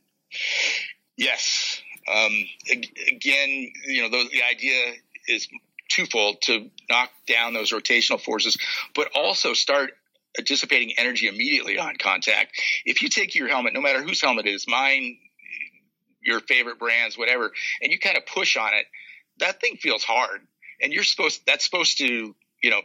Yes. 1.15 1.79
Um, 2.11 2.31
again, 2.71 3.71
you 3.85 4.01
know, 4.01 4.09
the, 4.09 4.27
the 4.31 4.41
idea 4.41 4.93
is 5.27 5.47
twofold 5.91 6.41
to 6.45 6.71
knock 6.89 7.11
down 7.27 7.53
those 7.53 7.71
rotational 7.71 8.19
forces, 8.19 8.57
but 8.95 9.11
also 9.13 9.53
start 9.53 9.91
dissipating 10.43 10.93
energy 10.97 11.27
immediately 11.27 11.77
on 11.77 11.97
contact. 11.97 12.59
If 12.83 13.03
you 13.03 13.09
take 13.09 13.35
your 13.35 13.47
helmet, 13.47 13.75
no 13.75 13.81
matter 13.81 14.01
whose 14.01 14.19
helmet 14.23 14.47
it 14.47 14.55
is, 14.55 14.65
mine, 14.67 15.19
your 16.19 16.39
favorite 16.39 16.79
brands, 16.79 17.15
whatever, 17.15 17.51
and 17.83 17.91
you 17.91 17.99
kind 17.99 18.17
of 18.17 18.25
push 18.25 18.57
on 18.57 18.73
it, 18.73 18.87
that 19.37 19.61
thing 19.61 19.75
feels 19.75 20.03
hard. 20.03 20.41
And 20.81 20.91
you're 20.91 21.03
supposed, 21.03 21.41
that's 21.45 21.63
supposed 21.63 21.99
to, 21.99 22.35
you 22.63 22.69
know, 22.71 22.81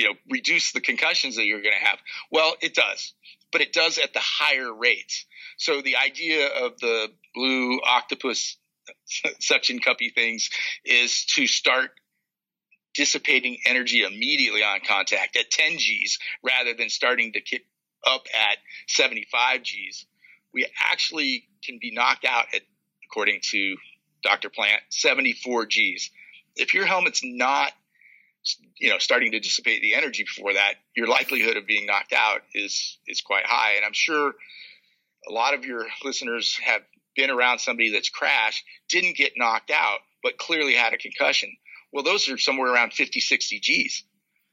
you 0.00 0.06
know, 0.06 0.14
reduce 0.30 0.72
the 0.72 0.80
concussions 0.80 1.36
that 1.36 1.44
you're 1.44 1.60
going 1.60 1.74
to 1.78 1.86
have. 1.86 1.98
Well, 2.32 2.54
it 2.62 2.74
does, 2.74 3.12
but 3.52 3.60
it 3.60 3.74
does 3.74 3.98
at 3.98 4.14
the 4.14 4.20
higher 4.20 4.72
rates. 4.72 5.26
So 5.58 5.82
the 5.82 5.96
idea 5.96 6.48
of 6.48 6.80
the 6.80 7.08
blue 7.34 7.80
octopus 7.84 8.56
suction 9.40 9.78
cuppy 9.78 10.14
things 10.14 10.48
is 10.86 11.26
to 11.34 11.46
start 11.46 11.90
dissipating 12.94 13.58
energy 13.66 14.02
immediately 14.02 14.62
on 14.62 14.80
contact 14.88 15.36
at 15.36 15.50
10 15.50 15.76
Gs 15.76 16.18
rather 16.42 16.72
than 16.72 16.88
starting 16.88 17.34
to 17.34 17.42
kick 17.42 17.66
up 18.06 18.22
at 18.34 18.56
75 18.88 19.60
Gs. 19.60 20.06
We 20.54 20.66
actually 20.90 21.44
can 21.62 21.78
be 21.78 21.92
knocked 21.92 22.24
out 22.24 22.46
at, 22.54 22.62
according 23.04 23.40
to 23.50 23.76
Dr. 24.22 24.48
Plant, 24.48 24.80
74 24.88 25.66
Gs. 25.66 26.10
If 26.56 26.72
your 26.72 26.86
helmet's 26.86 27.20
not 27.22 27.72
you 28.78 28.90
know 28.90 28.98
starting 28.98 29.32
to 29.32 29.40
dissipate 29.40 29.82
the 29.82 29.94
energy 29.94 30.24
before 30.24 30.54
that 30.54 30.74
your 30.96 31.06
likelihood 31.06 31.56
of 31.56 31.66
being 31.66 31.86
knocked 31.86 32.12
out 32.12 32.40
is 32.54 32.98
is 33.06 33.20
quite 33.20 33.46
high. 33.46 33.74
And 33.76 33.84
i'm 33.84 33.92
sure 33.92 34.32
a 35.28 35.32
lot 35.32 35.54
of 35.54 35.64
your 35.64 35.86
listeners 36.04 36.58
have 36.62 36.82
been 37.16 37.30
around 37.30 37.58
somebody 37.58 37.92
that's 37.92 38.08
crashed 38.08 38.64
didn't 38.88 39.16
get 39.16 39.32
knocked 39.36 39.70
out 39.70 39.98
but 40.22 40.38
clearly 40.38 40.74
had 40.74 40.92
a 40.92 40.98
concussion. 40.98 41.50
Well 41.92 42.04
those 42.04 42.28
are 42.28 42.38
somewhere 42.38 42.72
around 42.72 42.92
50 42.92 43.20
60 43.20 43.60
g's. 43.60 44.04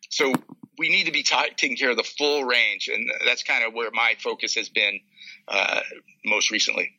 So 0.10 0.34
we 0.78 0.89
need 0.89 1.06
to 1.06 1.12
be 1.12 1.23
t- 1.23 1.36
taking 1.56 1.78
care 1.78 1.91
of 1.91 1.97
the 1.97 2.04
full 2.04 2.43
range 2.43 2.89
and 2.93 3.10
that's 3.26 3.43
kind 3.43 3.65
of 3.65 3.73
where 3.73 3.89
my 3.91 4.15
focus 4.19 4.56
has 4.56 4.69
been 4.69 5.00
uh, 5.47 5.82
most 6.26 6.52
recently. 6.52 6.91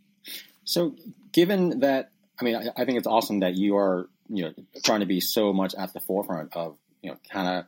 So 0.65 0.97
given 1.33 1.81
that 1.81 2.11
i 2.41 2.45
mean 2.45 2.57
I, 2.57 2.83
I 2.83 2.85
think 2.85 2.99
it's 2.99 3.07
awesome 3.07 3.41
that 3.41 3.55
you 3.55 3.77
are 3.77 4.09
you 4.29 4.45
know 4.45 4.55
trying 4.85 5.01
to 5.01 5.07
be 5.07 5.21
so 5.21 5.53
much 5.53 5.75
at 5.75 5.93
the 5.93 6.01
forefront 6.01 6.55
of 6.57 6.77
you 7.03 7.11
know 7.11 7.17
kind 7.31 7.49
of 7.49 7.65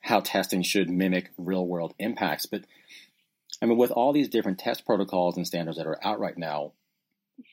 how 0.00 0.20
testing 0.20 0.62
should 0.62 0.88
mimic 0.88 1.30
real 1.36 1.66
world 1.66 1.94
impacts. 1.98 2.46
But 2.46 2.64
I 3.60 3.66
mean, 3.66 3.78
with 3.78 3.90
all 3.90 4.12
these 4.12 4.28
different 4.28 4.58
test 4.58 4.86
protocols 4.86 5.36
and 5.36 5.46
standards 5.46 5.78
that 5.78 5.86
are 5.86 5.98
out 6.04 6.20
right 6.20 6.38
now, 6.38 6.72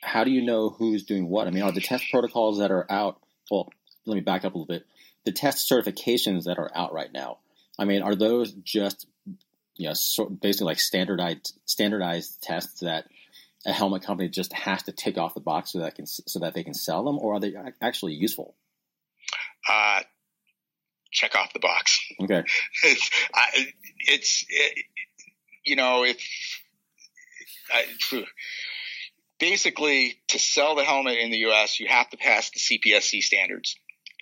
how 0.02 0.24
do 0.24 0.32
you 0.32 0.42
know 0.42 0.70
who's 0.70 1.04
doing 1.04 1.28
what? 1.28 1.48
I 1.48 1.52
mean, 1.52 1.64
are 1.64 1.72
the 1.72 1.82
test 1.82 2.06
protocols 2.12 2.60
that 2.60 2.72
are 2.72 2.90
out? 2.92 3.20
Well, 3.50 3.70
let 4.06 4.16
me 4.16 4.22
back 4.22 4.46
up 4.46 4.54
a 4.54 4.58
little 4.58 4.66
bit. 4.66 4.86
The 5.26 5.32
test 5.32 5.70
certifications 5.70 6.46
that 6.46 6.60
are 6.60 6.72
out 6.76 6.94
right 6.94 7.12
now. 7.12 7.40
I 7.78 7.86
mean, 7.86 8.04
are 8.04 8.16
those 8.16 8.52
just 8.52 9.08
you 9.76 9.90
know 9.90 10.30
basically 10.42 10.66
like 10.66 10.80
standardized 10.80 11.58
standardized 11.66 12.42
tests 12.42 12.82
that 12.82 13.08
a 13.66 13.74
helmet 13.74 14.04
company 14.04 14.30
just 14.30 14.54
has 14.54 14.84
to 14.84 14.92
tick 14.92 15.18
off 15.18 15.34
the 15.34 15.40
box 15.40 15.72
so 15.72 15.80
that 15.80 15.96
can 15.96 16.06
so 16.06 16.40
that 16.40 16.54
they 16.54 16.64
can 16.64 16.74
sell 16.74 17.04
them, 17.04 17.18
or 17.18 17.36
are 17.36 17.40
they 17.40 17.54
actually 17.82 18.14
useful? 18.14 18.56
Uh, 19.68 20.02
check 21.12 21.36
off 21.36 21.54
the 21.54 21.60
box. 21.60 22.00
Okay. 22.22 22.44
it's 22.84 23.10
I, 23.34 23.48
it's 24.00 24.46
it, 24.50 24.86
you 25.64 25.76
know 25.76 26.04
if 26.04 26.18
I, 27.72 27.86
basically 29.40 30.20
to 30.30 30.40
sell 30.40 30.76
the 30.76 30.84
helmet 30.84 31.18
in 31.18 31.32
the 31.32 31.38
U.S. 31.38 31.80
you 31.80 31.88
have 31.88 32.10
to 32.12 32.18
pass 32.18 32.52
the 32.52 32.60
CPSC 32.60 33.22
standards, 33.22 33.76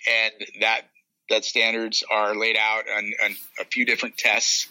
and 0.08 0.32
that 0.60 0.82
that 1.30 1.44
standards 1.44 2.02
are 2.10 2.34
laid 2.34 2.56
out 2.56 2.84
on, 2.88 3.12
on 3.24 3.36
a 3.60 3.64
few 3.64 3.84
different 3.84 4.16
tests 4.16 4.68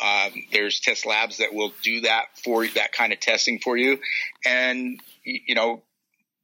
um, 0.00 0.32
there's 0.52 0.80
test 0.80 1.06
labs 1.06 1.38
that 1.38 1.54
will 1.54 1.72
do 1.82 2.02
that 2.02 2.26
for 2.44 2.66
that 2.66 2.92
kind 2.92 3.12
of 3.12 3.20
testing 3.20 3.60
for 3.60 3.76
you, 3.76 3.98
and 4.44 5.00
you 5.24 5.54
know 5.54 5.82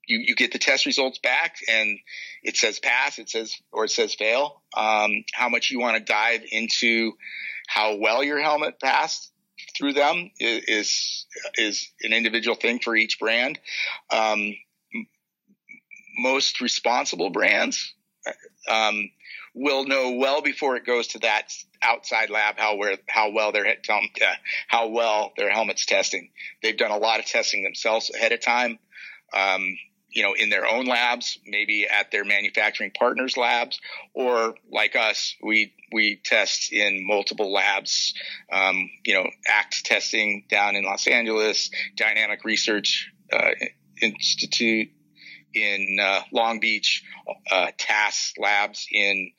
you, 0.07 0.19
you 0.27 0.35
get 0.35 0.53
the 0.53 0.59
test 0.59 0.87
results 0.87 1.19
back 1.19 1.57
and 1.69 1.99
it 2.43 2.57
says 2.57 2.79
pass, 2.79 3.19
it 3.19 3.31
says 3.31 3.55
or 3.73 3.85
it 3.85 3.91
says 3.91 4.15
fail. 4.15 4.62
Um, 4.77 5.25
how 5.33 5.49
much 5.49 5.71
you 5.71 5.81
want 5.81 5.97
to 5.97 6.03
dive 6.03 6.43
into 6.51 7.12
how 7.69 7.97
well 7.97 8.23
your 8.23 8.41
helmet 8.41 8.81
passed 8.81 9.31
through 9.77 9.93
them 9.93 10.31
is 10.38 11.27
is 11.57 11.91
an 12.03 12.12
individual 12.12 12.57
thing 12.57 12.81
for 12.81 12.97
each 12.97 13.19
brand. 13.19 13.59
Um, 14.11 14.55
most 16.19 16.61
responsible 16.61 17.31
brands 17.31 17.95
um, 18.69 19.11
will 19.55 19.85
know 19.85 20.12
well 20.12 20.43
before 20.43 20.76
it 20.76 20.85
goes 20.85 21.09
to 21.09 21.20
that 21.20 21.53
outside 21.83 22.30
lab 22.30 22.59
how 22.59 22.76
where 22.76 22.97
how 23.09 23.30
well 23.30 23.53
their 23.53 23.66
uh, 23.66 24.35
how 24.68 24.89
well 24.89 25.33
their 25.37 25.51
helmets 25.51 25.87
testing. 25.87 26.30
They've 26.62 26.76
done 26.76 26.91
a 26.91 26.99
lot 26.99 27.20
of 27.20 27.26
testing 27.26 27.62
themselves 27.62 28.11
ahead 28.14 28.33
of 28.33 28.41
time. 28.41 28.78
Um, 29.35 29.76
you 30.11 30.22
know, 30.22 30.35
in 30.35 30.51
their 30.51 30.66
own 30.66 30.85
labs, 30.85 31.39
maybe 31.47 31.87
at 31.89 32.11
their 32.11 32.24
manufacturing 32.24 32.91
partners' 32.91 33.37
labs, 33.37 33.80
or 34.12 34.55
like 34.70 34.95
us, 34.95 35.35
we 35.43 35.72
we 35.91 36.20
test 36.22 36.72
in 36.72 37.07
multiple 37.07 37.53
labs. 37.53 38.12
Um, 38.53 38.91
you 39.05 39.14
know, 39.14 39.28
ACT 39.47 39.85
testing 39.85 40.45
down 40.51 40.76
in 40.76 40.85
Los 40.85 41.07
Angeles, 41.07 41.70
Dynamic 41.97 42.45
Research 42.45 43.11
uh, 43.33 43.53
Institute 44.03 44.91
in 45.55 45.99
uh, 46.01 46.20
Long 46.33 46.61
Beach, 46.61 47.05
uh, 47.51 47.70
TAS 47.78 48.33
labs 48.39 48.87
in 48.91 49.33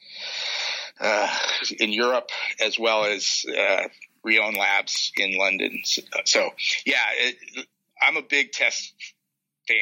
uh, 1.00 1.36
in 1.80 1.91
Europe, 1.91 2.30
as 2.60 2.78
well 2.78 3.06
as 3.06 3.46
uh, 3.50 3.88
Rheon 4.26 4.58
Labs 4.58 5.12
in 5.18 5.38
London. 5.38 5.82
So, 5.84 6.02
so 6.26 6.50
yeah, 6.86 7.04
it, 7.18 7.68
I'm 8.02 8.18
a 8.18 8.22
big 8.22 8.52
test 8.52 8.94
fan. 9.68 9.78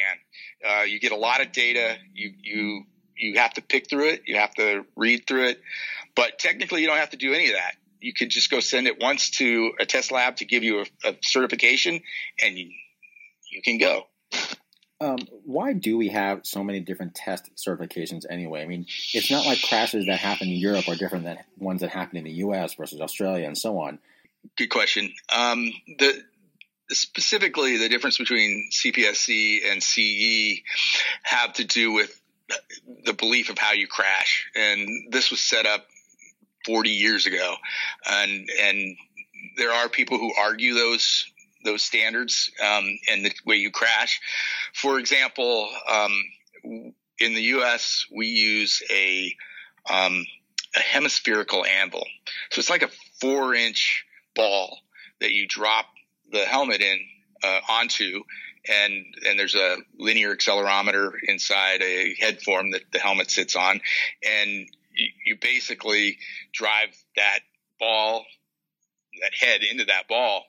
Uh, 0.68 0.82
you 0.82 1.00
get 1.00 1.12
a 1.12 1.16
lot 1.16 1.40
of 1.40 1.52
data. 1.52 1.96
You 2.14 2.32
you 2.42 2.84
you 3.16 3.38
have 3.38 3.54
to 3.54 3.62
pick 3.62 3.88
through 3.88 4.08
it, 4.08 4.22
you 4.26 4.36
have 4.36 4.54
to 4.54 4.84
read 4.96 5.26
through 5.26 5.48
it, 5.48 5.60
but 6.14 6.38
technically 6.38 6.80
you 6.80 6.86
don't 6.86 6.98
have 6.98 7.10
to 7.10 7.16
do 7.16 7.32
any 7.32 7.48
of 7.48 7.54
that. 7.54 7.74
You 8.00 8.12
could 8.12 8.30
just 8.30 8.50
go 8.50 8.60
send 8.60 8.86
it 8.88 9.00
once 9.00 9.30
to 9.30 9.72
a 9.78 9.86
test 9.86 10.10
lab 10.10 10.36
to 10.36 10.44
give 10.44 10.64
you 10.64 10.80
a, 10.80 11.10
a 11.10 11.16
certification, 11.22 12.00
and 12.42 12.58
you, 12.58 12.70
you 13.50 13.62
can 13.62 13.78
go. 13.78 14.06
Um, 15.02 15.18
why 15.44 15.72
do 15.72 15.98
we 15.98 16.10
have 16.10 16.46
so 16.46 16.62
many 16.62 16.78
different 16.78 17.16
test 17.16 17.50
certifications 17.56 18.24
anyway? 18.30 18.62
I 18.62 18.66
mean, 18.66 18.86
it's 19.12 19.32
not 19.32 19.44
like 19.44 19.60
crashes 19.60 20.06
that 20.06 20.18
happen 20.18 20.46
in 20.46 20.54
Europe 20.54 20.88
are 20.88 20.94
different 20.94 21.24
than 21.24 21.38
ones 21.58 21.80
that 21.80 21.90
happen 21.90 22.18
in 22.18 22.24
the 22.24 22.34
U.S. 22.34 22.74
versus 22.74 23.00
Australia 23.00 23.46
and 23.46 23.58
so 23.58 23.80
on. 23.80 23.98
Good 24.56 24.68
question. 24.68 25.12
Um, 25.34 25.72
the 25.98 26.22
specifically 26.90 27.78
the 27.78 27.88
difference 27.88 28.16
between 28.16 28.70
CPSC 28.70 29.72
and 29.72 29.82
CE 29.82 30.62
have 31.24 31.54
to 31.54 31.64
do 31.64 31.92
with 31.92 32.20
the 33.04 33.12
belief 33.12 33.50
of 33.50 33.58
how 33.58 33.72
you 33.72 33.88
crash, 33.88 34.50
and 34.54 35.12
this 35.12 35.32
was 35.32 35.40
set 35.40 35.66
up 35.66 35.84
40 36.64 36.90
years 36.90 37.26
ago, 37.26 37.56
and 38.08 38.48
and 38.62 38.96
there 39.56 39.72
are 39.72 39.88
people 39.88 40.18
who 40.18 40.32
argue 40.34 40.74
those 40.74 41.31
those 41.64 41.82
standards 41.82 42.50
um, 42.62 42.84
and 43.10 43.24
the 43.24 43.32
way 43.46 43.56
you 43.56 43.70
crash. 43.70 44.20
For 44.74 44.98
example, 44.98 45.68
um, 45.90 46.12
in 46.64 47.34
the 47.34 47.42
U.S., 47.42 48.06
we 48.14 48.26
use 48.26 48.82
a 48.90 49.34
um, 49.90 50.24
a 50.76 50.80
hemispherical 50.80 51.64
anvil, 51.64 52.06
so 52.50 52.58
it's 52.58 52.70
like 52.70 52.82
a 52.82 52.90
four 53.20 53.54
inch 53.54 54.04
ball 54.34 54.78
that 55.20 55.32
you 55.32 55.46
drop 55.46 55.86
the 56.30 56.44
helmet 56.44 56.80
in 56.80 56.98
uh, 57.42 57.60
onto, 57.68 58.22
and 58.68 59.04
and 59.26 59.38
there's 59.38 59.54
a 59.54 59.76
linear 59.98 60.34
accelerometer 60.34 61.12
inside 61.26 61.82
a 61.82 62.14
head 62.18 62.42
form 62.42 62.70
that 62.72 62.82
the 62.92 62.98
helmet 62.98 63.30
sits 63.30 63.56
on, 63.56 63.80
and 64.24 64.68
you, 64.94 65.08
you 65.26 65.36
basically 65.40 66.18
drive 66.52 66.88
that 67.16 67.40
ball, 67.78 68.24
that 69.20 69.32
head 69.34 69.62
into 69.62 69.84
that 69.86 70.08
ball. 70.08 70.44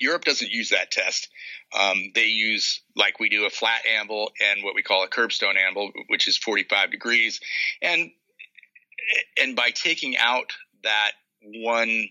Europe 0.00 0.24
doesn't 0.24 0.50
use 0.50 0.70
that 0.70 0.90
test. 0.90 1.28
Um, 1.78 2.12
they 2.14 2.26
use, 2.26 2.80
like 2.96 3.18
we 3.20 3.28
do, 3.28 3.46
a 3.46 3.50
flat 3.50 3.82
anvil 3.86 4.30
and 4.40 4.64
what 4.64 4.74
we 4.74 4.82
call 4.82 5.04
a 5.04 5.08
curbstone 5.08 5.56
anvil, 5.56 5.90
which 6.08 6.28
is 6.28 6.38
45 6.38 6.90
degrees. 6.90 7.40
And 7.82 8.10
and 9.40 9.56
by 9.56 9.70
taking 9.70 10.16
out 10.16 10.52
that 10.82 11.12
one 11.42 12.08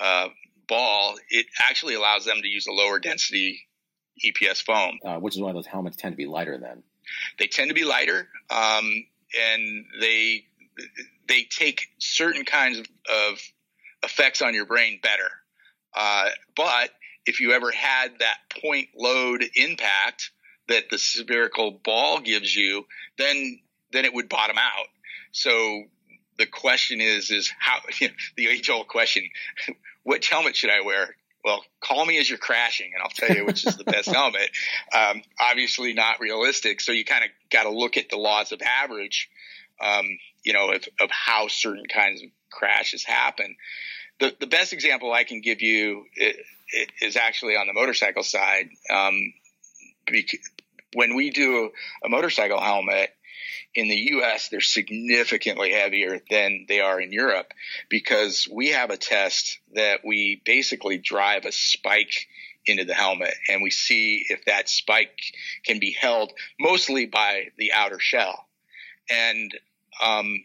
uh, 0.00 0.28
ball, 0.68 1.16
it 1.28 1.46
actually 1.60 1.94
allows 1.94 2.24
them 2.24 2.38
to 2.40 2.48
use 2.48 2.66
a 2.66 2.72
lower 2.72 2.98
density 2.98 3.60
EPS 4.24 4.62
foam. 4.62 4.98
Uh, 5.04 5.18
which 5.18 5.34
is 5.34 5.42
why 5.42 5.52
those 5.52 5.66
helmets 5.66 5.96
tend 5.96 6.12
to 6.12 6.16
be 6.16 6.26
lighter 6.26 6.58
then. 6.58 6.82
They 7.38 7.46
tend 7.46 7.68
to 7.68 7.74
be 7.74 7.84
lighter, 7.84 8.28
um, 8.50 8.90
and 9.38 9.84
they 10.00 10.46
they 11.28 11.42
take 11.44 11.88
certain 11.98 12.44
kinds 12.44 12.78
of, 12.78 12.86
of 13.10 13.38
effects 14.02 14.42
on 14.42 14.54
your 14.54 14.66
brain 14.66 15.00
better. 15.02 15.30
Uh, 15.94 16.28
but 16.56 16.90
if 17.26 17.40
you 17.40 17.52
ever 17.52 17.70
had 17.70 18.18
that 18.18 18.38
point 18.62 18.88
load 18.96 19.44
impact 19.54 20.30
that 20.68 20.90
the 20.90 20.98
spherical 20.98 21.70
ball 21.70 22.20
gives 22.20 22.54
you, 22.54 22.86
then 23.18 23.60
then 23.92 24.04
it 24.04 24.14
would 24.14 24.28
bottom 24.28 24.58
out. 24.58 24.86
So 25.32 25.84
the 26.38 26.46
question 26.46 27.00
is 27.00 27.30
is 27.30 27.52
how 27.58 27.78
you 28.00 28.08
know, 28.08 28.14
the 28.36 28.48
age 28.48 28.70
old 28.70 28.88
question 28.88 29.28
which 30.02 30.28
helmet 30.28 30.56
should 30.56 30.70
I 30.70 30.82
wear? 30.82 31.16
Well, 31.44 31.62
call 31.82 32.06
me 32.06 32.18
as 32.18 32.28
you're 32.28 32.38
crashing, 32.38 32.92
and 32.94 33.02
I'll 33.02 33.10
tell 33.10 33.36
you 33.36 33.44
which 33.44 33.66
is 33.66 33.76
the 33.76 33.84
best 33.84 34.08
helmet. 34.14 34.48
Um, 34.94 35.22
obviously, 35.38 35.92
not 35.92 36.20
realistic. 36.20 36.80
So 36.80 36.92
you 36.92 37.04
kind 37.04 37.24
of 37.24 37.30
got 37.50 37.64
to 37.64 37.70
look 37.70 37.98
at 37.98 38.08
the 38.08 38.16
laws 38.16 38.52
of 38.52 38.62
average, 38.62 39.28
um, 39.78 40.06
you 40.42 40.54
know, 40.54 40.70
of, 40.72 40.84
of 41.00 41.10
how 41.10 41.48
certain 41.48 41.84
kinds 41.86 42.22
of 42.22 42.30
crashes 42.50 43.04
happen. 43.04 43.56
The, 44.20 44.34
the 44.38 44.46
best 44.46 44.72
example 44.72 45.12
I 45.12 45.24
can 45.24 45.40
give 45.40 45.60
you 45.60 46.04
is 47.00 47.16
actually 47.16 47.56
on 47.56 47.66
the 47.66 47.72
motorcycle 47.72 48.22
side. 48.22 48.68
Um, 48.90 49.32
when 50.94 51.16
we 51.16 51.30
do 51.30 51.70
a, 52.04 52.08
motorcycle 52.08 52.60
helmet, 52.60 53.10
in 53.74 53.88
the 53.88 54.10
US, 54.12 54.48
they're 54.48 54.60
significantly 54.60 55.72
heavier 55.72 56.20
than 56.30 56.66
they 56.68 56.80
are 56.80 57.00
in 57.00 57.10
Europe 57.10 57.52
because 57.88 58.46
we 58.50 58.68
have 58.68 58.90
a 58.90 58.96
test 58.96 59.58
that 59.74 60.00
we 60.04 60.40
basically 60.44 60.98
drive 60.98 61.44
a 61.44 61.50
spike 61.50 62.28
into 62.66 62.84
the 62.84 62.94
helmet 62.94 63.34
and 63.48 63.62
we 63.62 63.70
see 63.70 64.24
if 64.28 64.44
that 64.44 64.68
spike 64.68 65.18
can 65.66 65.80
be 65.80 65.90
held 65.90 66.32
mostly 66.58 67.06
by 67.06 67.48
the 67.58 67.72
outer 67.72 67.98
shell. 67.98 68.46
And 69.10 69.52
um, 70.02 70.44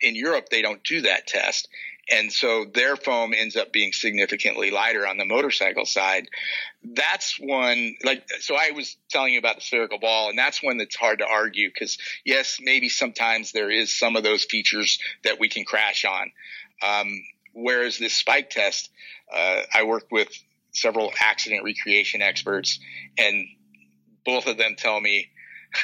in 0.00 0.14
Europe, 0.14 0.48
they 0.50 0.62
don't 0.62 0.84
do 0.84 1.02
that 1.02 1.26
test 1.26 1.68
and 2.08 2.32
so 2.32 2.66
their 2.72 2.96
foam 2.96 3.34
ends 3.36 3.56
up 3.56 3.72
being 3.72 3.92
significantly 3.92 4.70
lighter 4.70 5.06
on 5.06 5.16
the 5.16 5.24
motorcycle 5.24 5.84
side. 5.84 6.28
That's 6.84 7.36
one 7.40 7.96
like 8.04 8.24
so 8.40 8.54
I 8.54 8.70
was 8.72 8.96
telling 9.10 9.32
you 9.32 9.38
about 9.38 9.56
the 9.56 9.62
spherical 9.62 9.98
ball 9.98 10.28
and 10.28 10.38
that's 10.38 10.62
one 10.62 10.78
that's 10.78 10.94
hard 10.94 11.18
to 11.18 11.26
argue 11.26 11.68
because 11.68 11.98
yes, 12.24 12.58
maybe 12.60 12.88
sometimes 12.88 13.52
there 13.52 13.70
is 13.70 13.92
some 13.92 14.14
of 14.14 14.22
those 14.22 14.44
features 14.44 14.98
that 15.24 15.40
we 15.40 15.48
can 15.48 15.64
crash 15.64 16.04
on. 16.04 16.30
Um, 16.82 17.08
whereas 17.54 17.98
this 17.98 18.14
spike 18.14 18.50
test, 18.50 18.90
uh, 19.34 19.62
I 19.74 19.84
worked 19.84 20.12
with 20.12 20.28
several 20.72 21.12
accident 21.20 21.64
recreation 21.64 22.22
experts 22.22 22.78
and 23.18 23.46
both 24.24 24.46
of 24.46 24.58
them 24.58 24.74
tell 24.76 25.00
me 25.00 25.28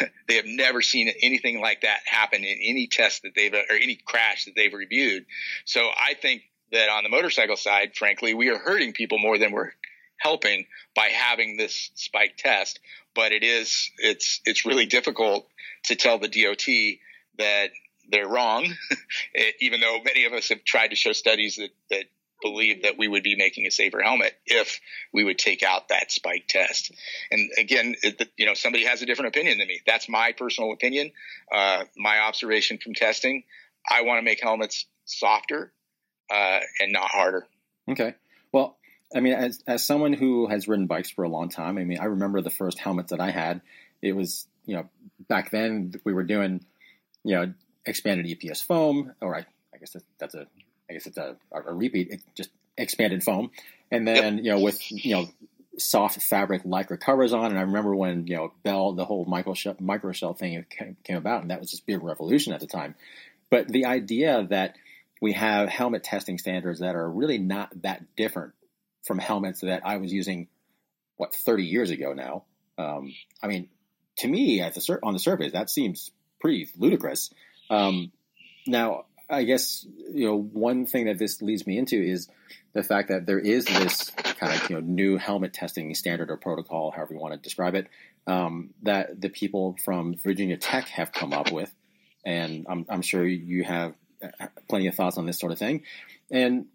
they 0.28 0.36
have 0.36 0.46
never 0.46 0.82
seen 0.82 1.12
anything 1.22 1.60
like 1.60 1.82
that 1.82 2.00
happen 2.04 2.42
in 2.42 2.58
any 2.62 2.86
test 2.86 3.22
that 3.22 3.32
they've 3.34 3.52
or 3.52 3.74
any 3.74 3.96
crash 3.96 4.44
that 4.46 4.54
they've 4.54 4.72
reviewed. 4.72 5.26
So 5.64 5.80
I 5.80 6.14
think 6.14 6.42
that 6.72 6.88
on 6.88 7.04
the 7.04 7.10
motorcycle 7.10 7.56
side, 7.56 7.92
frankly, 7.96 8.34
we 8.34 8.48
are 8.48 8.58
hurting 8.58 8.92
people 8.92 9.18
more 9.18 9.38
than 9.38 9.52
we're 9.52 9.72
helping 10.18 10.66
by 10.94 11.08
having 11.08 11.56
this 11.56 11.90
spike 11.94 12.36
test. 12.38 12.80
But 13.14 13.32
it 13.32 13.42
is 13.42 13.90
it's 13.98 14.40
it's 14.44 14.64
really 14.64 14.86
difficult 14.86 15.46
to 15.84 15.96
tell 15.96 16.18
the 16.18 16.28
DOT 16.28 16.66
that 17.38 17.70
they're 18.08 18.28
wrong, 18.28 18.66
even 19.60 19.80
though 19.80 19.98
many 20.04 20.24
of 20.24 20.32
us 20.32 20.48
have 20.48 20.64
tried 20.64 20.88
to 20.88 20.96
show 20.96 21.12
studies 21.12 21.56
that 21.56 21.70
that 21.90 22.04
believe 22.42 22.82
that 22.82 22.98
we 22.98 23.08
would 23.08 23.22
be 23.22 23.36
making 23.36 23.66
a 23.66 23.70
safer 23.70 24.02
helmet 24.02 24.34
if 24.46 24.80
we 25.12 25.24
would 25.24 25.38
take 25.38 25.62
out 25.62 25.88
that 25.88 26.10
spike 26.10 26.46
test. 26.48 26.92
And 27.30 27.50
again, 27.58 27.94
it, 28.02 28.30
you 28.36 28.46
know, 28.46 28.54
somebody 28.54 28.84
has 28.84 29.02
a 29.02 29.06
different 29.06 29.34
opinion 29.34 29.58
than 29.58 29.68
me. 29.68 29.80
That's 29.86 30.08
my 30.08 30.32
personal 30.32 30.72
opinion. 30.72 31.12
Uh, 31.50 31.84
my 31.96 32.18
observation 32.20 32.78
from 32.78 32.94
testing. 32.94 33.44
I 33.90 34.02
want 34.02 34.18
to 34.18 34.22
make 34.22 34.40
helmets 34.42 34.86
softer 35.04 35.72
uh, 36.30 36.60
and 36.80 36.92
not 36.92 37.10
harder. 37.10 37.46
Okay. 37.90 38.14
Well, 38.52 38.76
I 39.14 39.20
mean, 39.20 39.34
as 39.34 39.62
as 39.66 39.84
someone 39.84 40.12
who 40.12 40.46
has 40.48 40.68
ridden 40.68 40.86
bikes 40.86 41.10
for 41.10 41.24
a 41.24 41.28
long 41.28 41.48
time, 41.48 41.78
I 41.78 41.84
mean, 41.84 41.98
I 42.00 42.06
remember 42.06 42.40
the 42.40 42.50
first 42.50 42.78
helmets 42.78 43.10
that 43.10 43.20
I 43.20 43.30
had. 43.30 43.60
It 44.00 44.16
was, 44.16 44.46
you 44.64 44.76
know, 44.76 44.88
back 45.28 45.50
then 45.50 45.92
we 46.04 46.12
were 46.12 46.22
doing, 46.22 46.64
you 47.24 47.34
know, 47.34 47.52
expanded 47.84 48.26
EPS 48.26 48.64
foam, 48.64 49.12
or 49.20 49.34
I, 49.34 49.40
I 49.74 49.78
guess 49.78 49.96
that's 50.18 50.34
a 50.34 50.46
I 50.92 50.94
guess 50.94 51.06
it's 51.06 51.16
a, 51.16 51.36
a 51.52 51.72
repeat, 51.72 52.20
just 52.34 52.50
expanded 52.76 53.22
foam, 53.22 53.50
and 53.90 54.06
then 54.06 54.36
yep. 54.36 54.44
you 54.44 54.50
know 54.52 54.60
with 54.60 54.78
you 54.90 55.14
know 55.14 55.28
soft 55.78 56.22
fabric 56.22 56.64
lycra 56.64 57.00
covers 57.00 57.32
on. 57.32 57.46
And 57.46 57.58
I 57.58 57.62
remember 57.62 57.96
when 57.96 58.26
you 58.26 58.36
know 58.36 58.52
Bell, 58.62 58.92
the 58.92 59.04
whole 59.04 59.24
micro 59.24 59.54
shell, 59.54 59.76
micro 59.80 60.12
shell 60.12 60.34
thing 60.34 60.64
came, 60.68 60.96
came 61.02 61.16
about, 61.16 61.42
and 61.42 61.50
that 61.50 61.60
was 61.60 61.70
this 61.70 61.80
big 61.80 62.02
revolution 62.02 62.52
at 62.52 62.60
the 62.60 62.66
time. 62.66 62.94
But 63.50 63.68
the 63.68 63.86
idea 63.86 64.46
that 64.50 64.76
we 65.20 65.32
have 65.32 65.68
helmet 65.68 66.04
testing 66.04 66.38
standards 66.38 66.80
that 66.80 66.96
are 66.96 67.08
really 67.08 67.38
not 67.38 67.70
that 67.82 68.16
different 68.16 68.52
from 69.04 69.18
helmets 69.18 69.60
that 69.60 69.82
I 69.84 69.96
was 69.98 70.12
using, 70.12 70.48
what 71.16 71.34
30 71.34 71.64
years 71.64 71.90
ago 71.90 72.12
now. 72.12 72.44
Um, 72.78 73.14
I 73.42 73.46
mean, 73.46 73.68
to 74.18 74.28
me, 74.28 74.60
at 74.60 74.74
the 74.74 74.98
on 75.02 75.12
the 75.12 75.18
surface, 75.18 75.52
that 75.52 75.70
seems 75.70 76.10
pretty 76.40 76.68
ludicrous. 76.76 77.32
Um, 77.70 78.12
now, 78.66 79.04
I 79.28 79.44
guess 79.44 79.86
you 80.12 80.26
know 80.26 80.36
one 80.36 80.86
thing 80.86 81.06
that 81.06 81.18
this 81.18 81.42
leads 81.42 81.66
me 81.66 81.78
into 81.78 81.96
is 81.96 82.28
the 82.72 82.82
fact 82.82 83.08
that 83.08 83.26
there 83.26 83.38
is 83.38 83.64
this 83.64 84.10
kind 84.10 84.52
of 84.52 84.70
you 84.70 84.76
know 84.76 84.80
new 84.80 85.16
helmet 85.16 85.52
testing 85.52 85.94
standard 85.94 86.30
or 86.30 86.36
protocol, 86.36 86.90
however 86.90 87.14
you 87.14 87.20
want 87.20 87.34
to 87.34 87.40
describe 87.40 87.74
it, 87.74 87.88
um, 88.26 88.70
that 88.82 89.20
the 89.20 89.28
people 89.28 89.76
from 89.84 90.14
Virginia 90.16 90.56
Tech 90.56 90.88
have 90.88 91.12
come 91.12 91.32
up 91.32 91.52
with, 91.52 91.72
and 92.24 92.66
I'm, 92.68 92.86
I'm 92.88 93.02
sure 93.02 93.26
you 93.26 93.64
have 93.64 93.94
uh, 94.22 94.46
plenty 94.68 94.86
of 94.86 94.94
thoughts 94.94 95.18
on 95.18 95.26
this 95.26 95.38
sort 95.38 95.52
of 95.52 95.58
thing, 95.58 95.82
and 96.30 96.66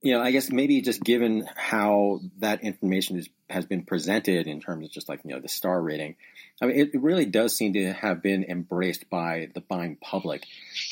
you 0.00 0.14
know, 0.14 0.22
I 0.22 0.30
guess 0.30 0.50
maybe 0.50 0.80
just 0.80 1.02
given 1.02 1.46
how 1.56 2.20
that 2.38 2.62
information 2.62 3.18
is, 3.18 3.28
has 3.50 3.66
been 3.66 3.84
presented 3.84 4.46
in 4.46 4.60
terms 4.60 4.86
of 4.86 4.92
just 4.92 5.08
like, 5.08 5.20
you 5.24 5.34
know, 5.34 5.40
the 5.40 5.48
star 5.48 5.80
rating, 5.80 6.16
I 6.62 6.66
mean, 6.66 6.76
it, 6.78 7.00
really 7.00 7.26
does 7.26 7.54
seem 7.54 7.74
to 7.74 7.92
have 7.92 8.22
been 8.22 8.44
embraced 8.44 9.10
by 9.10 9.50
the 9.54 9.60
buying 9.60 9.96
public. 9.96 10.44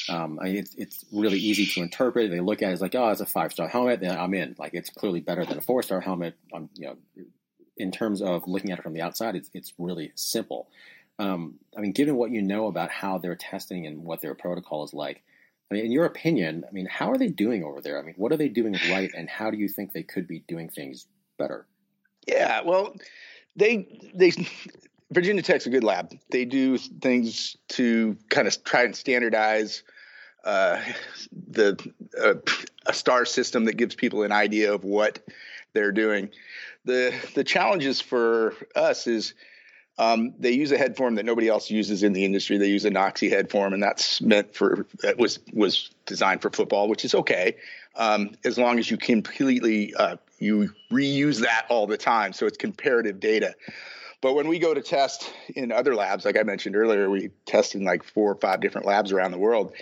Um, 0.09 0.39
I 0.41 0.45
mean, 0.45 0.57
it's, 0.57 0.75
it's 0.75 1.05
really 1.13 1.39
easy 1.39 1.67
to 1.67 1.83
interpret. 1.83 2.31
They 2.31 2.41
look 2.41 2.63
at 2.63 2.71
it 2.71 2.73
as 2.73 2.81
like, 2.81 2.95
oh, 2.95 3.09
it's 3.09 3.21
a 3.21 3.27
five 3.27 3.53
star 3.53 3.69
helmet, 3.69 4.01
then 4.01 4.19
I'm 4.19 4.35
in. 4.35 4.57
Like, 4.59 4.75
it's 4.75 4.91
clearly 4.91 5.21
better 5.21 5.47
than 5.47 5.59
a 5.59 5.63
four 5.63 5.83
star 5.83 6.01
helmet. 6.01 6.37
Um, 6.53 6.69
you 6.75 6.89
know, 6.89 6.97
in 7.77 7.93
terms 7.93 8.21
of 8.21 8.47
looking 8.47 8.73
at 8.73 8.79
it 8.79 8.83
from 8.83 8.93
the 8.93 9.03
outside, 9.03 9.37
it's, 9.37 9.51
it's 9.55 9.73
really 9.79 10.13
simple. 10.17 10.69
Um, 11.19 11.55
I 11.77 11.81
mean, 11.81 11.93
given 11.93 12.17
what 12.17 12.31
you 12.31 12.43
know 12.43 12.67
about 12.67 12.91
how 12.91 13.19
they're 13.19 13.37
testing 13.37 13.87
and 13.87 14.05
what 14.05 14.21
their 14.21 14.35
protocol 14.35 14.85
is 14.85 14.93
like, 14.93 15.23
I 15.73 15.75
mean, 15.75 15.87
in 15.87 15.93
your 15.93 16.05
opinion, 16.05 16.65
I 16.69 16.71
mean, 16.71 16.85
how 16.85 17.11
are 17.11 17.17
they 17.17 17.29
doing 17.29 17.65
over 17.65 17.81
there? 17.81 17.99
I 17.99 18.03
mean, 18.03 18.15
what 18.19 18.31
are 18.31 18.37
they 18.37 18.51
doing 18.51 18.75
right, 18.91 19.11
and 19.17 19.27
how 19.27 19.51
do 19.51 19.57
you 19.57 19.69
think 19.69 19.93
they 19.93 20.03
could 20.03 20.29
be 20.29 20.41
doing 20.41 20.69
things 20.69 21.07
better? 21.39 21.67
Yeah, 22.29 22.61
well, 22.61 22.95
they 23.57 24.11
they 24.15 24.33
Virginia 25.11 25.43
Tech's 25.43 25.65
a 25.65 25.71
good 25.71 25.83
lab. 25.83 26.13
They 26.31 26.45
do 26.45 26.77
things 26.77 27.57
to 27.71 28.19
kind 28.29 28.47
of 28.47 28.63
try 28.65 28.83
and 28.83 28.95
standardize 28.95 29.83
uh, 30.45 30.79
the 31.49 31.79
uh, 32.23 32.35
a 32.85 32.93
star 32.93 33.25
system 33.25 33.65
that 33.65 33.79
gives 33.79 33.95
people 33.95 34.25
an 34.25 34.33
idea 34.33 34.75
of 34.75 34.85
what 34.85 35.21
they're 35.73 35.91
doing. 35.91 36.29
The 36.85 37.15
the 37.35 37.45
challenges 37.45 37.99
for 37.99 38.55
us 38.77 39.07
is 39.07 39.33
um, 39.99 40.35
they 40.39 40.53
use 40.53 40.73
a 40.73 40.79
head 40.79 40.97
form 40.97 41.17
that 41.17 41.25
nobody 41.25 41.49
else 41.49 41.71
uses 41.71 42.03
in 42.03 42.13
the 42.13 42.25
industry. 42.25 42.59
They 42.59 42.69
use 42.69 42.85
a 42.85 42.91
NOCSAE 42.91 43.31
head 43.31 43.51
form, 43.51 43.73
and 43.73 43.83
that's 43.83 44.21
meant 44.21 44.55
for 44.55 44.87
that 45.03 45.19
was 45.19 45.39
was 45.53 45.91
designed 46.07 46.43
for 46.43 46.51
football, 46.51 46.89
which 46.89 47.05
is 47.05 47.15
okay 47.15 47.57
um, 47.97 48.31
as 48.45 48.59
long 48.59 48.79
as 48.79 48.91
you 48.91 48.97
completely 48.97 49.95
uh, 49.95 50.17
you 50.39 50.73
reuse 50.91 51.41
that 51.41 51.67
all 51.69 51.87
the 51.87 51.97
time. 51.97 52.33
So 52.33 52.47
it's 52.47 52.59
comparative 52.59 53.21
data. 53.21 53.55
But 54.21 54.35
when 54.35 54.47
we 54.47 54.61
go 54.61 54.73
to 54.73 54.81
test 54.81 55.33
in 55.57 55.73
other 55.73 55.97
labs, 55.97 56.25
like 56.25 56.39
I 56.39 56.45
mentioned 56.45 56.77
earlier, 56.77 57.11
we 57.11 57.31
test 57.45 57.75
in 57.75 57.85
like 57.85 58.05
four 58.05 58.31
or 58.31 58.37
five 58.37 58.61
different 58.61 58.87
labs 58.87 59.11
around 59.11 59.33
the 59.33 59.39
world. 59.39 59.73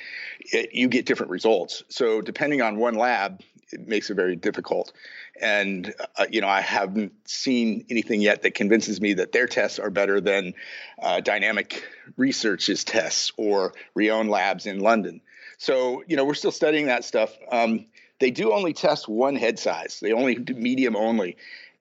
It, 0.41 0.73
you 0.73 0.89
get 0.89 1.05
different 1.05 1.31
results. 1.31 1.85
So 1.89 2.23
depending 2.23 2.63
on 2.63 2.79
one 2.79 2.95
lab, 2.95 3.43
it 3.73 3.87
makes 3.87 4.11
it 4.11 4.15
very 4.15 4.37
difficult. 4.37 4.93
And 5.41 5.93
uh, 6.17 6.27
you 6.31 6.41
know, 6.41 6.49
I 6.49 6.61
haven't 6.61 7.13
seen 7.29 7.87
anything 7.91 8.21
yet 8.21 8.43
that 8.43 8.55
convinces 8.55 9.01
me 9.01 9.15
that 9.15 9.33
their 9.33 9.47
tests 9.47 9.79
are 9.79 9.91
better 9.91 10.21
than 10.21 10.55
uh, 11.01 11.21
Dynamic 11.21 11.85
Research's 12.17 12.85
tests 12.85 13.33
or 13.37 13.75
Rheon 13.97 14.29
Labs 14.29 14.67
in 14.67 14.81
London. 14.81 15.21
So 15.59 16.03
you 16.07 16.17
know, 16.17 16.25
we're 16.25 16.35
still 16.35 16.53
studying 16.53 16.87
that 16.87 17.05
stuff. 17.05 17.37
Um, 17.51 17.87
they 18.19 18.31
do 18.31 18.53
only 18.53 18.73
test 18.73 19.09
one 19.09 19.35
head 19.37 19.59
size. 19.59 19.99
They 20.01 20.13
only 20.13 20.35
do 20.35 20.55
medium 20.55 20.95
only. 20.95 21.37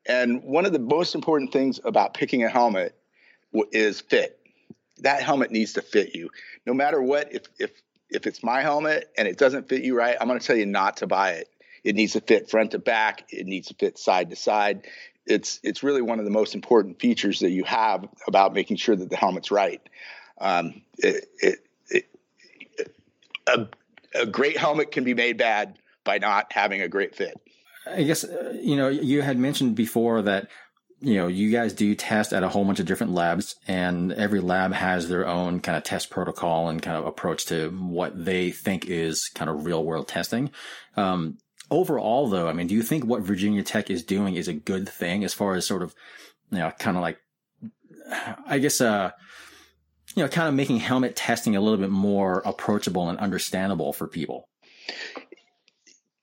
And 0.05 0.41
one 0.43 0.65
of 0.65 0.73
the 0.73 0.79
most 0.79 1.13
important 1.13 1.51
things 1.51 1.79
about 1.83 2.13
picking 2.13 2.43
a 2.43 2.49
helmet 2.49 2.95
is 3.71 4.01
fit. 4.01 4.39
That 4.99 5.21
helmet 5.21 5.51
needs 5.51 5.73
to 5.73 5.81
fit 5.81 6.15
you. 6.15 6.29
No 6.65 6.73
matter 6.73 7.01
what, 7.01 7.33
if 7.33 7.43
if 7.59 7.71
if 8.09 8.25
it's 8.25 8.43
my 8.43 8.61
helmet 8.61 9.11
and 9.17 9.27
it 9.27 9.37
doesn't 9.37 9.69
fit 9.69 9.83
you 9.83 9.95
right, 9.95 10.17
I'm 10.19 10.27
going 10.27 10.39
to 10.39 10.45
tell 10.45 10.55
you 10.55 10.65
not 10.65 10.97
to 10.97 11.07
buy 11.07 11.33
it. 11.33 11.49
It 11.83 11.95
needs 11.95 12.13
to 12.13 12.21
fit 12.21 12.49
front 12.49 12.71
to 12.71 12.79
back. 12.79 13.25
It 13.29 13.45
needs 13.45 13.67
to 13.67 13.73
fit 13.73 13.97
side 13.97 14.29
to 14.29 14.35
side. 14.35 14.87
It's 15.25 15.59
it's 15.63 15.83
really 15.83 16.01
one 16.01 16.19
of 16.19 16.25
the 16.25 16.31
most 16.31 16.55
important 16.55 16.99
features 16.99 17.39
that 17.39 17.51
you 17.51 17.63
have 17.63 18.07
about 18.27 18.53
making 18.53 18.77
sure 18.77 18.95
that 18.95 19.09
the 19.09 19.15
helmet's 19.15 19.51
right. 19.51 19.81
Um, 20.39 20.81
it, 20.97 21.25
it, 21.39 21.59
it, 21.89 22.05
a, 23.47 23.67
a 24.15 24.25
great 24.25 24.57
helmet 24.57 24.91
can 24.91 25.03
be 25.03 25.13
made 25.13 25.37
bad 25.37 25.77
by 26.03 26.17
not 26.17 26.51
having 26.51 26.81
a 26.81 26.87
great 26.87 27.15
fit. 27.15 27.39
I 27.85 28.03
guess 28.03 28.23
uh, 28.23 28.57
you 28.61 28.75
know 28.75 28.89
you 28.89 29.21
had 29.21 29.37
mentioned 29.37 29.75
before 29.75 30.21
that 30.23 30.47
you 31.01 31.15
know 31.15 31.27
you 31.27 31.51
guys 31.51 31.73
do 31.73 31.95
test 31.95 32.33
at 32.33 32.43
a 32.43 32.49
whole 32.49 32.65
bunch 32.65 32.79
of 32.79 32.85
different 32.85 33.13
labs 33.13 33.55
and 33.67 34.11
every 34.13 34.39
lab 34.39 34.73
has 34.73 35.07
their 35.07 35.27
own 35.27 35.59
kind 35.59 35.77
of 35.77 35.83
test 35.83 36.09
protocol 36.09 36.69
and 36.69 36.81
kind 36.81 36.97
of 36.97 37.05
approach 37.05 37.45
to 37.45 37.69
what 37.69 38.25
they 38.25 38.51
think 38.51 38.85
is 38.85 39.29
kind 39.33 39.49
of 39.49 39.65
real 39.65 39.83
world 39.83 40.07
testing 40.07 40.51
um, 40.97 41.37
overall 41.71 42.27
though 42.27 42.47
i 42.47 42.53
mean 42.53 42.67
do 42.67 42.75
you 42.75 42.83
think 42.83 43.05
what 43.05 43.21
virginia 43.21 43.63
tech 43.63 43.89
is 43.89 44.03
doing 44.03 44.35
is 44.35 44.47
a 44.47 44.53
good 44.53 44.87
thing 44.87 45.23
as 45.23 45.33
far 45.33 45.55
as 45.55 45.65
sort 45.65 45.83
of 45.83 45.93
you 46.51 46.57
know 46.57 46.71
kind 46.79 46.97
of 46.97 47.01
like 47.01 47.19
i 48.47 48.57
guess 48.59 48.81
uh 48.81 49.11
you 50.15 50.23
know 50.23 50.29
kind 50.29 50.47
of 50.47 50.53
making 50.53 50.77
helmet 50.77 51.15
testing 51.15 51.55
a 51.55 51.61
little 51.61 51.77
bit 51.77 51.89
more 51.89 52.41
approachable 52.45 53.09
and 53.09 53.19
understandable 53.19 53.93
for 53.93 54.07
people 54.07 54.49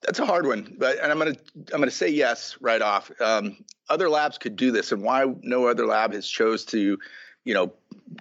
that's 0.06 0.20
a 0.20 0.26
hard 0.26 0.46
one, 0.46 0.76
but 0.78 0.98
and 1.02 1.10
I'm 1.10 1.18
gonna 1.18 1.34
I'm 1.72 1.80
gonna 1.80 1.90
say 1.90 2.08
yes 2.08 2.56
right 2.60 2.80
off. 2.80 3.10
Um, 3.20 3.64
other 3.88 4.08
labs 4.08 4.38
could 4.38 4.56
do 4.56 4.70
this, 4.70 4.92
and 4.92 5.02
why 5.02 5.26
no 5.42 5.66
other 5.66 5.84
lab 5.84 6.12
has 6.14 6.28
chose 6.28 6.64
to, 6.66 6.96
you 7.44 7.54
know, 7.54 7.72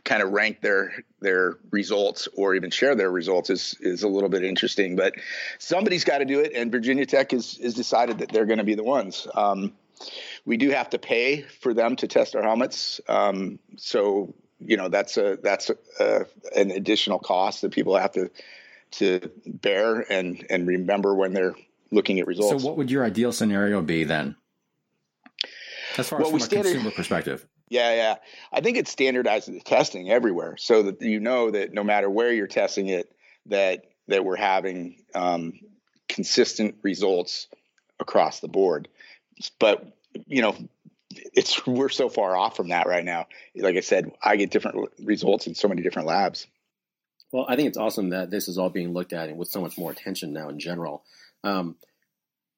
kind 0.03 0.21
of 0.21 0.31
rank 0.31 0.61
their 0.61 0.93
their 1.19 1.57
results 1.71 2.27
or 2.35 2.55
even 2.55 2.69
share 2.69 2.95
their 2.95 3.11
results 3.11 3.49
is 3.49 3.75
is 3.79 4.03
a 4.03 4.07
little 4.07 4.29
bit 4.29 4.43
interesting. 4.43 4.95
But 4.95 5.15
somebody's 5.59 6.03
got 6.03 6.19
to 6.19 6.25
do 6.25 6.39
it, 6.39 6.53
and 6.55 6.71
Virginia 6.71 7.05
Tech 7.05 7.33
is 7.33 7.57
is 7.59 7.73
decided 7.73 8.19
that 8.19 8.29
they're 8.29 8.45
going 8.45 8.59
to 8.59 8.63
be 8.63 8.75
the 8.75 8.83
ones. 8.83 9.27
Um, 9.33 9.73
we 10.45 10.57
do 10.57 10.69
have 10.71 10.89
to 10.91 10.99
pay 10.99 11.41
for 11.41 11.73
them 11.73 11.95
to 11.97 12.07
test 12.07 12.35
our 12.35 12.43
helmets, 12.43 13.01
um, 13.07 13.59
so 13.77 14.33
you 14.59 14.77
know 14.77 14.89
that's 14.89 15.17
a 15.17 15.37
that's 15.41 15.69
a, 15.69 15.75
a, 15.99 16.25
an 16.59 16.71
additional 16.71 17.19
cost 17.19 17.61
that 17.61 17.71
people 17.71 17.97
have 17.97 18.11
to 18.13 18.29
to 18.91 19.31
bear 19.45 19.99
and 20.11 20.45
and 20.49 20.67
remember 20.67 21.15
when 21.15 21.33
they're 21.33 21.55
looking 21.91 22.19
at 22.19 22.27
results. 22.27 22.61
So, 22.63 22.67
what 22.67 22.77
would 22.77 22.91
your 22.91 23.03
ideal 23.03 23.31
scenario 23.31 23.81
be 23.81 24.03
then, 24.03 24.35
as 25.97 26.09
far 26.09 26.19
well, 26.19 26.27
as 26.27 26.31
from 26.31 26.41
a 26.41 26.43
standard, 26.43 26.73
consumer 26.73 26.91
perspective? 26.91 27.45
Yeah, 27.67 27.93
yeah. 27.95 28.15
I 28.51 28.61
think 28.61 28.77
it's 28.77 28.93
standardizes 28.93 29.53
the 29.53 29.59
testing 29.59 30.11
everywhere, 30.11 30.55
so 30.57 30.83
that 30.83 31.01
you 31.01 31.19
know 31.19 31.51
that 31.51 31.73
no 31.73 31.83
matter 31.83 32.09
where 32.09 32.31
you're 32.31 32.47
testing 32.47 32.87
it, 32.87 33.11
that 33.47 33.85
that 34.07 34.23
we're 34.23 34.35
having 34.35 35.03
um, 35.15 35.53
consistent 36.07 36.75
results 36.83 37.47
across 37.99 38.39
the 38.39 38.47
board. 38.47 38.87
But 39.59 39.83
you 40.27 40.41
know, 40.41 40.55
it's 41.11 41.65
we're 41.65 41.89
so 41.89 42.09
far 42.09 42.35
off 42.35 42.55
from 42.55 42.69
that 42.69 42.87
right 42.87 43.03
now. 43.03 43.27
Like 43.55 43.77
I 43.77 43.81
said, 43.81 44.11
I 44.21 44.35
get 44.35 44.51
different 44.51 44.89
results 44.99 45.47
in 45.47 45.55
so 45.55 45.67
many 45.67 45.81
different 45.81 46.07
labs. 46.07 46.47
Well, 47.31 47.45
I 47.49 47.55
think 47.55 47.67
it's 47.67 47.77
awesome 47.77 48.11
that 48.11 48.29
this 48.29 48.47
is 48.47 48.57
all 48.57 48.69
being 48.69 48.93
looked 48.93 49.11
at 49.11 49.29
and 49.29 49.37
with 49.37 49.49
so 49.49 49.59
much 49.59 49.77
more 49.77 49.91
attention 49.91 50.33
now 50.33 50.49
in 50.49 50.59
general. 50.59 51.03
Um, 51.43 51.75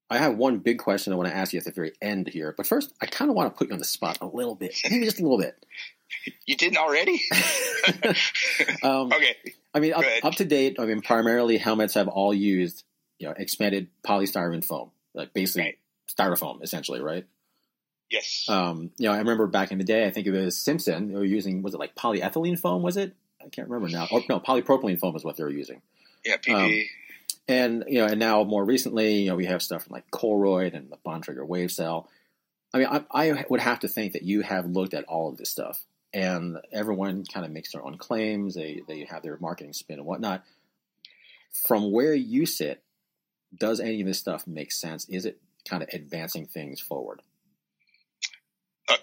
I 0.10 0.20
have 0.20 0.38
one 0.38 0.60
big 0.60 0.80
question 0.80 1.12
I 1.12 1.18
want 1.18 1.30
to 1.30 1.36
ask 1.36 1.54
you 1.54 1.60
at 1.60 1.66
the 1.66 1.72
very 1.72 1.94
end 2.02 2.30
here, 2.30 2.54
but 2.56 2.66
first, 2.66 2.94
I 3.02 3.08
kind 3.08 3.30
of 3.30 3.36
want 3.36 3.54
to 3.54 3.58
put 3.58 3.68
you 3.68 3.74
on 3.74 3.80
the 3.80 3.86
spot 3.86 4.20
a 4.22 4.26
little 4.26 4.56
bit, 4.56 4.76
maybe 4.90 5.06
just 5.06 5.20
a 5.20 5.24
little 5.24 5.38
bit. 5.38 5.66
You 6.46 6.56
didn't 6.56 6.78
already? 6.78 7.22
um, 8.84 9.12
okay. 9.12 9.36
I 9.74 9.80
mean, 9.80 9.94
up, 9.94 10.06
up, 10.24 10.36
to 10.36 10.46
date, 10.46 10.78
I 10.80 10.86
mean, 10.86 11.02
primarily 11.02 11.58
helmets 11.58 11.96
have 11.96 12.08
all 12.08 12.34
used, 12.34 12.84
you 13.20 13.28
know, 13.28 13.34
expanded 13.38 13.90
polystyrene 14.04 14.64
foam, 14.64 14.92
like 15.14 15.34
basically 15.34 15.64
right. 15.64 15.78
styrofoam, 16.08 16.64
essentially, 16.64 17.02
right? 17.02 17.26
Yes. 18.10 18.46
Um, 18.48 18.92
you 18.98 19.08
know, 19.08 19.14
I 19.14 19.18
remember 19.18 19.48
back 19.48 19.72
in 19.72 19.78
the 19.78 19.84
day, 19.84 20.06
I 20.06 20.12
think 20.12 20.28
it 20.28 20.32
was 20.32 20.58
Simpson. 20.58 21.10
They 21.10 21.16
were 21.16 21.26
using 21.26 21.62
was 21.62 21.74
it 21.74 21.80
like 21.80 21.96
polyethylene 21.96 22.58
foam? 22.58 22.82
Was 22.82 22.96
it? 22.96 23.14
I 23.42 23.50
can't 23.50 23.70
remember 23.70 23.90
now. 23.90 24.08
Or 24.12 24.24
no, 24.30 24.40
polypropylene 24.40 25.00
foam 25.00 25.16
is 25.16 25.24
what 25.24 25.36
they 25.36 25.44
were 25.44 25.50
using. 25.50 25.82
Yeah, 26.26 26.38
PP. 26.38 26.82
Um, 26.82 26.88
and 27.48 27.86
you 27.88 28.00
know, 28.00 28.06
and 28.06 28.20
now 28.20 28.44
more 28.44 28.64
recently, 28.64 29.22
you 29.22 29.30
know, 29.30 29.36
we 29.36 29.46
have 29.46 29.62
stuff 29.62 29.84
from 29.84 29.94
like 29.94 30.10
Koroyd 30.12 30.74
and 30.76 30.92
the 30.92 30.98
Bontrager 30.98 31.46
Wave 31.46 31.72
Cell. 31.72 32.10
I 32.74 32.78
mean, 32.80 32.88
I, 32.88 33.06
I 33.12 33.46
would 33.50 33.62
have 33.62 33.80
to 33.82 33.88
think 33.88 34.14
that 34.14 34.24
you 34.24 34.42
have 34.42 34.66
looked 34.66 34.94
at 34.94 35.06
all 35.06 35.30
of 35.30 35.38
this 35.38 35.50
stuff, 35.50 35.86
and 36.14 36.58
everyone 36.72 37.24
kind 37.26 37.46
of 37.46 37.52
makes 37.52 37.72
their 37.72 37.84
own 37.84 37.98
claims. 37.98 38.56
They 38.56 38.82
they 38.88 39.06
have 39.06 39.24
their 39.24 39.38
marketing 39.40 39.74
spin 39.74 40.00
and 40.00 40.08
whatnot. 40.08 40.44
From 41.68 41.92
where 41.92 42.14
you 42.14 42.46
sit, 42.46 42.84
does 43.58 43.80
any 43.80 44.02
of 44.02 44.08
this 44.08 44.20
stuff 44.20 44.46
make 44.46 44.72
sense? 44.72 45.08
Is 45.10 45.26
it 45.26 45.40
kind 45.68 45.82
of 45.82 45.90
advancing 45.94 46.46
things 46.46 46.82
forward? 46.82 47.22
Uh, 48.88 48.98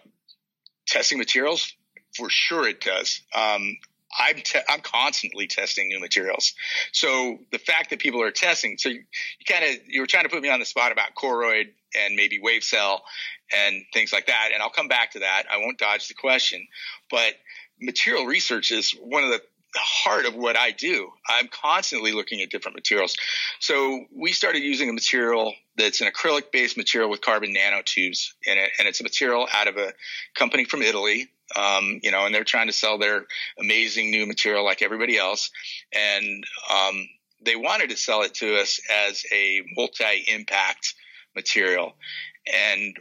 testing 0.87 1.19
materials, 1.19 1.75
for 2.17 2.29
sure, 2.29 2.69
it 2.69 2.81
does. 2.81 3.23
Um, 3.35 3.79
I'm 4.19 4.37
te- 4.37 4.61
I'm 4.69 4.81
constantly 4.81 5.47
testing 5.47 5.89
new 5.89 6.01
materials. 6.01 6.55
So 6.93 7.39
the 7.51 7.59
fact 7.59 7.91
that 7.91 7.99
people 7.99 8.23
are 8.23 8.31
testing, 8.31 8.77
so 8.79 8.89
you, 8.89 9.03
you 9.39 9.47
kind 9.47 9.65
of 9.65 9.81
you 9.87 10.01
were 10.01 10.07
trying 10.07 10.25
to 10.25 10.29
put 10.29 10.43
me 10.43 10.51
on 10.51 10.61
the 10.61 10.67
spot 10.67 10.93
about 10.93 11.15
Koroyd 11.15 11.67
and 11.97 12.17
maybe 12.17 12.39
wave 12.41 12.65
cell 12.65 13.05
and 13.53 13.83
things 13.93 14.13
like 14.13 14.27
that, 14.27 14.51
and 14.53 14.63
I'll 14.63 14.71
come 14.71 14.89
back 14.89 15.13
to 15.13 15.21
that. 15.21 15.45
I 15.53 15.59
won't 15.59 15.79
dodge 15.79 16.09
the 16.09 16.15
question, 16.15 16.67
but 17.11 17.35
material 17.81 18.27
research 18.27 18.71
is 18.71 18.93
one 18.93 19.25
of 19.25 19.31
the 19.31 19.41
the 19.75 19.81
heart 19.81 20.25
of 20.25 20.37
what 20.37 20.57
I 20.57 20.71
do. 20.71 21.11
I'm 21.29 21.49
constantly 21.49 22.13
looking 22.13 22.41
at 22.41 22.51
different 22.51 22.77
materials. 22.77 23.17
So 23.59 24.05
we 24.15 24.31
started 24.33 24.61
using 24.61 24.89
a 24.89 24.93
material 24.93 25.53
that's 25.77 26.01
an 26.01 26.09
acrylic 26.09 26.53
based 26.53 26.77
material 26.77 27.11
with 27.11 27.21
carbon 27.21 27.53
nanotubes 27.53 28.29
in 28.47 28.57
it. 28.57 28.71
And 28.79 28.87
it's 28.87 29.01
a 29.01 29.03
material 29.03 29.49
out 29.53 29.67
of 29.67 29.77
a 29.77 29.93
company 30.35 30.65
from 30.65 30.81
Italy 30.81 31.29
um, 31.57 32.01
you 32.03 32.11
know, 32.11 32.27
and 32.27 32.35
they're 32.35 32.45
trying 32.45 32.67
to 32.67 32.73
sell 32.73 32.99
their 32.99 33.25
amazing 33.59 34.11
new 34.11 34.27
material 34.27 34.65
like 34.65 34.83
everybody 34.83 35.19
else. 35.19 35.51
And 35.93 36.45
um, 36.73 37.09
they 37.45 37.57
wanted 37.57 37.91
to 37.91 37.97
sell 37.97 38.23
it 38.23 38.35
to 38.35 38.57
us 38.61 38.81
as 39.09 39.25
a 39.33 39.63
multi 39.77 40.25
impact 40.29 40.95
material. 41.35 41.95
And 42.53 42.95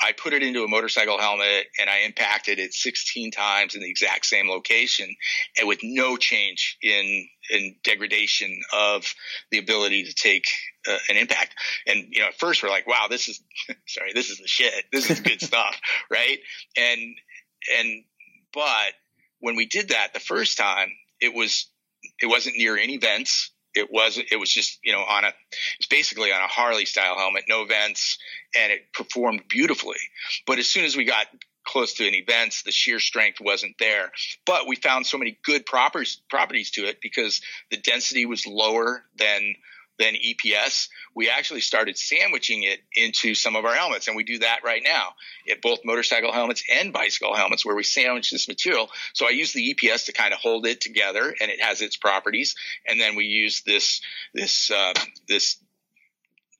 I 0.00 0.12
put 0.12 0.34
it 0.34 0.44
into 0.44 0.62
a 0.62 0.68
motorcycle 0.68 1.18
helmet 1.18 1.66
and 1.80 1.90
I 1.90 2.00
impacted 2.00 2.60
it 2.60 2.72
16 2.72 3.32
times 3.32 3.74
in 3.74 3.80
the 3.80 3.90
exact 3.90 4.24
same 4.24 4.48
location 4.48 5.16
and 5.58 5.66
with 5.66 5.80
no 5.82 6.16
change 6.16 6.78
in, 6.80 7.26
in 7.50 7.74
degradation 7.82 8.60
of 8.72 9.12
the 9.50 9.58
ability 9.58 10.04
to 10.04 10.14
take 10.14 10.44
uh, 10.88 10.96
an 11.08 11.16
impact. 11.16 11.56
And, 11.88 12.06
you 12.10 12.20
know, 12.20 12.28
at 12.28 12.38
first 12.38 12.62
we're 12.62 12.68
like, 12.68 12.86
wow, 12.86 13.06
this 13.10 13.26
is, 13.26 13.42
sorry, 13.88 14.12
this 14.14 14.30
is 14.30 14.38
the 14.38 14.46
shit. 14.46 14.84
This 14.92 15.10
is 15.10 15.18
good 15.18 15.40
stuff. 15.42 15.80
Right. 16.08 16.38
And, 16.76 17.16
and 17.78 18.04
but 18.52 18.92
when 19.40 19.56
we 19.56 19.66
did 19.66 19.88
that 19.90 20.14
the 20.14 20.20
first 20.20 20.56
time, 20.56 20.90
it 21.20 21.34
was 21.34 21.66
it 22.20 22.26
wasn't 22.26 22.56
near 22.56 22.76
any 22.76 22.96
vents. 22.96 23.50
It 23.74 23.90
was 23.90 24.18
it 24.18 24.36
was 24.38 24.50
just 24.50 24.78
you 24.82 24.92
know 24.92 25.00
on 25.00 25.24
a 25.24 25.32
it's 25.78 25.88
basically 25.88 26.32
on 26.32 26.40
a 26.40 26.46
Harley 26.46 26.86
style 26.86 27.16
helmet, 27.16 27.44
no 27.48 27.64
vents, 27.64 28.18
and 28.56 28.72
it 28.72 28.92
performed 28.92 29.42
beautifully. 29.48 29.98
But 30.46 30.58
as 30.58 30.68
soon 30.68 30.84
as 30.84 30.96
we 30.96 31.04
got 31.04 31.26
close 31.66 31.94
to 31.94 32.06
any 32.06 32.22
vents, 32.22 32.62
the 32.62 32.70
sheer 32.70 33.00
strength 33.00 33.40
wasn't 33.40 33.76
there. 33.78 34.12
But 34.46 34.68
we 34.68 34.76
found 34.76 35.06
so 35.06 35.18
many 35.18 35.38
good 35.44 35.66
properties 35.66 36.20
properties 36.30 36.70
to 36.72 36.86
it 36.86 37.00
because 37.02 37.40
the 37.70 37.76
density 37.76 38.26
was 38.26 38.46
lower 38.46 39.04
than 39.16 39.54
than 39.98 40.14
EPS, 40.14 40.88
we 41.14 41.30
actually 41.30 41.60
started 41.60 41.96
sandwiching 41.96 42.64
it 42.64 42.80
into 42.94 43.34
some 43.34 43.56
of 43.56 43.64
our 43.64 43.74
helmets. 43.74 44.08
And 44.08 44.16
we 44.16 44.24
do 44.24 44.38
that 44.38 44.60
right 44.64 44.82
now 44.84 45.10
at 45.50 45.62
both 45.62 45.80
motorcycle 45.84 46.32
helmets 46.32 46.64
and 46.72 46.92
bicycle 46.92 47.34
helmets 47.34 47.64
where 47.64 47.76
we 47.76 47.84
sandwich 47.84 48.30
this 48.30 48.48
material. 48.48 48.88
So 49.12 49.26
I 49.26 49.30
use 49.30 49.52
the 49.52 49.74
EPS 49.74 50.06
to 50.06 50.12
kind 50.12 50.32
of 50.32 50.40
hold 50.40 50.66
it 50.66 50.80
together 50.80 51.34
and 51.40 51.50
it 51.50 51.62
has 51.62 51.80
its 51.80 51.96
properties. 51.96 52.54
And 52.86 53.00
then 53.00 53.14
we 53.14 53.24
use 53.24 53.62
this, 53.64 54.00
this, 54.34 54.70
uh, 54.70 54.94
this 55.28 55.58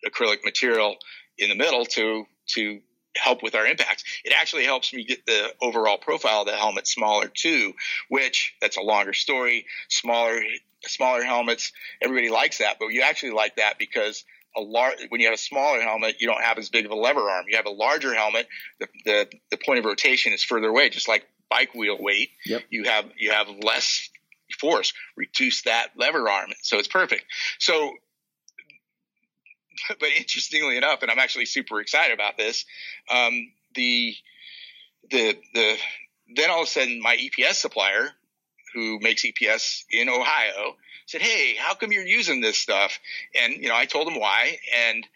acrylic 0.06 0.44
material 0.44 0.96
in 1.38 1.48
the 1.48 1.56
middle 1.56 1.84
to, 1.86 2.26
to 2.54 2.80
help 3.16 3.42
with 3.42 3.54
our 3.54 3.66
impacts. 3.66 4.04
It 4.24 4.32
actually 4.36 4.64
helps 4.64 4.92
me 4.92 5.04
get 5.04 5.26
the 5.26 5.54
overall 5.60 5.98
profile 5.98 6.40
of 6.40 6.46
the 6.46 6.56
helmet 6.56 6.86
smaller 6.86 7.28
too, 7.28 7.74
which 8.08 8.54
that's 8.60 8.76
a 8.76 8.82
longer 8.82 9.12
story. 9.12 9.66
Smaller 9.88 10.40
smaller 10.82 11.24
helmets, 11.24 11.72
everybody 12.02 12.28
likes 12.28 12.58
that, 12.58 12.76
but 12.78 12.88
you 12.88 13.02
actually 13.02 13.30
like 13.30 13.56
that 13.56 13.78
because 13.78 14.24
a 14.56 14.60
large 14.60 14.98
when 15.08 15.20
you 15.20 15.26
have 15.26 15.34
a 15.34 15.38
smaller 15.38 15.80
helmet, 15.80 16.20
you 16.20 16.26
don't 16.26 16.42
have 16.42 16.58
as 16.58 16.68
big 16.68 16.84
of 16.84 16.90
a 16.90 16.96
lever 16.96 17.28
arm. 17.28 17.46
You 17.48 17.56
have 17.56 17.66
a 17.66 17.70
larger 17.70 18.14
helmet, 18.14 18.46
the 18.78 18.88
the, 19.04 19.28
the 19.50 19.56
point 19.56 19.78
of 19.78 19.84
rotation 19.84 20.32
is 20.32 20.44
further 20.44 20.68
away, 20.68 20.90
just 20.90 21.08
like 21.08 21.26
bike 21.50 21.74
wheel 21.74 21.96
weight. 21.98 22.30
Yep. 22.46 22.62
You 22.70 22.84
have 22.84 23.06
you 23.16 23.32
have 23.32 23.48
less 23.62 24.10
force, 24.60 24.92
reduce 25.16 25.62
that 25.62 25.88
lever 25.96 26.28
arm, 26.28 26.50
so 26.62 26.78
it's 26.78 26.88
perfect. 26.88 27.24
So 27.58 27.94
but 29.88 30.08
interestingly 30.16 30.76
enough, 30.76 31.02
and 31.02 31.10
I'm 31.10 31.18
actually 31.18 31.46
super 31.46 31.80
excited 31.80 32.14
about 32.14 32.36
this, 32.36 32.64
um, 33.10 33.50
the 33.74 34.14
the 35.10 35.36
the 35.52 35.76
then 36.36 36.50
all 36.50 36.62
of 36.62 36.68
a 36.68 36.70
sudden 36.70 37.00
my 37.02 37.16
EPS 37.16 37.54
supplier 37.54 38.10
who 38.74 38.98
makes 39.00 39.24
EPS 39.24 39.84
in 39.90 40.08
Ohio 40.08 40.76
said, 41.06 41.22
Hey, 41.22 41.54
how 41.56 41.74
come 41.74 41.92
you're 41.92 42.06
using 42.06 42.40
this 42.40 42.58
stuff? 42.58 42.98
And, 43.34 43.54
you 43.54 43.68
know, 43.68 43.76
I 43.76 43.84
told 43.84 44.06
them 44.06 44.18
why. 44.18 44.56
And 44.88 45.06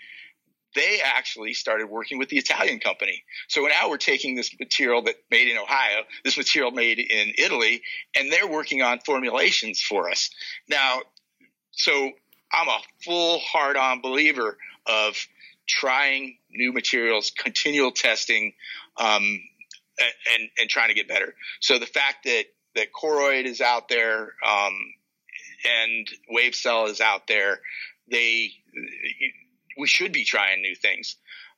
they 0.74 1.00
actually 1.02 1.54
started 1.54 1.88
working 1.88 2.18
with 2.18 2.28
the 2.28 2.36
Italian 2.36 2.78
company. 2.78 3.24
So 3.48 3.62
now 3.62 3.88
we're 3.88 3.96
taking 3.96 4.36
this 4.36 4.54
material 4.58 5.02
that 5.02 5.16
made 5.30 5.48
in 5.48 5.58
Ohio, 5.58 6.02
this 6.24 6.36
material 6.36 6.70
made 6.70 6.98
in 6.98 7.32
Italy, 7.38 7.82
and 8.16 8.30
they're 8.30 8.46
working 8.46 8.82
on 8.82 9.00
formulations 9.00 9.80
for 9.80 10.10
us. 10.10 10.30
Now, 10.68 11.00
so 11.72 12.12
I'm 12.52 12.68
a 12.68 12.78
full 13.04 13.38
hard 13.40 13.76
on 13.76 14.00
believer 14.00 14.56
of 14.86 15.16
trying 15.68 16.38
new 16.50 16.72
materials, 16.72 17.30
continual 17.30 17.90
testing, 17.90 18.54
um, 18.96 19.22
and, 20.00 20.48
and 20.58 20.70
trying 20.70 20.88
to 20.88 20.94
get 20.94 21.08
better. 21.08 21.34
So 21.60 21.78
the 21.78 21.86
fact 21.86 22.24
that 22.24 22.44
that 22.74 22.88
Koroyd 22.92 23.44
is 23.44 23.60
out 23.60 23.88
there 23.88 24.32
um, 24.46 24.74
and 25.64 26.08
WaveCell 26.32 26.88
is 26.88 27.00
out 27.00 27.26
there. 27.26 27.60
They 28.10 28.52
we 29.76 29.86
should 29.86 30.12
be 30.12 30.24
trying 30.24 30.62
new 30.62 30.74
things. 30.74 31.16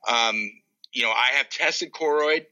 Um, 0.08 0.50
you 0.92 1.02
know, 1.02 1.10
I 1.10 1.36
have 1.36 1.48
tested 1.48 1.92
Koroyd 1.92 2.46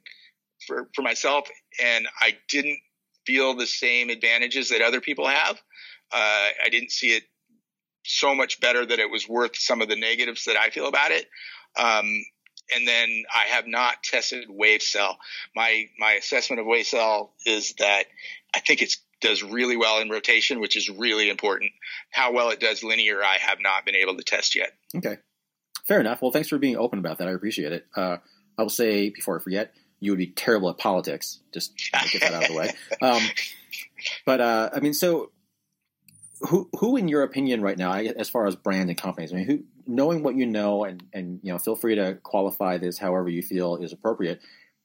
for 0.66 0.89
for 0.95 1.03
myself, 1.03 1.49
and 1.82 2.07
I 2.20 2.36
didn't 2.49 2.78
feel 3.26 3.55
the 3.55 3.66
same 3.66 4.11
advantages 4.11 4.70
that 4.70 4.82
other 4.82 5.01
people 5.01 5.26
have. 5.26 5.57
Uh, 6.12 6.49
I 6.64 6.68
didn't 6.70 6.91
see 6.91 7.09
it 7.09 7.24
so 8.09 8.35
much 8.35 8.61
better 8.61 8.85
that 8.85 8.99
it 8.99 9.11
was 9.11 9.29
worth 9.29 9.57
some 9.57 9.83
of 9.83 9.89
the 9.89 9.97
negatives 9.97 10.45
that 10.45 10.57
I 10.57 10.71
feel 10.71 10.89
about 10.89 11.11
it. 11.11 11.27
Um, 11.79 12.25
and 12.75 12.87
then 12.87 13.25
I 13.35 13.45
have 13.45 13.67
not 13.67 14.03
tested 14.03 14.49
WaveCell. 14.49 15.17
My 15.55 15.87
my 15.99 16.13
assessment 16.13 16.61
of 16.61 16.67
WaveCell 16.67 17.31
is 17.47 17.75
that 17.79 18.05
I 18.55 18.61
think 18.61 18.83
it 18.83 18.95
does 19.21 19.43
really 19.43 19.77
well 19.77 20.01
in 20.01 20.11
rotation, 20.11 20.61
which 20.61 20.77
is 20.77 20.89
really 20.89 21.31
important. 21.31 21.73
How 22.11 22.33
well 22.33 22.51
it 22.51 22.61
does 22.61 22.83
linear, 22.83 23.23
I 23.23 23.37
have 23.41 23.59
not 23.61 23.85
been 23.85 23.97
able 23.97 24.17
to 24.17 24.23
test 24.23 24.55
yet. 24.55 24.73
Okay, 24.95 25.17
fair 25.87 26.01
enough. 26.01 26.23
Well, 26.23 26.31
thanks 26.31 26.49
for 26.49 26.59
being 26.59 26.77
open 26.77 26.99
about 26.99 27.19
that. 27.19 27.29
I 27.29 27.33
appreciate 27.33 27.73
it. 27.73 27.87
Uh, 27.97 28.19
I 28.57 28.63
will 28.63 28.71
say 28.71 29.11
before 29.11 29.39
I 29.39 29.43
forget, 29.43 29.73
you 30.01 30.13
would 30.13 30.19
be 30.19 30.29
terrible 30.29 30.69
at 30.71 30.79
politics. 30.79 31.41
Just 31.53 31.77
get 32.13 32.21
that 32.21 32.35
out 32.35 32.43
of 32.45 32.49
the 32.49 32.57
way. 32.57 32.71
Um, 33.01 33.23
but 34.25 34.41
uh, 34.41 34.71
I 34.75 34.81
mean, 34.81 34.95
so 34.95 35.31
who 36.41 36.68
who 36.78 36.97
in 36.97 37.09
your 37.09 37.22
opinion 37.22 37.62
right 37.62 37.76
now, 37.76 37.93
as 37.93 38.28
far 38.28 38.47
as 38.47 38.57
brand 38.57 38.89
and 38.89 38.99
companies, 38.99 39.32
I 39.32 39.36
mean, 39.36 39.47
who 39.47 39.64
knowing 39.86 40.22
what 40.22 40.36
you 40.36 40.47
know, 40.47 40.84
and 40.84 41.03
and 41.12 41.41
you 41.43 41.53
know, 41.53 41.59
feel 41.59 41.76
free 41.76 41.97
to 41.97 42.18
qualify 42.22 42.78
this 42.78 42.99
however 42.99 43.28
you 43.28 43.43
feel 43.43 43.76
is 43.76 43.93
appropriate. 43.93 44.41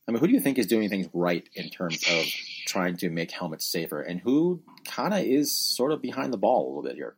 I 0.07 0.11
mean, 0.11 0.19
who 0.19 0.27
do 0.27 0.33
you 0.33 0.39
think 0.39 0.57
is 0.57 0.67
doing 0.67 0.89
things 0.89 1.07
right 1.13 1.47
in 1.53 1.69
terms 1.69 2.03
of 2.09 2.25
trying 2.65 2.97
to 2.97 3.09
make 3.09 3.31
helmets 3.31 3.65
safer, 3.65 4.01
and 4.01 4.19
who 4.19 4.61
kind 4.85 5.13
of 5.13 5.21
is 5.21 5.51
sort 5.51 5.91
of 5.91 6.01
behind 6.01 6.33
the 6.33 6.37
ball 6.37 6.65
a 6.65 6.67
little 6.67 6.83
bit 6.83 6.95
here? 6.95 7.15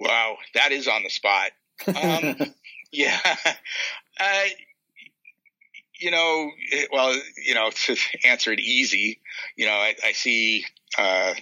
Wow, 0.00 0.36
that 0.54 0.72
is 0.72 0.88
on 0.88 1.02
the 1.02 1.10
spot. 1.10 1.52
Um, 1.86 2.36
yeah, 2.92 3.18
uh, 4.20 4.42
you 6.00 6.10
know, 6.10 6.50
well, 6.92 7.14
you 7.46 7.54
know, 7.54 7.70
to 7.74 7.96
answer 8.24 8.52
it 8.52 8.60
easy, 8.60 9.20
you 9.56 9.66
know, 9.66 9.72
I, 9.72 9.94
I 10.04 10.12
see 10.12 10.64
uh, 10.98 11.34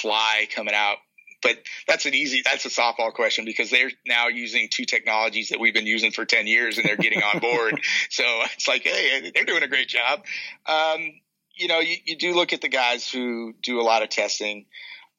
Fly 0.00 0.46
coming 0.54 0.74
out. 0.74 0.98
But 1.42 1.58
that's 1.86 2.06
an 2.06 2.14
easy 2.14 2.42
that's 2.44 2.64
a 2.64 2.70
softball 2.70 3.12
question 3.12 3.44
because 3.44 3.70
they're 3.70 3.90
now 4.06 4.28
using 4.28 4.68
two 4.72 4.84
technologies 4.84 5.50
that 5.50 5.60
we've 5.60 5.74
been 5.74 5.86
using 5.86 6.10
for 6.10 6.24
10 6.24 6.46
years 6.46 6.78
and 6.78 6.88
they're 6.88 6.96
getting 6.96 7.22
on 7.22 7.38
board. 7.38 7.80
So 8.10 8.24
it's 8.54 8.66
like 8.66 8.82
hey 8.82 9.30
they're 9.34 9.44
doing 9.44 9.62
a 9.62 9.68
great 9.68 9.88
job. 9.88 10.24
Um, 10.66 11.12
you 11.54 11.68
know 11.68 11.80
you, 11.80 11.96
you 12.04 12.16
do 12.16 12.34
look 12.34 12.52
at 12.52 12.60
the 12.60 12.68
guys 12.68 13.08
who 13.08 13.54
do 13.62 13.80
a 13.80 13.82
lot 13.82 14.02
of 14.02 14.08
testing. 14.08 14.66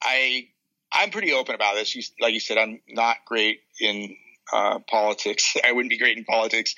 I 0.02 0.48
i'm 0.92 1.10
pretty 1.10 1.32
open 1.32 1.54
about 1.54 1.74
this. 1.74 1.94
You, 1.94 2.02
like 2.20 2.34
you 2.34 2.40
said 2.40 2.58
i'm 2.58 2.80
not 2.88 3.16
great 3.26 3.60
in 3.80 4.16
uh, 4.52 4.78
politics. 4.88 5.56
I 5.64 5.72
wouldn't 5.72 5.90
be 5.90 5.98
great 5.98 6.18
in 6.18 6.24
politics. 6.24 6.74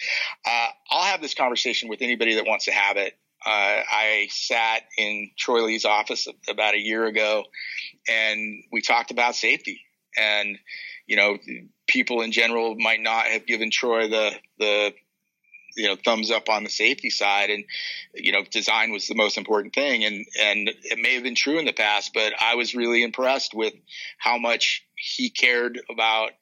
Uh, 0.46 0.68
i'll 0.90 1.04
have 1.04 1.22
this 1.22 1.34
conversation 1.34 1.88
with 1.88 2.02
anybody 2.02 2.36
that 2.36 2.46
wants 2.46 2.66
to 2.66 2.72
have 2.72 2.96
it 2.96 3.14
uh, 3.46 3.82
I 3.90 4.28
sat 4.30 4.82
in 4.98 5.30
Troy 5.38 5.64
Lee's 5.64 5.84
office 5.84 6.28
about 6.48 6.74
a 6.74 6.78
year 6.78 7.06
ago, 7.06 7.44
and 8.08 8.62
we 8.70 8.82
talked 8.82 9.10
about 9.10 9.34
safety. 9.34 9.80
And 10.18 10.58
you 11.06 11.16
know, 11.16 11.38
people 11.86 12.20
in 12.20 12.32
general 12.32 12.76
might 12.78 13.00
not 13.00 13.26
have 13.26 13.46
given 13.46 13.70
Troy 13.70 14.08
the 14.08 14.32
the 14.58 14.92
you 15.76 15.88
know 15.88 15.96
thumbs 15.96 16.30
up 16.30 16.48
on 16.48 16.64
the 16.64 16.70
safety 16.70 17.10
side, 17.10 17.50
and 17.50 17.64
you 18.14 18.32
know, 18.32 18.44
design 18.50 18.92
was 18.92 19.06
the 19.06 19.14
most 19.14 19.38
important 19.38 19.74
thing. 19.74 20.04
And 20.04 20.26
and 20.38 20.68
it 20.68 20.98
may 20.98 21.14
have 21.14 21.22
been 21.22 21.34
true 21.34 21.58
in 21.58 21.64
the 21.64 21.72
past, 21.72 22.12
but 22.12 22.34
I 22.38 22.56
was 22.56 22.74
really 22.74 23.02
impressed 23.02 23.54
with 23.54 23.74
how 24.18 24.38
much 24.38 24.84
he 24.96 25.30
cared 25.30 25.80
about 25.90 26.32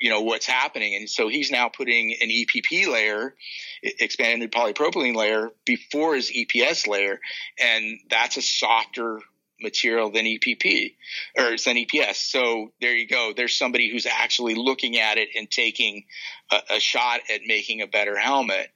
you 0.00 0.10
know 0.10 0.22
what's 0.22 0.46
happening. 0.46 0.94
And 0.94 1.08
so 1.08 1.28
he's 1.28 1.50
now 1.50 1.68
putting 1.68 2.14
an 2.20 2.28
epp 2.28 2.90
layer 2.90 3.34
expanded 3.82 4.52
polypropylene 4.52 5.16
layer 5.16 5.50
before 5.64 6.14
his 6.14 6.30
eps 6.30 6.86
layer. 6.86 7.18
And 7.60 7.98
that's 8.10 8.36
a 8.36 8.42
softer 8.42 9.20
material 9.60 10.10
than 10.10 10.24
epp 10.24 10.94
or 11.38 11.56
than 11.56 11.76
eps 11.76 12.16
so 12.16 12.72
there 12.80 12.94
you 12.94 13.06
go. 13.06 13.32
There's 13.36 13.56
somebody 13.56 13.90
who's 13.90 14.06
actually 14.06 14.54
looking 14.54 14.98
at 14.98 15.18
it 15.18 15.30
and 15.36 15.50
taking 15.50 16.04
a, 16.50 16.76
a 16.76 16.80
shot 16.80 17.20
at 17.32 17.42
making 17.46 17.82
a 17.82 17.86
better 17.86 18.16
helmet. 18.18 18.68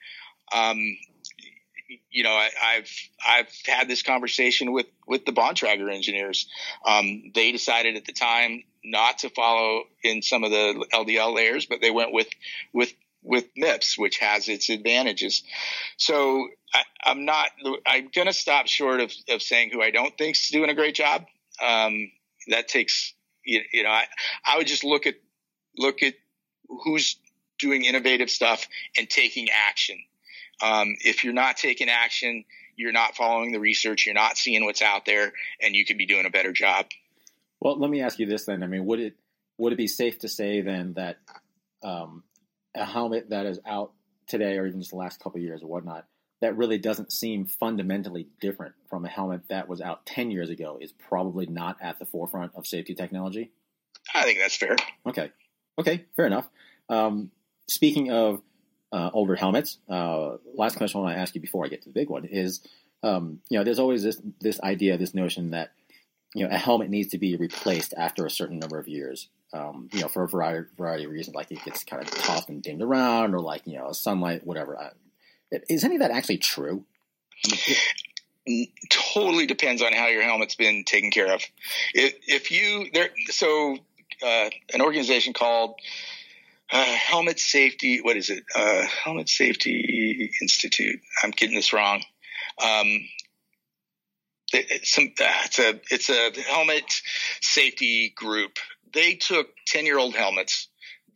Um, 0.52 0.78
you 2.10 2.22
know, 2.22 2.30
I, 2.30 2.50
have 2.76 2.88
I've 3.26 3.52
had 3.66 3.88
this 3.88 4.02
conversation 4.02 4.72
with 4.72 4.86
with 5.06 5.24
the 5.24 5.32
Bontrager 5.32 5.92
engineers. 5.92 6.48
Um, 6.84 7.30
they 7.34 7.52
decided 7.52 7.96
at 7.96 8.04
the 8.04 8.12
time 8.12 8.64
not 8.86 9.18
to 9.18 9.30
follow 9.30 9.84
in 10.02 10.22
some 10.22 10.44
of 10.44 10.50
the 10.50 10.86
LDL 10.94 11.34
layers, 11.34 11.66
but 11.66 11.80
they 11.80 11.90
went 11.90 12.12
with 12.12 12.28
with 12.72 12.92
with 13.22 13.52
MIPS, 13.56 13.98
which 13.98 14.18
has 14.18 14.48
its 14.48 14.70
advantages. 14.70 15.42
So 15.96 16.48
I, 16.72 17.10
am 17.10 17.24
not. 17.24 17.48
I'm 17.84 18.08
going 18.14 18.28
to 18.28 18.32
stop 18.32 18.68
short 18.68 19.00
of, 19.00 19.12
of 19.28 19.42
saying 19.42 19.70
who 19.72 19.82
I 19.82 19.90
don't 19.90 20.16
think's 20.16 20.50
doing 20.50 20.70
a 20.70 20.74
great 20.74 20.94
job. 20.94 21.26
Um, 21.60 22.12
that 22.48 22.68
takes 22.68 23.12
you, 23.44 23.62
you 23.72 23.82
know. 23.82 23.90
I 23.90 24.04
I 24.44 24.58
would 24.58 24.66
just 24.66 24.84
look 24.84 25.06
at 25.06 25.16
look 25.76 26.02
at 26.02 26.14
who's 26.84 27.16
doing 27.58 27.84
innovative 27.84 28.30
stuff 28.30 28.66
and 28.96 29.08
taking 29.10 29.48
action. 29.50 29.98
Um, 30.62 30.96
if 31.04 31.24
you're 31.24 31.34
not 31.34 31.56
taking 31.56 31.88
action, 31.88 32.44
you're 32.76 32.92
not 32.92 33.16
following 33.16 33.52
the 33.52 33.60
research, 33.60 34.06
you're 34.06 34.14
not 34.14 34.36
seeing 34.36 34.64
what's 34.64 34.82
out 34.82 35.04
there, 35.04 35.32
and 35.60 35.74
you 35.74 35.84
could 35.84 35.98
be 35.98 36.06
doing 36.06 36.26
a 36.26 36.30
better 36.30 36.52
job. 36.52 36.86
Well, 37.60 37.78
let 37.78 37.90
me 37.90 38.02
ask 38.02 38.18
you 38.18 38.26
this 38.26 38.44
then. 38.44 38.62
I 38.62 38.66
mean, 38.66 38.84
would 38.86 39.00
it 39.00 39.16
would 39.58 39.72
it 39.72 39.76
be 39.76 39.88
safe 39.88 40.18
to 40.20 40.28
say 40.28 40.60
then 40.60 40.94
that 40.94 41.18
um, 41.82 42.22
a 42.74 42.84
helmet 42.84 43.30
that 43.30 43.46
is 43.46 43.58
out 43.66 43.92
today, 44.26 44.58
or 44.58 44.66
even 44.66 44.80
just 44.80 44.90
the 44.90 44.96
last 44.96 45.22
couple 45.22 45.40
years 45.40 45.62
or 45.62 45.68
whatnot, 45.68 46.06
that 46.40 46.56
really 46.56 46.78
doesn't 46.78 47.12
seem 47.12 47.46
fundamentally 47.46 48.28
different 48.40 48.74
from 48.90 49.04
a 49.04 49.08
helmet 49.08 49.42
that 49.48 49.68
was 49.68 49.80
out 49.80 50.04
10 50.06 50.30
years 50.30 50.50
ago 50.50 50.78
is 50.80 50.92
probably 50.92 51.46
not 51.46 51.76
at 51.80 51.98
the 51.98 52.04
forefront 52.04 52.52
of 52.54 52.66
safety 52.66 52.94
technology? 52.94 53.50
I 54.14 54.24
think 54.24 54.38
that's 54.38 54.56
fair. 54.56 54.76
Okay. 55.08 55.30
Okay, 55.78 56.04
fair 56.14 56.26
enough. 56.26 56.48
Um, 56.88 57.30
speaking 57.68 58.10
of 58.10 58.42
uh, 58.92 59.10
older 59.12 59.34
helmets, 59.34 59.78
uh, 59.88 60.36
last 60.54 60.76
question 60.76 61.00
I 61.00 61.04
want 61.04 61.16
to 61.16 61.20
ask 61.20 61.34
you 61.34 61.40
before 61.40 61.64
I 61.64 61.68
get 61.68 61.82
to 61.82 61.88
the 61.88 61.94
big 61.94 62.10
one 62.10 62.24
is, 62.24 62.60
um, 63.02 63.40
you 63.48 63.58
know, 63.58 63.64
there's 63.64 63.78
always 63.78 64.02
this 64.02 64.20
this 64.40 64.60
idea, 64.60 64.96
this 64.96 65.14
notion 65.14 65.50
that 65.50 65.72
you 66.34 66.46
know 66.46 66.54
a 66.54 66.58
helmet 66.58 66.90
needs 66.90 67.10
to 67.12 67.18
be 67.18 67.36
replaced 67.36 67.94
after 67.96 68.26
a 68.26 68.30
certain 68.30 68.58
number 68.58 68.78
of 68.78 68.88
years. 68.88 69.28
Um, 69.52 69.88
you 69.92 70.00
know, 70.00 70.08
for 70.08 70.24
a 70.24 70.28
variety, 70.28 70.68
variety 70.76 71.04
of 71.04 71.10
reasons, 71.10 71.34
like 71.34 71.50
it 71.50 71.64
gets 71.64 71.84
kind 71.84 72.02
of 72.02 72.10
tossed 72.10 72.48
and 72.48 72.62
dinged 72.62 72.82
around, 72.82 73.34
or 73.34 73.40
like 73.40 73.62
you 73.66 73.78
know, 73.78 73.92
sunlight, 73.92 74.46
whatever. 74.46 74.92
Is 75.68 75.84
any 75.84 75.96
of 75.96 76.00
that 76.00 76.10
actually 76.10 76.38
true? 76.38 76.84
I 77.44 77.50
mean, 77.50 77.76
it, 78.46 78.68
totally 78.90 79.46
depends 79.46 79.82
on 79.82 79.92
how 79.92 80.06
your 80.06 80.22
helmet's 80.22 80.54
been 80.54 80.84
taken 80.84 81.10
care 81.10 81.32
of. 81.32 81.42
If, 81.94 82.14
if 82.26 82.50
you 82.50 82.86
there, 82.92 83.10
so 83.28 83.76
uh, 84.22 84.50
an 84.72 84.80
organization 84.80 85.32
called 85.32 85.76
uh, 86.72 86.84
Helmet 86.84 87.38
Safety. 87.38 88.00
What 88.00 88.16
is 88.16 88.30
it? 88.30 88.44
Uh, 88.54 88.84
helmet 89.04 89.28
Safety 89.28 90.30
Institute. 90.40 91.00
I'm 91.22 91.30
getting 91.30 91.56
this 91.56 91.72
wrong. 91.72 92.02
Um, 92.62 93.00
it's, 94.52 94.90
some, 94.90 95.12
uh, 95.20 95.32
it's 95.44 95.58
a 95.58 95.80
it's 95.90 96.10
a 96.10 96.30
helmet 96.42 96.92
safety 97.40 98.12
group. 98.14 98.58
They 98.92 99.14
took 99.14 99.48
ten 99.66 99.86
year 99.86 99.98
old 99.98 100.14
helmets 100.14 100.68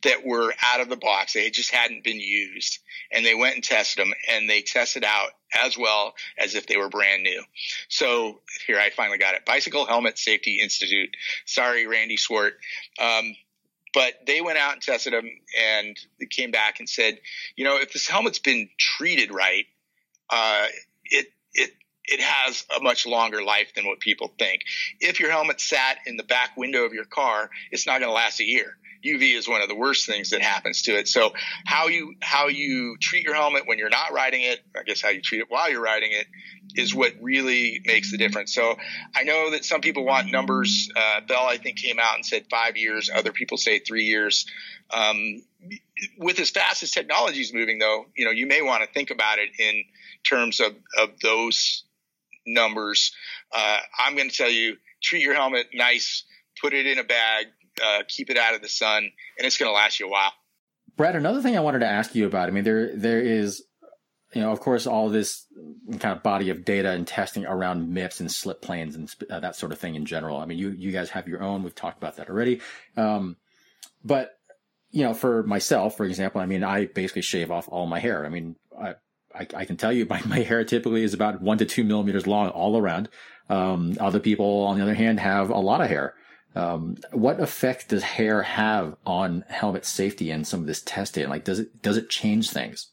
that 0.03 0.25
were 0.25 0.53
out 0.73 0.81
of 0.81 0.89
the 0.89 0.97
box. 0.97 1.33
They 1.33 1.49
just 1.49 1.71
hadn't 1.71 2.03
been 2.03 2.19
used, 2.19 2.79
and 3.11 3.25
they 3.25 3.35
went 3.35 3.55
and 3.55 3.63
tested 3.63 4.03
them, 4.03 4.13
and 4.31 4.49
they 4.49 4.61
tested 4.61 5.03
out 5.03 5.29
as 5.53 5.77
well 5.77 6.13
as 6.37 6.55
if 6.55 6.67
they 6.67 6.77
were 6.77 6.89
brand 6.89 7.23
new. 7.23 7.43
So 7.89 8.41
here 8.65 8.79
I 8.79 8.89
finally 8.89 9.17
got 9.17 9.35
it. 9.35 9.45
Bicycle 9.45 9.85
Helmet 9.85 10.17
Safety 10.17 10.59
Institute. 10.61 11.15
Sorry, 11.45 11.87
Randy 11.87 12.17
Swart. 12.17 12.53
Um, 12.99 13.35
but 13.93 14.13
they 14.25 14.41
went 14.41 14.57
out 14.57 14.73
and 14.73 14.81
tested 14.81 15.13
them, 15.13 15.29
and 15.59 15.97
they 16.19 16.25
came 16.25 16.51
back 16.51 16.79
and 16.79 16.87
said, 16.87 17.19
you 17.55 17.65
know, 17.65 17.77
if 17.77 17.91
this 17.91 18.07
helmet's 18.07 18.39
been 18.39 18.69
treated 18.79 19.33
right, 19.33 19.65
uh, 20.29 20.67
it 21.03 21.27
it 21.53 21.71
it 22.05 22.19
has 22.19 22.65
a 22.75 22.81
much 22.81 23.05
longer 23.05 23.43
life 23.43 23.73
than 23.75 23.85
what 23.85 23.99
people 23.99 24.33
think. 24.39 24.63
If 24.99 25.19
your 25.19 25.31
helmet 25.31 25.61
sat 25.61 25.99
in 26.05 26.17
the 26.17 26.23
back 26.23 26.57
window 26.57 26.83
of 26.85 26.93
your 26.93 27.05
car, 27.05 27.49
it's 27.71 27.85
not 27.85 27.99
going 27.99 28.09
to 28.09 28.15
last 28.15 28.39
a 28.39 28.45
year. 28.45 28.77
UV 29.03 29.35
is 29.35 29.47
one 29.47 29.61
of 29.61 29.67
the 29.67 29.75
worst 29.75 30.05
things 30.05 30.29
that 30.29 30.41
happens 30.41 30.83
to 30.83 30.97
it. 30.97 31.07
So 31.07 31.33
how 31.65 31.87
you 31.87 32.15
how 32.21 32.47
you 32.47 32.97
treat 33.01 33.23
your 33.23 33.33
helmet 33.33 33.63
when 33.65 33.77
you're 33.79 33.89
not 33.89 34.13
riding 34.13 34.41
it, 34.43 34.61
I 34.77 34.83
guess 34.83 35.01
how 35.01 35.09
you 35.09 35.21
treat 35.21 35.41
it 35.41 35.47
while 35.49 35.69
you're 35.69 35.81
riding 35.81 36.11
it, 36.11 36.27
is 36.75 36.93
what 36.93 37.13
really 37.19 37.81
makes 37.85 38.11
the 38.11 38.17
difference. 38.17 38.53
So 38.53 38.75
I 39.15 39.23
know 39.23 39.51
that 39.51 39.65
some 39.65 39.81
people 39.81 40.05
want 40.05 40.31
numbers. 40.31 40.89
Uh, 40.95 41.21
Bell 41.21 41.47
I 41.47 41.57
think 41.57 41.77
came 41.77 41.97
out 41.99 42.15
and 42.15 42.25
said 42.25 42.45
five 42.49 42.77
years. 42.77 43.09
Other 43.13 43.31
people 43.31 43.57
say 43.57 43.79
three 43.79 44.05
years. 44.05 44.45
Um, 44.91 45.41
with 46.17 46.39
as 46.39 46.49
fast 46.49 46.83
as 46.83 46.91
technology 46.91 47.41
is 47.41 47.53
moving, 47.53 47.79
though, 47.79 48.05
you 48.15 48.25
know 48.25 48.31
you 48.31 48.45
may 48.45 48.61
want 48.61 48.83
to 48.83 48.89
think 48.91 49.09
about 49.09 49.39
it 49.39 49.49
in 49.57 49.83
terms 50.23 50.59
of 50.59 50.75
of 50.99 51.19
those 51.21 51.83
numbers. 52.45 53.13
Uh, 53.51 53.79
I'm 53.97 54.15
going 54.15 54.29
to 54.29 54.35
tell 54.35 54.49
you, 54.49 54.77
treat 55.01 55.23
your 55.23 55.35
helmet 55.35 55.67
nice, 55.73 56.23
put 56.59 56.73
it 56.73 56.85
in 56.85 56.99
a 56.99 57.03
bag, 57.03 57.47
uh, 57.83 58.03
keep 58.07 58.29
it 58.29 58.37
out 58.37 58.55
of 58.55 58.61
the 58.61 58.69
sun, 58.69 59.11
and 59.37 59.45
it's 59.45 59.57
going 59.57 59.69
to 59.69 59.73
last 59.73 59.99
you 59.99 60.07
a 60.07 60.09
while. 60.09 60.33
Brad, 60.97 61.15
another 61.15 61.41
thing 61.41 61.57
I 61.57 61.61
wanted 61.61 61.79
to 61.79 61.87
ask 61.87 62.15
you 62.15 62.25
about. 62.25 62.49
I 62.49 62.51
mean, 62.51 62.63
there 62.63 62.95
there 62.95 63.21
is, 63.21 63.63
you 64.33 64.41
know, 64.41 64.51
of 64.51 64.59
course, 64.59 64.85
all 64.85 65.09
this 65.09 65.47
kind 65.99 66.15
of 66.15 66.21
body 66.21 66.49
of 66.49 66.65
data 66.65 66.91
and 66.91 67.07
testing 67.07 67.45
around 67.45 67.93
MIPS 67.93 68.19
and 68.19 68.31
slip 68.31 68.61
planes 68.61 68.95
and 68.95 69.13
uh, 69.29 69.39
that 69.39 69.55
sort 69.55 69.71
of 69.71 69.79
thing 69.79 69.95
in 69.95 70.05
general. 70.05 70.37
I 70.37 70.45
mean, 70.45 70.57
you 70.57 70.71
you 70.71 70.91
guys 70.91 71.09
have 71.11 71.27
your 71.27 71.41
own. 71.41 71.63
We've 71.63 71.75
talked 71.75 71.97
about 71.97 72.17
that 72.17 72.29
already. 72.29 72.61
Um, 72.97 73.37
but 74.03 74.37
you 74.91 75.03
know, 75.03 75.13
for 75.13 75.43
myself, 75.43 75.95
for 75.95 76.05
example, 76.05 76.41
I 76.41 76.45
mean, 76.45 76.63
I 76.63 76.85
basically 76.85 77.21
shave 77.21 77.49
off 77.49 77.69
all 77.69 77.87
my 77.87 77.99
hair. 77.99 78.25
I 78.25 78.29
mean, 78.29 78.57
I 79.35 79.47
I, 79.55 79.65
can 79.65 79.77
tell 79.77 79.91
you 79.91 80.05
my, 80.09 80.21
my 80.25 80.39
hair 80.39 80.63
typically 80.63 81.03
is 81.03 81.13
about 81.13 81.41
one 81.41 81.57
to 81.59 81.65
two 81.65 81.83
millimeters 81.83 82.27
long 82.27 82.49
all 82.49 82.77
around. 82.77 83.09
Um, 83.49 83.97
other 83.99 84.19
people, 84.19 84.63
on 84.63 84.77
the 84.77 84.83
other 84.83 84.93
hand, 84.93 85.19
have 85.19 85.49
a 85.49 85.57
lot 85.57 85.81
of 85.81 85.89
hair. 85.89 86.15
Um, 86.55 86.97
what 87.11 87.39
effect 87.39 87.89
does 87.89 88.03
hair 88.03 88.41
have 88.43 88.95
on 89.05 89.45
helmet 89.47 89.85
safety 89.85 90.31
and 90.31 90.45
some 90.45 90.61
of 90.61 90.67
this 90.67 90.81
testing? 90.81 91.29
Like, 91.29 91.43
does 91.43 91.59
it 91.59 91.81
does 91.81 91.97
it 91.97 92.09
change 92.09 92.49
things? 92.49 92.87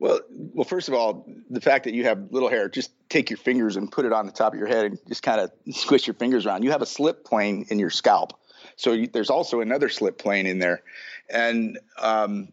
Well, 0.00 0.20
well, 0.28 0.64
first 0.64 0.88
of 0.88 0.94
all, 0.94 1.24
the 1.50 1.60
fact 1.60 1.84
that 1.84 1.94
you 1.94 2.04
have 2.04 2.30
little 2.30 2.48
hair, 2.48 2.68
just 2.68 2.90
take 3.08 3.30
your 3.30 3.36
fingers 3.36 3.76
and 3.76 3.90
put 3.90 4.04
it 4.04 4.12
on 4.12 4.26
the 4.26 4.32
top 4.32 4.52
of 4.52 4.58
your 4.58 4.68
head 4.68 4.86
and 4.86 4.98
just 5.08 5.22
kind 5.22 5.40
of 5.40 5.52
squish 5.74 6.06
your 6.06 6.14
fingers 6.14 6.46
around. 6.46 6.64
You 6.64 6.72
have 6.72 6.82
a 6.82 6.86
slip 6.86 7.24
plane 7.24 7.66
in 7.68 7.78
your 7.78 7.90
scalp, 7.90 8.32
so 8.76 8.92
you, 8.92 9.06
there's 9.06 9.30
also 9.30 9.60
another 9.60 9.88
slip 9.88 10.18
plane 10.18 10.46
in 10.46 10.58
there, 10.58 10.82
and 11.30 11.78
um, 12.00 12.48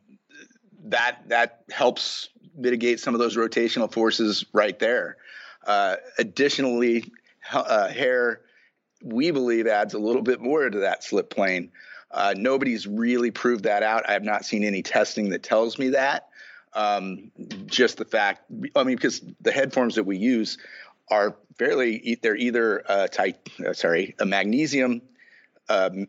that 0.86 1.28
that 1.28 1.64
helps 1.72 2.30
mitigate 2.56 3.00
some 3.00 3.14
of 3.14 3.20
those 3.20 3.38
rotational 3.38 3.92
forces 3.92 4.46
right 4.54 4.78
there. 4.80 5.18
Uh, 5.66 5.96
additionally, 6.18 7.12
uh, 7.54 7.88
hair 7.88 8.42
we 9.04 9.32
believe 9.32 9.68
adds 9.68 9.94
a 9.94 10.00
little 10.00 10.22
bit 10.22 10.40
more 10.40 10.70
to 10.70 10.80
that 10.80 11.04
slip 11.04 11.30
plane. 11.30 11.72
Uh, 12.12 12.34
nobody's 12.38 12.88
really 12.88 13.32
proved 13.32 13.64
that 13.64 13.84
out. 13.84 14.08
I 14.08 14.14
have 14.14 14.24
not 14.24 14.46
seen 14.46 14.64
any 14.64 14.82
testing 14.82 15.30
that 15.30 15.44
tells 15.44 15.80
me 15.80 15.90
that. 15.90 16.28
Um, 16.74 17.32
just 17.66 17.98
the 17.98 18.06
fact, 18.06 18.44
I 18.76 18.84
mean, 18.84 18.96
because 18.96 19.22
the 19.42 19.52
head 19.52 19.74
forms 19.74 19.96
that 19.96 20.04
we 20.04 20.18
use 20.18 20.58
are 21.10 21.36
fairly, 21.58 22.18
they're 22.22 22.36
either 22.36 22.84
uh, 22.88 23.08
tight, 23.08 23.50
uh, 23.66 23.74
sorry, 23.74 24.16
a 24.20 24.26
magnesium 24.26 25.02
um, 25.68 26.08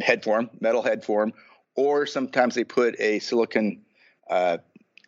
head 0.00 0.22
form, 0.22 0.50
metal 0.60 0.82
head 0.82 1.04
form, 1.04 1.32
or 1.74 2.06
sometimes 2.06 2.54
they 2.54 2.64
put 2.64 2.98
a 3.00 3.18
silicon 3.18 3.82
uh, 4.30 4.58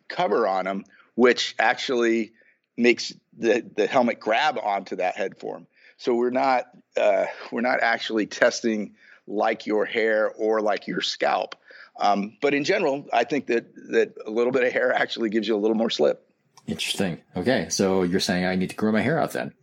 cover 0.07 0.47
on 0.47 0.65
them, 0.65 0.85
which 1.15 1.55
actually 1.59 2.33
makes 2.77 3.13
the, 3.37 3.65
the 3.75 3.87
helmet 3.87 4.19
grab 4.19 4.57
onto 4.61 4.97
that 4.97 5.15
head 5.15 5.37
form. 5.37 5.67
So 5.97 6.15
we're 6.15 6.29
not 6.29 6.65
uh, 6.97 7.25
we're 7.51 7.61
not 7.61 7.79
actually 7.81 8.25
testing 8.25 8.95
like 9.27 9.65
your 9.65 9.85
hair 9.85 10.31
or 10.31 10.61
like 10.61 10.87
your 10.87 11.01
scalp. 11.01 11.55
Um, 11.97 12.37
but 12.41 12.53
in 12.53 12.65
general, 12.65 13.07
I 13.13 13.23
think 13.23 13.47
that 13.47 13.73
that 13.91 14.13
a 14.25 14.29
little 14.29 14.51
bit 14.51 14.63
of 14.63 14.73
hair 14.73 14.91
actually 14.93 15.29
gives 15.29 15.47
you 15.47 15.55
a 15.55 15.57
little 15.57 15.77
more 15.77 15.89
slip. 15.89 16.21
Interesting. 16.67 17.21
Okay, 17.35 17.67
so 17.69 18.03
you're 18.03 18.19
saying 18.19 18.45
I 18.45 18.55
need 18.55 18.71
to 18.71 18.75
grow 18.75 18.91
my 18.91 19.01
hair 19.01 19.19
out 19.19 19.31
then? 19.33 19.53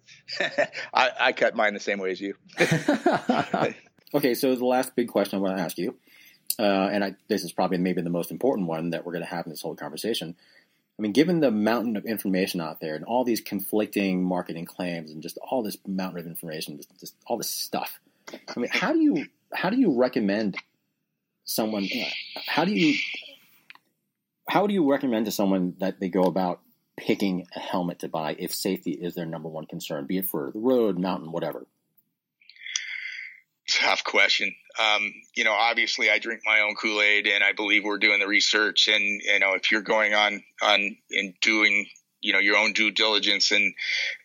I, 0.95 1.11
I 1.19 1.33
cut 1.33 1.57
mine 1.57 1.75
the 1.75 1.81
same 1.81 1.99
way 1.99 2.13
as 2.13 2.21
you. 2.21 2.35
okay, 4.15 4.35
so 4.35 4.55
the 4.55 4.65
last 4.65 4.95
big 4.95 5.09
question 5.09 5.39
I 5.39 5.43
want 5.43 5.57
to 5.57 5.63
ask 5.63 5.79
you, 5.79 5.97
uh, 6.59 6.89
and 6.93 7.05
I, 7.05 7.15
this 7.29 7.45
is 7.45 7.53
probably 7.53 7.79
maybe 7.79 8.03
the 8.03 8.11
most 8.11 8.31
important 8.31 8.69
one 8.69 8.91
that 8.91 9.05
we're 9.05 9.13
going 9.13 9.25
to 9.25 9.31
have 9.31 9.47
in 9.47 9.51
this 9.51 9.63
whole 9.63 9.75
conversation. 9.75 10.37
I 10.99 11.03
mean, 11.03 11.13
given 11.13 11.41
the 11.41 11.51
mountain 11.51 11.97
of 11.97 12.05
information 12.05 12.61
out 12.61 12.81
there 12.81 12.95
and 12.95 13.05
all 13.05 13.25
these 13.25 13.41
conflicting 13.41 14.23
marketing 14.23 14.67
claims 14.67 15.11
and 15.11 15.23
just 15.23 15.39
all 15.39 15.63
this 15.63 15.77
mountain 15.87 16.21
of 16.21 16.27
information, 16.27 16.77
just, 16.77 17.01
just 17.01 17.15
all 17.27 17.39
this 17.39 17.51
stuff. 17.51 17.99
I 18.33 18.61
mean, 18.61 18.71
how 18.71 18.93
do 18.93 19.01
you 19.01 19.27
how 19.53 19.71
do 19.71 19.79
you 19.79 19.99
recommend 19.99 20.57
someone? 21.45 21.85
Uh, 21.85 22.09
how 22.47 22.65
do 22.65 22.73
you 22.73 22.97
how 24.49 24.67
do 24.67 24.75
you 24.75 24.91
recommend 24.91 25.27
to 25.27 25.33
someone 25.33 25.75
that 25.81 25.99
they 25.99 26.09
go 26.09 26.23
about 26.23 26.61
picking 26.97 27.47
a 27.57 27.59
helmet 27.59 28.01
to 28.01 28.09
buy 28.09 28.37
if 28.39 28.55
safety 28.55 28.93
is 28.93 29.15
their 29.15 29.27
number 29.27 29.49
one 29.49 29.67
concern, 29.67 30.07
be 30.07 30.19
it 30.19 30.27
for 30.27 30.51
the 30.53 30.61
road, 30.61 30.99
mountain, 30.99 31.33
whatever? 31.33 31.67
Tough 33.71 34.05
question. 34.05 34.55
Um, 34.79 35.13
you 35.37 35.45
know, 35.45 35.53
obviously, 35.53 36.11
I 36.11 36.19
drink 36.19 36.43
my 36.45 36.61
own 36.61 36.75
Kool 36.75 37.01
Aid, 37.01 37.27
and 37.27 37.45
I 37.45 37.53
believe 37.53 37.85
we're 37.85 37.99
doing 37.99 38.19
the 38.19 38.27
research. 38.27 38.89
And 38.89 39.21
you 39.23 39.39
know, 39.39 39.55
if 39.55 39.71
you're 39.71 39.83
going 39.83 40.15
on 40.15 40.43
on 40.61 40.97
and 41.11 41.35
doing 41.41 41.87
you 42.21 42.33
know 42.33 42.41
your 42.41 42.57
own 42.57 42.73
due 42.73 42.91
diligence, 42.91 43.53
and 43.53 43.73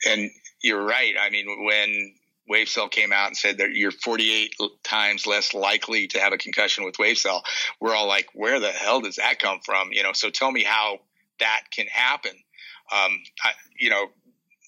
and 0.08 0.32
you're 0.64 0.84
right. 0.84 1.14
I 1.22 1.30
mean, 1.30 1.46
when 1.66 2.14
WaveCell 2.50 2.90
came 2.90 3.12
out 3.12 3.28
and 3.28 3.38
said 3.38 3.58
that 3.58 3.72
you're 3.74 3.92
48 3.92 4.56
times 4.84 5.28
less 5.28 5.54
likely 5.54 6.08
to 6.08 6.20
have 6.20 6.34
a 6.34 6.38
concussion 6.38 6.86
with 6.86 6.96
WaveCell, 6.96 7.42
we're 7.80 7.94
all 7.94 8.08
like, 8.08 8.28
where 8.34 8.60
the 8.60 8.72
hell 8.72 9.02
does 9.02 9.18
that 9.18 9.40
come 9.40 9.60
from? 9.66 9.90
You 9.92 10.04
know, 10.04 10.14
so 10.14 10.30
tell 10.30 10.52
me 10.52 10.64
how 10.64 11.00
that 11.40 11.64
can 11.72 11.88
happen. 11.88 12.32
Um, 12.32 13.20
I, 13.44 13.52
you 13.78 13.90
know, 13.90 14.08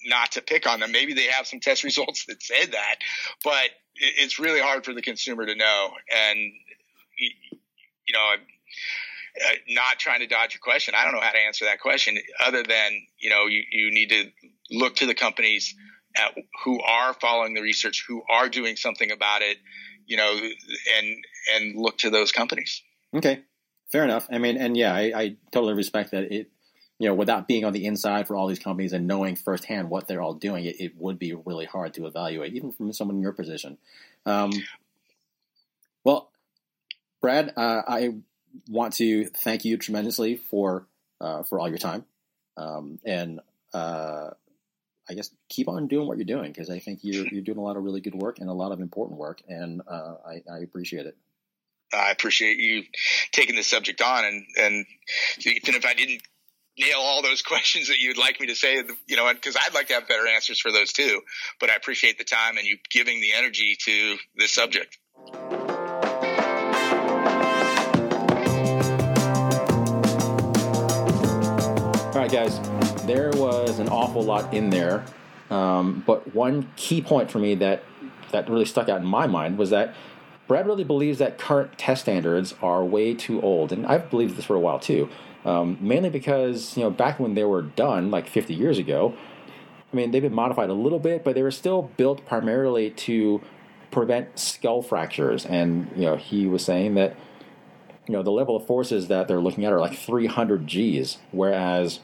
not 0.04 0.32
to 0.32 0.42
pick 0.42 0.66
on 0.66 0.80
them. 0.80 0.92
Maybe 0.92 1.14
they 1.14 1.26
have 1.26 1.46
some 1.46 1.60
test 1.60 1.84
results 1.84 2.26
that 2.26 2.42
said 2.42 2.72
that, 2.72 2.96
but 3.42 3.70
it's 4.00 4.38
really 4.38 4.60
hard 4.60 4.84
for 4.84 4.94
the 4.94 5.02
consumer 5.02 5.46
to 5.46 5.54
know. 5.54 5.90
And 6.10 6.38
you 7.18 8.12
know, 8.12 8.34
uh, 9.44 9.54
not 9.68 9.98
trying 9.98 10.20
to 10.20 10.26
dodge 10.26 10.54
your 10.54 10.60
question. 10.60 10.94
I 10.96 11.04
don't 11.04 11.14
know 11.14 11.20
how 11.20 11.32
to 11.32 11.38
answer 11.38 11.66
that 11.66 11.80
question 11.80 12.18
other 12.44 12.62
than 12.62 12.92
you 13.18 13.30
know 13.30 13.46
you, 13.46 13.62
you 13.70 13.90
need 13.92 14.10
to 14.10 14.30
look 14.70 14.96
to 14.96 15.06
the 15.06 15.14
companies 15.14 15.74
at, 16.16 16.34
who 16.64 16.80
are 16.80 17.14
following 17.14 17.54
the 17.54 17.62
research, 17.62 18.04
who 18.08 18.22
are 18.28 18.48
doing 18.48 18.76
something 18.76 19.10
about 19.10 19.42
it, 19.42 19.58
you 20.06 20.16
know, 20.16 20.32
and 20.98 21.16
and 21.54 21.76
look 21.76 21.98
to 21.98 22.10
those 22.10 22.32
companies. 22.32 22.82
Okay, 23.14 23.42
fair 23.92 24.04
enough. 24.04 24.26
I 24.30 24.38
mean, 24.38 24.56
and 24.56 24.76
yeah, 24.76 24.94
I, 24.94 25.12
I 25.14 25.36
totally 25.52 25.74
respect 25.74 26.12
that. 26.12 26.32
It 26.32 26.50
you 27.00 27.08
know, 27.08 27.14
without 27.14 27.48
being 27.48 27.64
on 27.64 27.72
the 27.72 27.86
inside 27.86 28.26
for 28.26 28.36
all 28.36 28.46
these 28.46 28.58
companies 28.58 28.92
and 28.92 29.06
knowing 29.06 29.34
firsthand 29.34 29.88
what 29.88 30.06
they're 30.06 30.20
all 30.20 30.34
doing, 30.34 30.66
it, 30.66 30.78
it 30.78 30.92
would 30.98 31.18
be 31.18 31.32
really 31.32 31.64
hard 31.64 31.94
to 31.94 32.06
evaluate, 32.06 32.52
even 32.52 32.72
from 32.72 32.92
someone 32.92 33.16
in 33.16 33.22
your 33.22 33.32
position. 33.32 33.78
Um, 34.26 34.50
well, 36.04 36.30
Brad, 37.22 37.54
uh, 37.56 37.82
I 37.88 38.16
want 38.68 38.92
to 38.96 39.24
thank 39.24 39.64
you 39.64 39.78
tremendously 39.78 40.36
for 40.36 40.86
uh, 41.22 41.42
for 41.42 41.58
all 41.58 41.70
your 41.70 41.78
time, 41.78 42.04
um, 42.58 42.98
and 43.06 43.40
uh, 43.72 44.30
I 45.08 45.14
guess 45.14 45.30
keep 45.48 45.68
on 45.68 45.88
doing 45.88 46.06
what 46.06 46.18
you're 46.18 46.26
doing 46.26 46.52
because 46.52 46.68
I 46.68 46.80
think 46.80 47.00
you're 47.02 47.26
you're 47.28 47.42
doing 47.42 47.58
a 47.58 47.62
lot 47.62 47.78
of 47.78 47.82
really 47.82 48.02
good 48.02 48.14
work 48.14 48.40
and 48.40 48.50
a 48.50 48.54
lot 48.54 48.72
of 48.72 48.80
important 48.80 49.18
work, 49.18 49.40
and 49.48 49.80
uh, 49.88 50.16
I, 50.26 50.42
I 50.52 50.58
appreciate 50.58 51.06
it. 51.06 51.16
I 51.94 52.10
appreciate 52.10 52.58
you 52.58 52.84
taking 53.32 53.56
this 53.56 53.68
subject 53.68 54.02
on, 54.02 54.26
and 54.26 54.44
and 54.58 54.86
even 55.46 55.74
if 55.76 55.86
I 55.86 55.94
didn't 55.94 56.20
nail 56.80 56.98
all 56.98 57.22
those 57.22 57.42
questions 57.50 57.88
that 57.88 57.98
you'd 57.98 58.18
like 58.18 58.40
me 58.40 58.46
to 58.48 58.54
say, 58.54 58.82
you 59.06 59.16
know, 59.16 59.32
because 59.32 59.56
I'd 59.56 59.74
like 59.74 59.88
to 59.88 59.94
have 59.94 60.08
better 60.08 60.26
answers 60.26 60.60
for 60.60 60.72
those 60.72 60.92
too. 60.92 61.20
But 61.60 61.70
I 61.70 61.76
appreciate 61.76 62.18
the 62.18 62.24
time 62.24 62.56
and 62.56 62.66
you 62.66 62.78
giving 62.90 63.20
the 63.20 63.32
energy 63.32 63.76
to 63.84 64.16
this 64.36 64.52
subject. 64.52 64.98
All 72.12 72.26
right, 72.26 72.32
guys, 72.32 72.60
there 73.06 73.30
was 73.30 73.78
an 73.78 73.88
awful 73.88 74.22
lot 74.22 74.52
in 74.52 74.70
there. 74.70 75.04
Um, 75.50 76.02
but 76.06 76.34
one 76.34 76.70
key 76.76 77.02
point 77.02 77.30
for 77.30 77.38
me 77.38 77.56
that 77.56 77.82
that 78.30 78.48
really 78.48 78.64
stuck 78.64 78.88
out 78.88 79.00
in 79.00 79.06
my 79.06 79.26
mind 79.26 79.58
was 79.58 79.70
that 79.70 79.94
Brad 80.50 80.66
really 80.66 80.82
believes 80.82 81.20
that 81.20 81.38
current 81.38 81.78
test 81.78 82.02
standards 82.02 82.56
are 82.60 82.84
way 82.84 83.14
too 83.14 83.40
old, 83.40 83.70
and 83.70 83.86
I've 83.86 84.10
believed 84.10 84.34
this 84.34 84.46
for 84.46 84.56
a 84.56 84.58
while 84.58 84.80
too. 84.80 85.08
Um, 85.44 85.78
mainly 85.80 86.10
because 86.10 86.76
you 86.76 86.82
know 86.82 86.90
back 86.90 87.20
when 87.20 87.34
they 87.34 87.44
were 87.44 87.62
done, 87.62 88.10
like 88.10 88.26
50 88.26 88.52
years 88.52 88.76
ago, 88.76 89.14
I 89.92 89.96
mean 89.96 90.10
they've 90.10 90.20
been 90.20 90.34
modified 90.34 90.68
a 90.68 90.74
little 90.74 90.98
bit, 90.98 91.22
but 91.22 91.36
they 91.36 91.44
were 91.44 91.52
still 91.52 91.82
built 91.96 92.26
primarily 92.26 92.90
to 92.90 93.40
prevent 93.92 94.40
skull 94.40 94.82
fractures. 94.82 95.46
And 95.46 95.88
you 95.94 96.02
know 96.02 96.16
he 96.16 96.48
was 96.48 96.64
saying 96.64 96.96
that 96.96 97.14
you 98.08 98.12
know 98.12 98.24
the 98.24 98.32
level 98.32 98.56
of 98.56 98.66
forces 98.66 99.06
that 99.06 99.28
they're 99.28 99.38
looking 99.38 99.64
at 99.64 99.72
are 99.72 99.78
like 99.78 99.96
300 99.96 100.66
G's, 100.66 101.18
whereas 101.30 102.00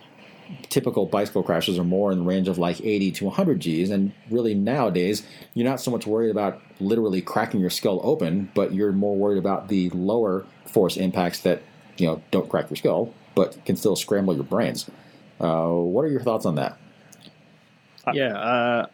typical 0.68 1.07
bicycle 1.07 1.42
crashes 1.42 1.78
are 1.78 1.84
more 1.84 2.12
in 2.12 2.18
the 2.18 2.24
range 2.24 2.49
of 2.49 2.59
like 2.59 2.80
80 2.80 3.12
to 3.12 3.24
100 3.26 3.61
G's. 3.61 3.90
And 3.90 4.12
really 4.30 4.55
nowadays, 4.55 5.26
you're 5.55 5.68
not 5.68 5.80
so 5.80 5.90
much 5.90 6.07
worried 6.07 6.30
about 6.30 6.61
literally 6.80 7.22
cracking 7.22 7.61
your 7.61 7.70
skull 7.70 8.01
open, 8.03 8.51
but 8.55 8.74
you're 8.74 8.92
more 8.92 9.16
worried 9.16 9.38
about 9.38 9.68
the 9.68 9.90
lower 9.90 10.47
force 10.66 10.97
impacts 10.97 11.40
that 11.40 11.62
you 11.97 12.07
know 12.07 12.22
don't 12.30 12.49
crack 12.49 12.68
your 12.68 12.76
skull 12.76 13.14
but 13.36 13.64
can 13.64 13.76
still 13.76 13.94
scramble 13.94 14.34
your 14.34 14.42
brains. 14.42 14.90
Uh, 15.38 15.68
what 15.68 16.03
are 16.03 16.09
your 16.09 16.22
thoughts 16.22 16.47
on 16.47 16.57
that? 16.57 16.76
Yeah, 18.12 18.36
uh, 18.36 18.86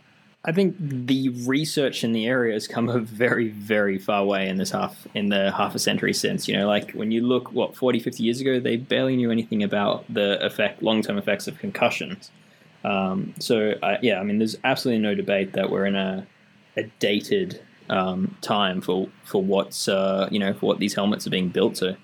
I 0.44 0.50
think 0.50 0.74
the 0.78 1.28
research 1.46 2.02
in 2.02 2.12
the 2.12 2.26
area 2.26 2.54
has 2.54 2.66
come 2.66 2.88
a 2.88 2.98
very, 2.98 3.50
very 3.50 3.98
far 3.98 4.24
way 4.24 4.48
in 4.48 4.56
this 4.56 4.72
half 4.72 5.06
in 5.14 5.28
the 5.28 5.52
half 5.52 5.74
a 5.76 5.78
century 5.78 6.12
since. 6.12 6.48
You 6.48 6.56
know, 6.58 6.66
like 6.66 6.90
when 6.92 7.12
you 7.12 7.20
look 7.20 7.52
what 7.52 7.76
40, 7.76 8.00
50 8.00 8.22
years 8.24 8.40
ago, 8.40 8.58
they 8.58 8.76
barely 8.76 9.14
knew 9.14 9.30
anything 9.30 9.62
about 9.62 10.04
the 10.12 10.44
effect, 10.44 10.82
long 10.82 11.02
term 11.02 11.16
effects 11.16 11.46
of 11.46 11.58
concussions. 11.58 12.32
Um, 12.84 13.34
so 13.38 13.74
uh, 13.82 13.98
yeah, 14.02 14.18
I 14.18 14.24
mean, 14.24 14.38
there's 14.38 14.56
absolutely 14.64 15.00
no 15.02 15.14
debate 15.14 15.52
that 15.52 15.70
we're 15.70 15.86
in 15.86 15.94
a, 15.94 16.26
a 16.76 16.84
dated 16.98 17.62
um, 17.88 18.36
time 18.40 18.80
for 18.80 19.08
for 19.24 19.40
what's 19.40 19.86
uh, 19.86 20.28
you 20.32 20.40
know 20.40 20.54
for 20.54 20.66
what 20.66 20.78
these 20.80 20.94
helmets 20.94 21.24
are 21.24 21.30
being 21.30 21.50
built 21.50 21.76
to. 21.76 21.96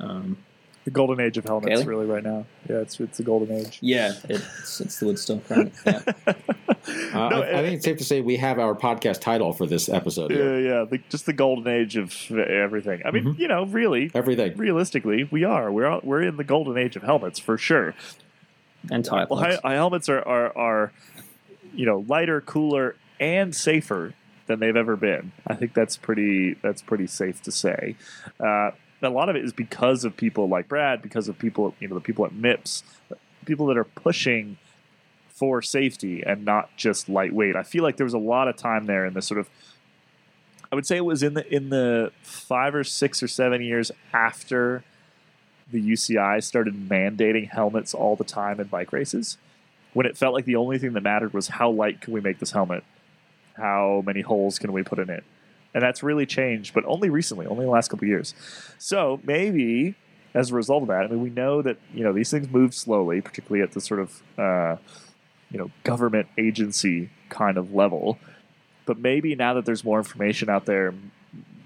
Um, 0.00 0.38
the 0.84 0.90
golden 0.90 1.20
age 1.20 1.36
of 1.36 1.44
helmets, 1.44 1.80
Caley? 1.80 1.86
really, 1.86 2.06
right 2.06 2.22
now. 2.22 2.46
Yeah, 2.68 2.78
it's 2.78 2.98
it's 3.00 3.18
the 3.18 3.24
golden 3.24 3.56
age. 3.56 3.78
Yeah, 3.82 4.14
it's 4.28 4.80
it's 4.80 4.98
the 4.98 5.06
wood 5.06 5.18
stuff, 5.18 5.50
right? 5.50 5.72
Yeah. 5.84 6.02
uh, 6.26 7.28
no, 7.28 7.42
I, 7.42 7.58
I, 7.58 7.62
think 7.62 7.76
it's 7.76 7.84
safe 7.84 7.98
to 7.98 8.04
say 8.04 8.20
we 8.20 8.36
have 8.36 8.58
our 8.58 8.74
podcast 8.74 9.20
title 9.20 9.52
for 9.52 9.66
this 9.66 9.88
episode. 9.88 10.30
Yeah, 10.30 10.56
yeah, 10.56 10.84
the, 10.88 11.00
just 11.10 11.26
the 11.26 11.32
golden 11.32 11.68
age 11.72 11.96
of 11.96 12.30
everything. 12.30 13.02
I 13.04 13.10
mean, 13.10 13.24
mm-hmm. 13.24 13.40
you 13.40 13.48
know, 13.48 13.66
really, 13.66 14.10
everything. 14.14 14.56
Realistically, 14.56 15.24
we 15.30 15.44
are. 15.44 15.70
We're 15.70 16.00
we're 16.00 16.22
in 16.22 16.36
the 16.36 16.44
golden 16.44 16.78
age 16.78 16.96
of 16.96 17.02
helmets 17.02 17.38
for 17.38 17.58
sure. 17.58 17.94
And 18.90 19.04
tire 19.04 19.26
well, 19.28 19.40
high, 19.40 19.58
high 19.62 19.74
helmets 19.74 20.08
are, 20.08 20.26
are 20.26 20.56
are 20.56 20.92
you 21.74 21.84
know 21.84 22.04
lighter, 22.08 22.40
cooler, 22.40 22.96
and 23.18 23.54
safer 23.54 24.14
than 24.46 24.60
they've 24.60 24.76
ever 24.76 24.96
been. 24.96 25.32
I 25.46 25.54
think 25.54 25.74
that's 25.74 25.96
pretty 25.96 26.54
that's 26.54 26.80
pretty 26.80 27.06
safe 27.06 27.42
to 27.42 27.52
say. 27.52 27.96
Uh, 28.38 28.70
a 29.02 29.08
lot 29.08 29.28
of 29.28 29.36
it 29.36 29.44
is 29.44 29.52
because 29.52 30.04
of 30.04 30.16
people 30.16 30.48
like 30.48 30.68
Brad, 30.68 31.02
because 31.02 31.28
of 31.28 31.38
people, 31.38 31.74
you 31.80 31.88
know, 31.88 31.94
the 31.94 32.00
people 32.00 32.24
at 32.26 32.32
MIPS, 32.32 32.82
people 33.44 33.66
that 33.66 33.76
are 33.78 33.84
pushing 33.84 34.58
for 35.28 35.62
safety 35.62 36.22
and 36.22 36.44
not 36.44 36.76
just 36.76 37.08
lightweight. 37.08 37.56
I 37.56 37.62
feel 37.62 37.82
like 37.82 37.96
there 37.96 38.04
was 38.04 38.14
a 38.14 38.18
lot 38.18 38.48
of 38.48 38.56
time 38.56 38.86
there 38.86 39.06
in 39.06 39.14
the 39.14 39.22
sort 39.22 39.40
of 39.40 39.48
I 40.72 40.76
would 40.76 40.86
say 40.86 40.98
it 40.98 41.04
was 41.04 41.22
in 41.22 41.34
the 41.34 41.52
in 41.52 41.70
the 41.70 42.12
five 42.22 42.74
or 42.74 42.84
six 42.84 43.22
or 43.22 43.28
seven 43.28 43.62
years 43.62 43.90
after 44.12 44.84
the 45.70 45.80
UCI 45.80 46.42
started 46.42 46.88
mandating 46.88 47.48
helmets 47.48 47.94
all 47.94 48.16
the 48.16 48.24
time 48.24 48.60
in 48.60 48.66
bike 48.66 48.92
races, 48.92 49.36
when 49.92 50.06
it 50.06 50.16
felt 50.16 50.34
like 50.34 50.44
the 50.44 50.56
only 50.56 50.78
thing 50.78 50.92
that 50.92 51.02
mattered 51.02 51.32
was 51.32 51.48
how 51.48 51.70
light 51.70 52.00
can 52.00 52.12
we 52.12 52.20
make 52.20 52.38
this 52.38 52.52
helmet, 52.52 52.84
how 53.54 54.02
many 54.06 54.20
holes 54.20 54.58
can 54.58 54.72
we 54.72 54.82
put 54.82 54.98
in 54.98 55.10
it, 55.10 55.24
and 55.74 55.82
that's 55.82 56.02
really 56.02 56.26
changed, 56.26 56.74
but 56.74 56.84
only 56.86 57.10
recently, 57.10 57.46
only 57.46 57.64
the 57.64 57.70
last 57.70 57.88
couple 57.88 58.06
years. 58.06 58.34
So 58.78 59.20
maybe 59.24 59.94
as 60.34 60.50
a 60.50 60.54
result 60.54 60.82
of 60.82 60.88
that, 60.88 61.04
I 61.04 61.08
mean, 61.08 61.20
we 61.20 61.30
know 61.30 61.62
that 61.62 61.78
you 61.94 62.04
know 62.04 62.12
these 62.12 62.30
things 62.30 62.48
move 62.48 62.74
slowly, 62.74 63.20
particularly 63.20 63.62
at 63.62 63.72
the 63.72 63.80
sort 63.80 64.00
of 64.00 64.22
uh, 64.38 64.76
you 65.50 65.58
know 65.58 65.70
government 65.84 66.28
agency 66.38 67.10
kind 67.28 67.56
of 67.56 67.74
level. 67.74 68.18
But 68.86 68.98
maybe 68.98 69.34
now 69.34 69.54
that 69.54 69.66
there's 69.66 69.84
more 69.84 69.98
information 69.98 70.48
out 70.48 70.66
there, 70.66 70.94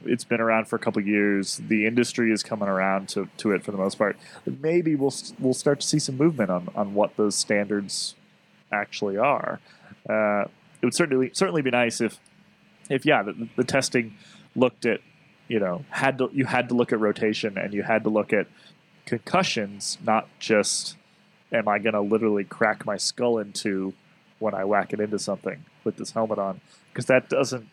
it's 0.05 0.25
been 0.25 0.41
around 0.41 0.67
for 0.67 0.77
a 0.77 0.79
couple 0.79 1.01
years. 1.03 1.61
The 1.69 1.87
industry 1.87 2.33
is 2.33 2.43
coming 2.43 2.69
around 2.69 3.09
to, 3.11 3.29
to 3.39 3.53
it 3.53 3.65
for 3.65 3.71
the 3.71 3.79
most 3.79 3.97
part. 3.97 4.17
Maybe 4.47 4.95
we'll 4.95 5.15
we'll 5.39 5.55
start 5.55 5.81
to 5.81 5.87
see 5.87 5.99
some 5.99 6.17
movement 6.17 6.51
on, 6.51 6.69
on 6.75 6.95
what 6.95 7.17
those 7.17 7.35
standards 7.35 8.15
actually 8.73 9.17
are. 9.17 9.61
Uh, 10.09 10.45
it 10.83 10.87
would 10.87 10.95
certainly 10.95 11.31
certainly 11.33 11.63
be 11.63 11.71
nice 11.71 12.01
if 12.01 12.21
if 12.91 13.07
yeah, 13.07 13.23
the, 13.23 13.49
the 13.57 13.65
testing 13.65 14.15
looked 14.57 14.87
at 14.87 15.01
you 15.49 15.61
know 15.61 15.85
had 15.91 16.19
to 16.19 16.31
you 16.33 16.45
had 16.47 16.69
to 16.69 16.75
look 16.75 16.93
at 16.93 17.01
rotation 17.01 17.59
and 17.59 17.73
you 17.73 17.83
had 17.83 18.05
to 18.05 18.11
look 18.11 18.33
at 18.33 18.47
concussions, 19.07 19.99
not 20.05 20.29
just 20.39 20.97
am 21.53 21.69
I 21.69 21.79
going 21.79 21.95
to 21.95 22.01
literally 22.01 22.45
crack 22.45 22.85
my 22.85 22.97
skull 22.97 23.39
into 23.39 23.95
when 24.39 24.55
I 24.55 24.65
whack 24.65 24.93
it 24.93 25.01
into 25.01 25.19
something 25.19 25.65
with 25.85 25.97
this 25.97 26.11
helmet 26.11 26.39
on? 26.39 26.61
Because 26.93 27.07
that 27.07 27.29
doesn't 27.29 27.69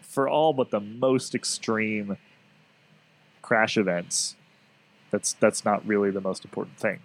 for 0.00 0.28
all 0.28 0.52
but 0.52 0.70
the 0.70 0.80
most 0.80 1.34
extreme 1.34 2.18
crash 3.40 3.76
events 3.76 4.36
that's 5.10 5.34
that's 5.34 5.64
not 5.64 5.86
really 5.86 6.10
the 6.10 6.20
most 6.20 6.44
important 6.44 6.78
thing. 6.78 6.98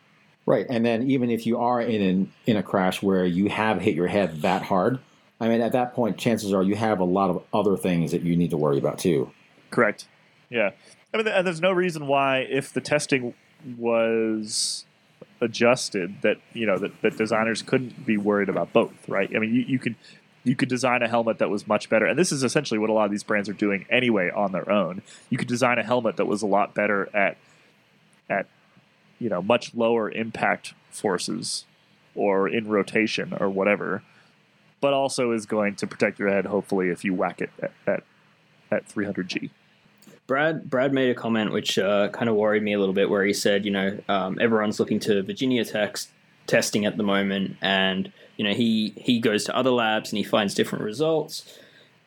Right 0.45 0.65
and 0.69 0.85
then 0.85 1.09
even 1.09 1.29
if 1.29 1.45
you 1.45 1.59
are 1.59 1.81
in 1.81 2.01
an, 2.01 2.33
in 2.45 2.57
a 2.57 2.63
crash 2.63 3.01
where 3.01 3.25
you 3.25 3.49
have 3.49 3.81
hit 3.81 3.95
your 3.95 4.07
head 4.07 4.41
that 4.41 4.63
hard 4.63 4.99
I 5.39 5.47
mean, 5.47 5.61
at 5.61 5.73
that 5.73 5.93
point, 5.93 6.17
chances 6.17 6.53
are 6.53 6.63
you 6.63 6.75
have 6.75 6.99
a 6.99 7.05
lot 7.05 7.29
of 7.29 7.43
other 7.53 7.77
things 7.77 8.11
that 8.11 8.23
you 8.23 8.35
need 8.35 8.49
to 8.51 8.57
worry 8.57 8.77
about 8.77 8.97
too. 8.99 9.31
Correct. 9.69 10.07
Yeah. 10.49 10.71
I 11.13 11.17
mean, 11.17 11.25
there's 11.25 11.61
no 11.61 11.71
reason 11.71 12.07
why, 12.07 12.39
if 12.39 12.73
the 12.73 12.81
testing 12.81 13.33
was 13.77 14.85
adjusted, 15.41 16.21
that 16.21 16.37
you 16.53 16.65
know 16.65 16.77
that, 16.77 17.01
that 17.01 17.17
designers 17.17 17.61
couldn't 17.61 18.05
be 18.05 18.17
worried 18.17 18.49
about 18.49 18.73
both, 18.73 19.07
right? 19.07 19.29
I 19.35 19.39
mean, 19.39 19.53
you, 19.53 19.61
you 19.61 19.79
could 19.79 19.95
you 20.43 20.55
could 20.55 20.69
design 20.69 21.01
a 21.03 21.07
helmet 21.07 21.39
that 21.39 21.49
was 21.49 21.67
much 21.67 21.89
better, 21.89 22.05
and 22.05 22.17
this 22.17 22.31
is 22.31 22.43
essentially 22.43 22.77
what 22.77 22.89
a 22.89 22.93
lot 22.93 23.05
of 23.05 23.11
these 23.11 23.23
brands 23.23 23.47
are 23.47 23.53
doing 23.53 23.85
anyway 23.89 24.29
on 24.29 24.51
their 24.51 24.69
own. 24.69 25.01
You 25.29 25.37
could 25.37 25.47
design 25.47 25.77
a 25.77 25.83
helmet 25.83 26.17
that 26.17 26.25
was 26.25 26.41
a 26.41 26.47
lot 26.47 26.73
better 26.73 27.09
at 27.15 27.37
at 28.29 28.47
you 29.19 29.29
know 29.29 29.41
much 29.41 29.73
lower 29.75 30.11
impact 30.11 30.73
forces 30.89 31.65
or 32.15 32.49
in 32.49 32.67
rotation 32.67 33.33
or 33.39 33.49
whatever 33.49 34.03
but 34.81 34.93
also 34.93 35.31
is 35.31 35.45
going 35.45 35.75
to 35.75 35.87
protect 35.87 36.19
your 36.19 36.29
head. 36.29 36.45
Hopefully, 36.45 36.89
if 36.89 37.03
you 37.03 37.13
whack 37.13 37.41
it 37.41 37.49
at 37.61 37.71
at, 37.85 38.03
at 38.71 38.87
300G. 38.87 39.49
Brad 40.27 40.69
Brad 40.69 40.93
made 40.93 41.09
a 41.09 41.15
comment 41.15 41.53
which 41.53 41.79
uh, 41.79 42.09
kind 42.09 42.29
of 42.29 42.35
worried 42.35 42.61
me 42.61 42.73
a 42.73 42.79
little 42.79 42.93
bit, 42.93 43.09
where 43.09 43.23
he 43.23 43.33
said, 43.33 43.65
you 43.65 43.71
know, 43.71 43.97
um, 44.09 44.37
everyone's 44.41 44.79
looking 44.79 44.99
to 45.01 45.23
Virginia 45.23 45.63
Tech's 45.63 46.09
testing 46.47 46.85
at 46.85 46.97
the 46.97 47.03
moment, 47.03 47.57
and 47.61 48.11
you 48.35 48.43
know 48.43 48.53
he 48.53 48.93
he 48.97 49.19
goes 49.19 49.45
to 49.45 49.55
other 49.55 49.71
labs 49.71 50.11
and 50.11 50.17
he 50.17 50.23
finds 50.23 50.53
different 50.53 50.83
results. 50.83 51.59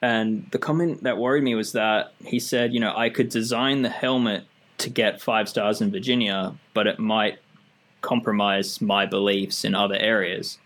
And 0.03 0.49
the 0.51 0.59
comment 0.59 1.03
that 1.03 1.19
worried 1.19 1.45
me 1.45 1.55
was 1.55 1.73
that 1.73 2.15
he 2.25 2.41
said, 2.41 2.73
you 2.73 2.81
know, 2.81 2.95
I 2.97 3.11
could 3.11 3.29
design 3.29 3.83
the 3.83 3.91
helmet 3.91 4.45
to 4.79 4.89
get 4.89 5.21
five 5.21 5.49
stars 5.49 5.83
in 5.83 5.91
Virginia, 5.91 6.55
but 6.73 6.87
it 6.87 6.99
might 6.99 7.39
compromise 8.01 8.81
my 8.81 9.05
beliefs 9.05 9.63
in 9.63 9.75
other 9.75 9.97
areas. 9.97 10.59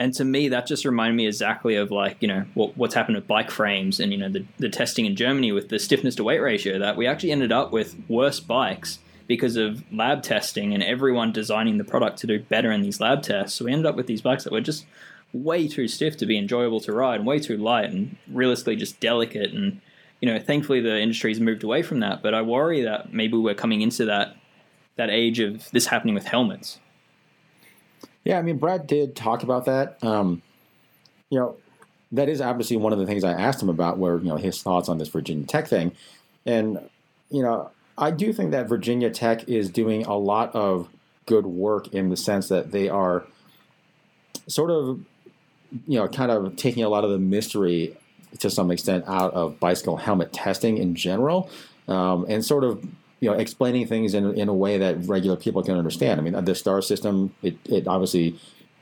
And 0.00 0.14
to 0.14 0.24
me, 0.24 0.48
that 0.48 0.66
just 0.66 0.86
reminded 0.86 1.14
me 1.14 1.26
exactly 1.26 1.76
of 1.76 1.90
like, 1.90 2.16
you 2.20 2.26
know, 2.26 2.46
what, 2.54 2.74
what's 2.74 2.94
happened 2.94 3.16
with 3.16 3.26
bike 3.26 3.50
frames 3.50 4.00
and, 4.00 4.10
you 4.10 4.16
know, 4.16 4.30
the, 4.30 4.46
the 4.56 4.70
testing 4.70 5.04
in 5.04 5.14
Germany 5.14 5.52
with 5.52 5.68
the 5.68 5.78
stiffness 5.78 6.14
to 6.14 6.24
weight 6.24 6.40
ratio 6.40 6.78
that 6.78 6.96
we 6.96 7.06
actually 7.06 7.32
ended 7.32 7.52
up 7.52 7.70
with 7.70 7.94
worse 8.08 8.40
bikes 8.40 8.98
because 9.26 9.56
of 9.56 9.84
lab 9.92 10.22
testing 10.22 10.72
and 10.72 10.82
everyone 10.82 11.32
designing 11.32 11.76
the 11.76 11.84
product 11.84 12.18
to 12.20 12.26
do 12.26 12.40
better 12.40 12.72
in 12.72 12.80
these 12.80 12.98
lab 12.98 13.22
tests. 13.22 13.58
So 13.58 13.66
we 13.66 13.72
ended 13.72 13.84
up 13.84 13.94
with 13.94 14.06
these 14.06 14.22
bikes 14.22 14.44
that 14.44 14.52
were 14.54 14.62
just 14.62 14.86
way 15.34 15.68
too 15.68 15.86
stiff 15.86 16.16
to 16.16 16.26
be 16.26 16.38
enjoyable 16.38 16.80
to 16.80 16.92
ride 16.92 17.16
and 17.16 17.26
way 17.26 17.38
too 17.38 17.58
light 17.58 17.90
and 17.90 18.16
realistically 18.26 18.76
just 18.76 18.98
delicate 19.00 19.52
and 19.52 19.80
you 20.20 20.28
know 20.28 20.40
thankfully 20.40 20.80
the 20.80 20.98
industry's 20.98 21.38
moved 21.38 21.62
away 21.62 21.82
from 21.82 22.00
that 22.00 22.20
but 22.20 22.34
i 22.34 22.42
worry 22.42 22.82
that 22.82 23.12
maybe 23.12 23.36
we're 23.36 23.54
coming 23.54 23.80
into 23.80 24.04
that 24.04 24.34
that 24.96 25.08
age 25.08 25.38
of 25.38 25.70
this 25.70 25.86
happening 25.86 26.16
with 26.16 26.24
helmets 26.24 26.80
yeah 28.24 28.38
i 28.38 28.42
mean 28.42 28.58
brad 28.58 28.86
did 28.86 29.16
talk 29.16 29.42
about 29.42 29.64
that. 29.66 30.02
Um, 30.02 30.42
you 31.30 31.38
know 31.38 31.56
that 32.12 32.28
is 32.28 32.40
obviously 32.40 32.76
one 32.76 32.92
of 32.92 32.98
the 32.98 33.06
things 33.06 33.24
i 33.24 33.32
asked 33.32 33.62
him 33.62 33.68
about 33.68 33.98
where 33.98 34.18
you 34.18 34.28
know 34.28 34.36
his 34.36 34.62
thoughts 34.62 34.88
on 34.88 34.98
this 34.98 35.08
virginia 35.08 35.46
tech 35.46 35.68
thing. 35.68 35.92
And 36.46 36.78
you 37.30 37.42
know 37.42 37.70
i 37.98 38.10
do 38.10 38.32
think 38.32 38.50
that 38.52 38.68
virginia 38.68 39.10
tech 39.10 39.48
is 39.48 39.70
doing 39.70 40.06
a 40.06 40.16
lot 40.16 40.54
of 40.54 40.88
good 41.26 41.46
work 41.46 41.88
in 41.88 42.08
the 42.08 42.16
sense 42.16 42.48
that 42.48 42.72
they 42.72 42.88
are 42.88 43.24
sort 44.48 44.70
of 44.70 45.04
you 45.86 45.98
know, 45.98 46.08
kind 46.08 46.30
of 46.30 46.56
taking 46.56 46.82
a 46.84 46.88
lot 46.88 47.04
of 47.04 47.10
the 47.10 47.18
mystery 47.18 47.96
to 48.38 48.50
some 48.50 48.70
extent 48.70 49.04
out 49.06 49.32
of 49.34 49.58
bicycle 49.60 49.96
helmet 49.96 50.32
testing 50.32 50.78
in 50.78 50.94
general, 50.94 51.50
um, 51.88 52.24
and 52.28 52.44
sort 52.44 52.64
of 52.64 52.84
you 53.20 53.30
know 53.30 53.36
explaining 53.36 53.86
things 53.86 54.14
in 54.14 54.34
in 54.36 54.48
a 54.48 54.54
way 54.54 54.78
that 54.78 55.06
regular 55.06 55.36
people 55.36 55.62
can 55.62 55.76
understand. 55.76 56.20
I 56.20 56.22
mean, 56.22 56.44
the 56.44 56.54
star 56.54 56.82
system 56.82 57.34
it 57.42 57.56
it 57.66 57.86
obviously 57.86 58.38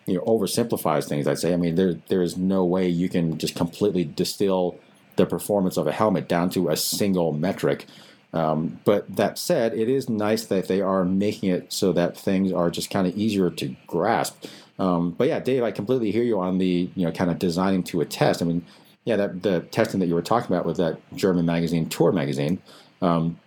you 0.06 0.14
know 0.14 0.22
oversimplifies 0.22 1.08
things. 1.08 1.26
I'd 1.26 1.38
say. 1.38 1.52
I 1.52 1.56
mean, 1.56 1.74
there 1.74 1.94
there 2.08 2.22
is 2.22 2.36
no 2.36 2.64
way 2.64 2.88
you 2.88 3.08
can 3.08 3.38
just 3.38 3.54
completely 3.54 4.04
distill 4.04 4.78
the 5.16 5.26
performance 5.26 5.76
of 5.76 5.86
a 5.86 5.92
helmet 5.92 6.28
down 6.28 6.48
to 6.50 6.68
a 6.68 6.76
single 6.76 7.32
metric. 7.32 7.86
Um, 8.32 8.78
but 8.84 9.16
that 9.16 9.38
said, 9.38 9.74
it 9.74 9.88
is 9.88 10.08
nice 10.08 10.44
that 10.46 10.68
they 10.68 10.80
are 10.80 11.04
making 11.04 11.50
it 11.50 11.72
so 11.72 11.92
that 11.92 12.16
things 12.16 12.52
are 12.52 12.70
just 12.70 12.90
kind 12.90 13.06
of 13.06 13.16
easier 13.16 13.50
to 13.50 13.74
grasp. 13.86 14.44
Um, 14.78 15.12
but 15.12 15.28
yeah, 15.28 15.40
Dave, 15.40 15.62
I 15.62 15.72
completely 15.72 16.12
hear 16.12 16.22
you 16.22 16.38
on 16.38 16.58
the 16.58 16.90
you 16.94 17.04
know 17.04 17.12
kind 17.12 17.30
of 17.30 17.38
designing 17.38 17.82
to 17.84 18.00
a 18.00 18.04
test. 18.04 18.40
I 18.40 18.44
mean, 18.44 18.64
yeah, 19.04 19.16
that 19.16 19.42
the 19.42 19.60
testing 19.60 20.00
that 20.00 20.06
you 20.06 20.14
were 20.14 20.22
talking 20.22 20.54
about 20.54 20.66
with 20.66 20.76
that 20.76 20.98
German 21.16 21.46
magazine, 21.46 21.88
Tour 21.88 22.12
magazine. 22.12 22.62
Um, 23.02 23.38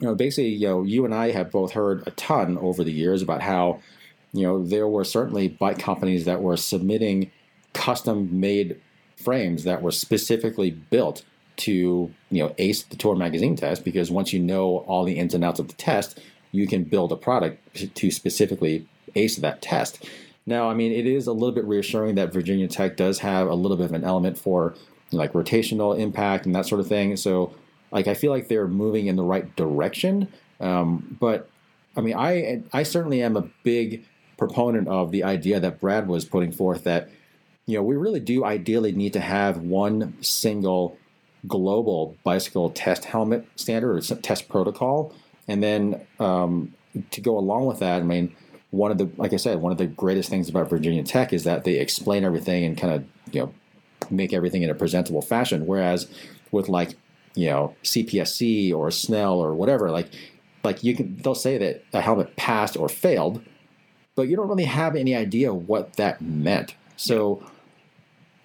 you 0.00 0.06
know, 0.06 0.14
basically, 0.14 0.50
you 0.50 0.68
know, 0.68 0.82
you 0.82 1.04
and 1.04 1.14
I 1.14 1.32
have 1.32 1.50
both 1.50 1.72
heard 1.72 2.06
a 2.06 2.10
ton 2.12 2.56
over 2.58 2.84
the 2.84 2.92
years 2.92 3.22
about 3.22 3.42
how, 3.42 3.80
you 4.32 4.42
know, 4.42 4.64
there 4.64 4.86
were 4.86 5.04
certainly 5.04 5.48
bike 5.48 5.78
companies 5.78 6.24
that 6.24 6.40
were 6.40 6.56
submitting 6.56 7.30
custom-made 7.74 8.80
frames 9.16 9.64
that 9.64 9.82
were 9.82 9.90
specifically 9.90 10.70
built 10.70 11.24
to, 11.56 12.12
you 12.30 12.44
know, 12.44 12.54
ace 12.58 12.82
the 12.84 12.96
Tour 12.96 13.16
magazine 13.16 13.56
test 13.56 13.84
because 13.84 14.10
once 14.10 14.32
you 14.32 14.38
know 14.38 14.78
all 14.86 15.04
the 15.04 15.18
ins 15.18 15.34
and 15.34 15.44
outs 15.44 15.58
of 15.58 15.68
the 15.68 15.74
test, 15.74 16.20
you 16.52 16.66
can 16.66 16.84
build 16.84 17.10
a 17.12 17.16
product 17.16 17.60
to 17.94 18.10
specifically 18.10 18.86
ace 19.16 19.36
that 19.36 19.60
test. 19.60 20.08
Now, 20.46 20.70
I 20.70 20.74
mean, 20.74 20.92
it 20.92 21.06
is 21.06 21.26
a 21.26 21.32
little 21.32 21.52
bit 21.52 21.64
reassuring 21.64 22.14
that 22.14 22.32
Virginia 22.32 22.68
Tech 22.68 22.96
does 22.96 23.18
have 23.18 23.48
a 23.48 23.54
little 23.54 23.76
bit 23.76 23.86
of 23.86 23.92
an 23.92 24.04
element 24.04 24.38
for 24.38 24.74
like 25.12 25.32
rotational 25.32 25.98
impact 25.98 26.46
and 26.46 26.54
that 26.54 26.66
sort 26.66 26.80
of 26.80 26.86
thing. 26.86 27.16
So, 27.16 27.52
like, 27.90 28.06
I 28.06 28.14
feel 28.14 28.30
like 28.30 28.48
they're 28.48 28.68
moving 28.68 29.06
in 29.06 29.16
the 29.16 29.22
right 29.22 29.54
direction. 29.56 30.28
Um, 30.60 31.16
but 31.20 31.48
I 31.96 32.00
mean, 32.00 32.14
I 32.16 32.62
I 32.72 32.82
certainly 32.82 33.22
am 33.22 33.36
a 33.36 33.48
big 33.62 34.04
proponent 34.36 34.88
of 34.88 35.10
the 35.10 35.24
idea 35.24 35.60
that 35.60 35.80
Brad 35.80 36.06
was 36.08 36.24
putting 36.24 36.52
forth 36.52 36.84
that 36.84 37.10
you 37.66 37.76
know 37.76 37.82
we 37.82 37.96
really 37.96 38.20
do 38.20 38.44
ideally 38.44 38.92
need 38.92 39.12
to 39.14 39.20
have 39.20 39.58
one 39.58 40.14
single 40.22 40.96
global 41.46 42.16
bicycle 42.24 42.70
test 42.70 43.04
helmet 43.04 43.46
standard 43.56 43.96
or 43.96 44.16
test 44.16 44.48
protocol, 44.48 45.12
and 45.46 45.62
then 45.62 46.06
um, 46.20 46.74
to 47.10 47.20
go 47.20 47.38
along 47.38 47.66
with 47.66 47.80
that, 47.80 48.00
I 48.00 48.04
mean 48.04 48.34
one 48.70 48.90
of 48.90 48.98
the 48.98 49.10
like 49.16 49.32
I 49.32 49.36
said, 49.36 49.60
one 49.60 49.72
of 49.72 49.78
the 49.78 49.86
greatest 49.86 50.28
things 50.28 50.48
about 50.48 50.70
Virginia 50.70 51.02
Tech 51.02 51.32
is 51.32 51.44
that 51.44 51.64
they 51.64 51.78
explain 51.78 52.24
everything 52.24 52.64
and 52.64 52.76
kind 52.76 52.94
of 52.94 53.04
you 53.34 53.40
know 53.40 53.54
make 54.10 54.32
everything 54.32 54.62
in 54.62 54.70
a 54.70 54.74
presentable 54.74 55.22
fashion. 55.22 55.66
Whereas 55.66 56.06
with 56.50 56.68
like 56.68 56.96
you 57.38 57.48
know 57.48 57.74
CPSC 57.84 58.74
or 58.74 58.90
Snell 58.90 59.38
or 59.38 59.54
whatever, 59.54 59.90
like 59.90 60.08
like 60.64 60.82
you 60.82 60.96
can 60.96 61.16
they'll 61.16 61.34
say 61.34 61.56
that 61.58 61.84
a 61.92 62.00
helmet 62.00 62.34
passed 62.36 62.76
or 62.76 62.88
failed, 62.88 63.42
but 64.16 64.22
you 64.22 64.36
don't 64.36 64.48
really 64.48 64.64
have 64.64 64.96
any 64.96 65.14
idea 65.14 65.54
what 65.54 65.94
that 65.94 66.20
meant. 66.20 66.74
So 66.96 67.48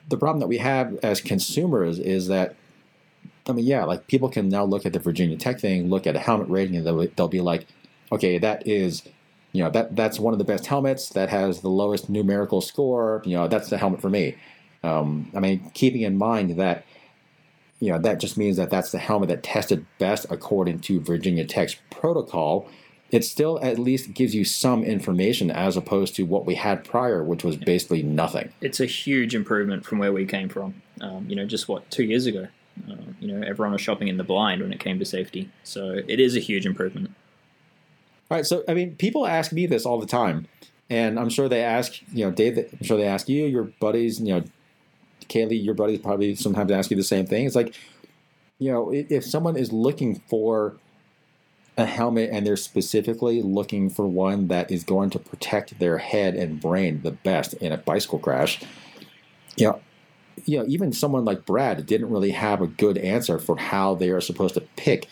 the 0.10 0.18
problem 0.18 0.40
that 0.42 0.48
we 0.48 0.60
have 0.60 0.96
as 1.02 1.22
consumers 1.22 1.98
is 1.98 2.28
that 2.28 2.56
I 3.50 3.52
mean, 3.52 3.66
yeah, 3.66 3.84
like 3.84 4.08
people 4.08 4.30
can 4.30 4.48
now 4.48 4.64
look 4.64 4.86
at 4.86 4.94
the 4.94 5.00
Virginia 5.00 5.38
Tech 5.38 5.60
thing, 5.60 5.90
look 5.90 6.06
at 6.06 6.16
a 6.16 6.20
helmet 6.20 6.50
rating, 6.50 6.78
and 6.78 6.86
they'll, 6.86 7.08
they'll 7.16 7.28
be 7.28 7.42
like, 7.42 7.66
okay, 8.12 8.38
that 8.38 8.68
is 8.68 9.02
you 9.54 9.64
know 9.64 9.72
that 9.72 9.96
that's 9.96 10.20
one 10.20 10.34
of 10.34 10.40
the 10.40 10.46
best 10.46 10.68
helmets 10.68 11.10
that 11.10 11.30
has 11.30 11.62
the 11.62 11.70
lowest 11.70 12.10
numerical 12.10 12.62
score. 12.62 13.24
You 13.26 13.38
know 13.38 13.48
that's 13.48 13.70
the 13.70 13.78
helmet 13.80 14.02
for 14.02 14.10
me. 14.10 14.36
Um, 14.84 15.32
I 15.36 15.40
mean, 15.40 15.72
keeping 15.74 16.02
in 16.02 16.18
mind 16.18 16.58
that 16.60 16.86
you 17.84 17.92
know 17.92 18.00
that 18.00 18.20
just 18.20 18.38
means 18.38 18.56
that 18.56 18.70
that's 18.70 18.92
the 18.92 18.98
helmet 18.98 19.28
that 19.28 19.44
tested 19.44 19.86
best 20.00 20.26
according 20.30 20.80
to 20.80 21.02
Virginia 21.02 21.44
Tech's 21.44 21.76
protocol. 21.90 22.70
It 23.12 23.26
still 23.26 23.60
at 23.62 23.78
least 23.78 24.14
gives 24.14 24.34
you 24.34 24.46
some 24.46 24.84
information 24.84 25.52
as 25.52 25.76
opposed 25.76 26.16
to 26.16 26.24
what 26.24 26.46
we 26.46 26.56
had 26.56 26.86
prior, 26.86 27.24
which 27.24 27.44
was 27.44 27.58
basically 27.58 28.02
nothing. 28.02 28.54
It's 28.62 28.80
a 28.80 28.86
huge 28.86 29.36
improvement 29.36 29.86
from 29.86 30.00
where 30.00 30.14
we 30.14 30.26
came 30.26 30.48
from. 30.48 30.82
Um, 31.02 31.28
you 31.30 31.36
know, 31.36 31.46
just 31.46 31.68
what 31.68 31.92
two 31.92 32.06
years 32.06 32.26
ago. 32.26 32.48
Uh, 32.90 32.96
you 33.20 33.28
know, 33.28 33.46
everyone 33.46 33.74
was 33.74 33.82
shopping 33.82 34.08
in 34.08 34.18
the 34.18 34.24
blind 34.24 34.62
when 34.62 34.72
it 34.72 34.80
came 34.80 34.98
to 34.98 35.06
safety. 35.06 35.50
So 35.64 36.02
it 36.08 36.20
is 36.20 36.36
a 36.36 36.40
huge 36.40 36.66
improvement. 36.66 37.12
All 38.32 38.38
right. 38.38 38.46
So, 38.46 38.64
I 38.68 38.74
mean, 38.74 38.96
people 38.96 39.28
ask 39.28 39.52
me 39.52 39.68
this 39.68 39.86
all 39.86 40.00
the 40.00 40.08
time, 40.08 40.48
and 40.90 41.20
I'm 41.20 41.30
sure 41.30 41.50
they 41.50 41.62
ask, 41.62 42.02
you 42.14 42.26
know, 42.26 42.32
Dave. 42.32 42.58
I'm 42.58 42.84
sure 42.84 42.98
they 42.98 43.06
ask 43.06 43.30
you, 43.30 43.46
your 43.46 43.66
buddies, 43.66 44.20
you 44.20 44.34
know, 44.34 44.44
Caley, 45.28 45.58
your 45.58 45.74
buddies 45.74 46.00
probably 46.00 46.36
sometimes 46.36 46.72
ask 46.72 46.92
you 46.92 46.98
the 46.98 47.04
same 47.04 47.26
thing. 47.26 47.46
It's 47.46 47.56
like, 47.56 47.76
you 48.60 48.72
know, 48.72 48.92
if 48.92 49.26
someone 49.26 49.56
is 49.56 49.72
looking 49.72 50.22
for 50.28 50.76
a 51.78 51.86
helmet 51.86 52.30
and 52.32 52.46
they're 52.46 52.56
specifically 52.56 53.42
looking 53.42 53.90
for 53.90 54.06
one 54.06 54.48
that 54.48 54.70
is 54.70 54.84
going 54.84 55.10
to 55.10 55.20
protect 55.20 55.80
their 55.80 55.98
head 55.98 56.36
and 56.36 56.62
brain 56.62 57.02
the 57.02 57.12
best 57.12 57.54
in 57.56 57.72
a 57.72 57.78
bicycle 57.78 58.20
crash, 58.20 58.62
you 59.56 59.68
know, 59.68 59.82
you 60.46 60.58
know, 60.58 60.66
even 60.68 60.92
someone 60.92 61.26
like 61.26 61.46
Brad 61.46 61.86
didn't 61.86 62.10
really 62.10 62.32
have 62.32 62.62
a 62.62 62.68
good 62.68 62.98
answer 62.98 63.40
for 63.40 63.58
how 63.58 63.96
they 63.96 64.10
are 64.10 64.22
supposed 64.22 64.56
to 64.56 64.62
pick 64.62 65.08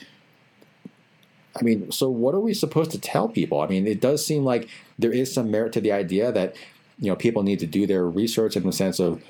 I 1.55 1.63
mean, 1.63 1.91
so 1.91 2.09
what 2.09 2.33
are 2.33 2.39
we 2.39 2.53
supposed 2.53 2.91
to 2.91 2.99
tell 2.99 3.27
people? 3.27 3.61
I 3.61 3.67
mean, 3.67 3.85
it 3.85 3.99
does 3.99 4.25
seem 4.25 4.43
like 4.43 4.69
there 4.97 5.11
is 5.11 5.33
some 5.33 5.51
merit 5.51 5.73
to 5.73 5.81
the 5.81 5.91
idea 5.91 6.31
that 6.31 6.55
you 6.99 7.09
know 7.09 7.15
people 7.15 7.43
need 7.43 7.59
to 7.59 7.67
do 7.67 7.85
their 7.85 8.07
research 8.07 8.55
in 8.55 8.63
the 8.63 8.71
sense 8.71 8.99
of 8.99 9.21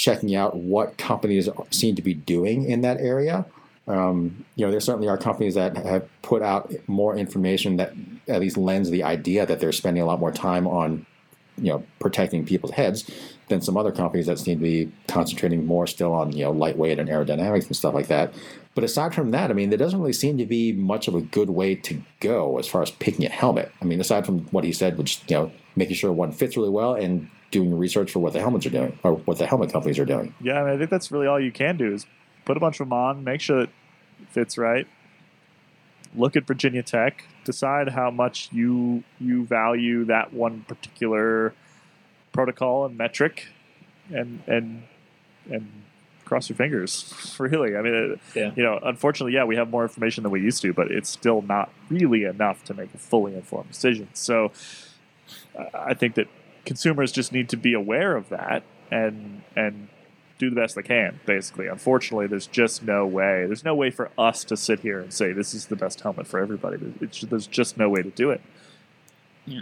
checking 0.00 0.34
out 0.34 0.56
what 0.56 0.96
companies 0.96 1.46
seem 1.70 1.94
to 1.94 2.00
be 2.00 2.14
doing 2.14 2.64
in 2.64 2.80
that 2.80 2.98
area. 3.00 3.44
Um, 3.86 4.46
you 4.56 4.64
know, 4.64 4.70
there 4.70 4.80
certainly 4.80 5.08
are 5.08 5.18
companies 5.18 5.56
that 5.56 5.76
have 5.76 6.08
put 6.22 6.40
out 6.40 6.72
more 6.86 7.14
information 7.18 7.76
that 7.76 7.92
at 8.26 8.40
least 8.40 8.56
lends 8.56 8.88
the 8.88 9.02
idea 9.02 9.44
that 9.44 9.60
they're 9.60 9.72
spending 9.72 10.02
a 10.02 10.06
lot 10.06 10.18
more 10.18 10.32
time 10.32 10.66
on, 10.66 11.04
you 11.58 11.70
know, 11.70 11.84
protecting 11.98 12.46
people's 12.46 12.72
heads 12.72 13.10
than 13.48 13.60
some 13.60 13.76
other 13.76 13.92
companies 13.92 14.24
that 14.24 14.38
seem 14.38 14.58
to 14.58 14.64
be 14.64 14.90
concentrating 15.06 15.66
more 15.66 15.86
still 15.86 16.14
on, 16.14 16.32
you 16.32 16.44
know, 16.44 16.50
lightweight 16.52 16.98
and 16.98 17.10
aerodynamics 17.10 17.66
and 17.66 17.76
stuff 17.76 17.92
like 17.92 18.06
that. 18.06 18.32
But 18.74 18.84
aside 18.84 19.14
from 19.14 19.32
that, 19.32 19.50
I 19.50 19.52
mean, 19.52 19.68
there 19.68 19.78
doesn't 19.78 20.00
really 20.00 20.14
seem 20.14 20.38
to 20.38 20.46
be 20.46 20.72
much 20.72 21.08
of 21.08 21.14
a 21.14 21.20
good 21.20 21.50
way 21.50 21.74
to 21.74 22.00
go 22.20 22.58
as 22.58 22.66
far 22.66 22.80
as 22.80 22.90
picking 22.90 23.26
a 23.26 23.28
helmet. 23.28 23.70
I 23.82 23.84
mean, 23.84 24.00
aside 24.00 24.24
from 24.24 24.46
what 24.46 24.64
he 24.64 24.72
said, 24.72 24.96
which 24.96 25.20
you 25.28 25.36
know, 25.36 25.52
making 25.76 25.96
sure 25.96 26.10
one 26.10 26.32
fits 26.32 26.56
really 26.56 26.70
well 26.70 26.94
and 26.94 27.28
doing 27.50 27.76
research 27.76 28.10
for 28.12 28.20
what 28.20 28.32
the 28.32 28.40
helmets 28.40 28.66
are 28.66 28.70
doing 28.70 28.98
or 29.02 29.14
what 29.14 29.38
the 29.38 29.46
helmet 29.46 29.72
companies 29.72 29.98
are 29.98 30.04
doing. 30.04 30.34
Yeah, 30.40 30.60
I, 30.60 30.64
mean, 30.64 30.74
I 30.74 30.78
think 30.78 30.90
that's 30.90 31.10
really 31.10 31.26
all 31.26 31.40
you 31.40 31.52
can 31.52 31.76
do 31.76 31.92
is 31.92 32.06
put 32.44 32.56
a 32.56 32.60
bunch 32.60 32.80
of 32.80 32.88
them 32.88 32.92
on, 32.92 33.24
make 33.24 33.40
sure 33.40 33.60
that 33.60 33.70
it 34.20 34.28
fits 34.30 34.56
right. 34.58 34.86
Look 36.14 36.36
at 36.36 36.46
Virginia 36.46 36.82
Tech, 36.82 37.24
decide 37.44 37.88
how 37.90 38.10
much 38.10 38.48
you 38.50 39.04
you 39.20 39.44
value 39.44 40.04
that 40.06 40.32
one 40.32 40.64
particular 40.66 41.54
protocol 42.32 42.84
and 42.84 42.98
metric, 42.98 43.46
and 44.10 44.42
and 44.48 44.82
and 45.48 45.70
cross 46.24 46.48
your 46.48 46.56
fingers. 46.56 47.14
Really, 47.40 47.74
I 47.74 47.80
mean, 47.80 48.12
uh, 48.12 48.16
yeah. 48.34 48.52
you 48.54 48.62
know, 48.62 48.78
unfortunately, 48.82 49.32
yeah, 49.32 49.44
we 49.44 49.56
have 49.56 49.70
more 49.70 49.82
information 49.82 50.24
than 50.24 50.30
we 50.30 50.42
used 50.42 50.60
to, 50.60 50.74
but 50.74 50.90
it's 50.90 51.08
still 51.08 51.40
not 51.40 51.70
really 51.88 52.24
enough 52.24 52.62
to 52.64 52.74
make 52.74 52.92
a 52.92 52.98
fully 52.98 53.34
informed 53.34 53.70
decision. 53.70 54.08
So, 54.12 54.52
I 55.72 55.94
think 55.94 56.16
that 56.16 56.28
consumers 56.64 57.12
just 57.12 57.32
need 57.32 57.48
to 57.50 57.56
be 57.56 57.74
aware 57.74 58.16
of 58.16 58.28
that 58.28 58.62
and 58.90 59.42
and 59.56 59.88
do 60.38 60.50
the 60.50 60.56
best 60.56 60.74
they 60.74 60.82
can. 60.82 61.20
Basically, 61.26 61.66
unfortunately, 61.66 62.26
there's 62.26 62.46
just 62.46 62.82
no 62.82 63.06
way. 63.06 63.44
There's 63.46 63.64
no 63.64 63.74
way 63.74 63.90
for 63.90 64.10
us 64.18 64.42
to 64.44 64.56
sit 64.56 64.80
here 64.80 65.00
and 65.00 65.12
say 65.12 65.32
this 65.32 65.54
is 65.54 65.66
the 65.66 65.76
best 65.76 66.00
helmet 66.00 66.26
for 66.26 66.40
everybody. 66.40 66.78
It's, 67.00 67.20
there's 67.20 67.46
just 67.46 67.76
no 67.76 67.88
way 67.88 68.02
to 68.02 68.10
do 68.10 68.30
it. 68.30 68.40
Yeah. 69.46 69.60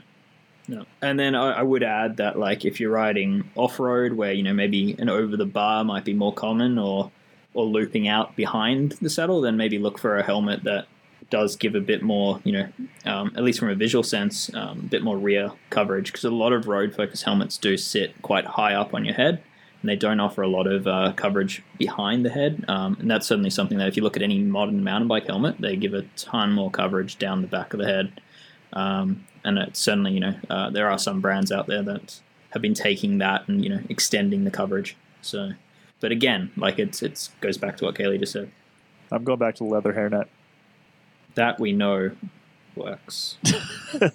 No. 0.69 0.85
And 1.03 1.19
then 1.19 1.35
I, 1.35 1.53
I, 1.53 1.63
would 1.63 1.83
add 1.83 2.19
that, 2.19 2.39
like, 2.39 2.65
if 2.67 2.79
you're 2.79 2.93
riding 2.93 3.51
off 3.55 3.81
road, 3.81 4.13
where 4.13 4.33
you 4.33 4.43
know 4.43 4.53
maybe 4.53 4.95
an 4.99 5.09
over 5.09 5.37
the 5.37 5.47
bar 5.47 5.83
might 5.83 6.05
be 6.05 6.15
more 6.15 6.33
common, 6.33 6.79
or 6.79 7.11
or 7.55 7.65
looping 7.65 8.07
out 8.07 8.37
behind 8.37 8.93
the 9.01 9.11
saddle, 9.11 9.41
then 9.41 9.57
maybe 9.57 9.79
look 9.79 9.99
for 9.99 10.17
a 10.17 10.23
helmet 10.23 10.65
that 10.65 10.87
does 11.31 11.57
give 11.57 11.75
a 11.75 11.81
bit 11.81 12.03
more, 12.03 12.41
you 12.45 12.53
know, 12.53 12.69
um, 13.05 13.33
at 13.37 13.45
least 13.45 13.59
from 13.59 13.71
a 13.71 13.75
visual 13.75 14.03
sense, 14.03 14.53
um, 14.55 14.79
a 14.79 14.83
bit 14.83 15.03
more 15.03 15.19
rear 15.19 15.53
coverage 15.71 16.07
because 16.07 16.25
a 16.25 16.31
lot 16.31 16.53
of 16.53 16.67
road 16.67 16.95
focus 16.95 17.23
helmets 17.23 17.59
do 17.59 17.77
sit 17.77 18.21
quite 18.23 18.45
high 18.45 18.75
up 18.75 18.95
on 18.95 19.05
your 19.05 19.15
head 19.15 19.43
and 19.81 19.89
they 19.89 19.97
don't 19.97 20.21
offer 20.21 20.43
a 20.43 20.49
lot 20.49 20.67
of 20.67 20.87
uh, 20.87 21.13
coverage 21.17 21.63
behind 21.77 22.25
the 22.25 22.31
head. 22.31 22.65
Um, 22.69 22.97
and 23.01 23.11
that's 23.11 23.27
certainly 23.27 23.51
something 23.51 23.79
that 23.79 23.89
if 23.89 23.97
you 23.97 24.03
look 24.03 24.17
at 24.17 24.23
any 24.23 24.39
modern 24.39 24.83
mountain 24.83 25.09
bike 25.09 25.27
helmet, 25.27 25.61
they 25.61 25.77
give 25.77 25.95
a 25.95 26.03
ton 26.17 26.53
more 26.53 26.71
coverage 26.71 27.19
down 27.19 27.43
the 27.43 27.49
back 27.49 27.73
of 27.73 27.81
the 27.81 27.87
head. 27.87 28.21
Um, 28.73 29.25
and 29.45 29.59
it's 29.59 29.79
certainly, 29.79 30.13
you 30.13 30.21
know, 30.21 30.35
uh, 30.51 30.71
there 30.71 30.91
are 30.91 30.99
some 30.99 31.21
brands 31.21 31.53
out 31.53 31.67
there 31.67 31.83
that 31.83 32.21
have 32.51 32.63
been 32.63 32.75
taking 32.75 33.19
that 33.19 33.47
and 33.49 33.63
you 33.63 33.71
know 33.71 33.81
extending 33.89 34.45
the 34.45 34.51
coverage. 34.51 34.97
So, 35.23 35.53
but 36.01 36.13
again, 36.13 36.51
like 36.57 36.79
it's 36.79 37.03
it's 37.03 37.29
goes 37.41 37.59
back 37.59 37.77
to 37.79 37.85
what 37.85 37.95
Caley 37.95 38.19
just 38.19 38.33
said. 38.33 38.51
I'm 39.11 39.25
going 39.25 39.39
back 39.39 39.57
to 39.57 39.65
the 39.65 39.71
leather 39.71 39.93
hairnet. 39.93 40.27
That 41.39 41.61
we 41.61 41.71
know 41.71 42.11
works. 42.75 43.39
Not 44.01 44.11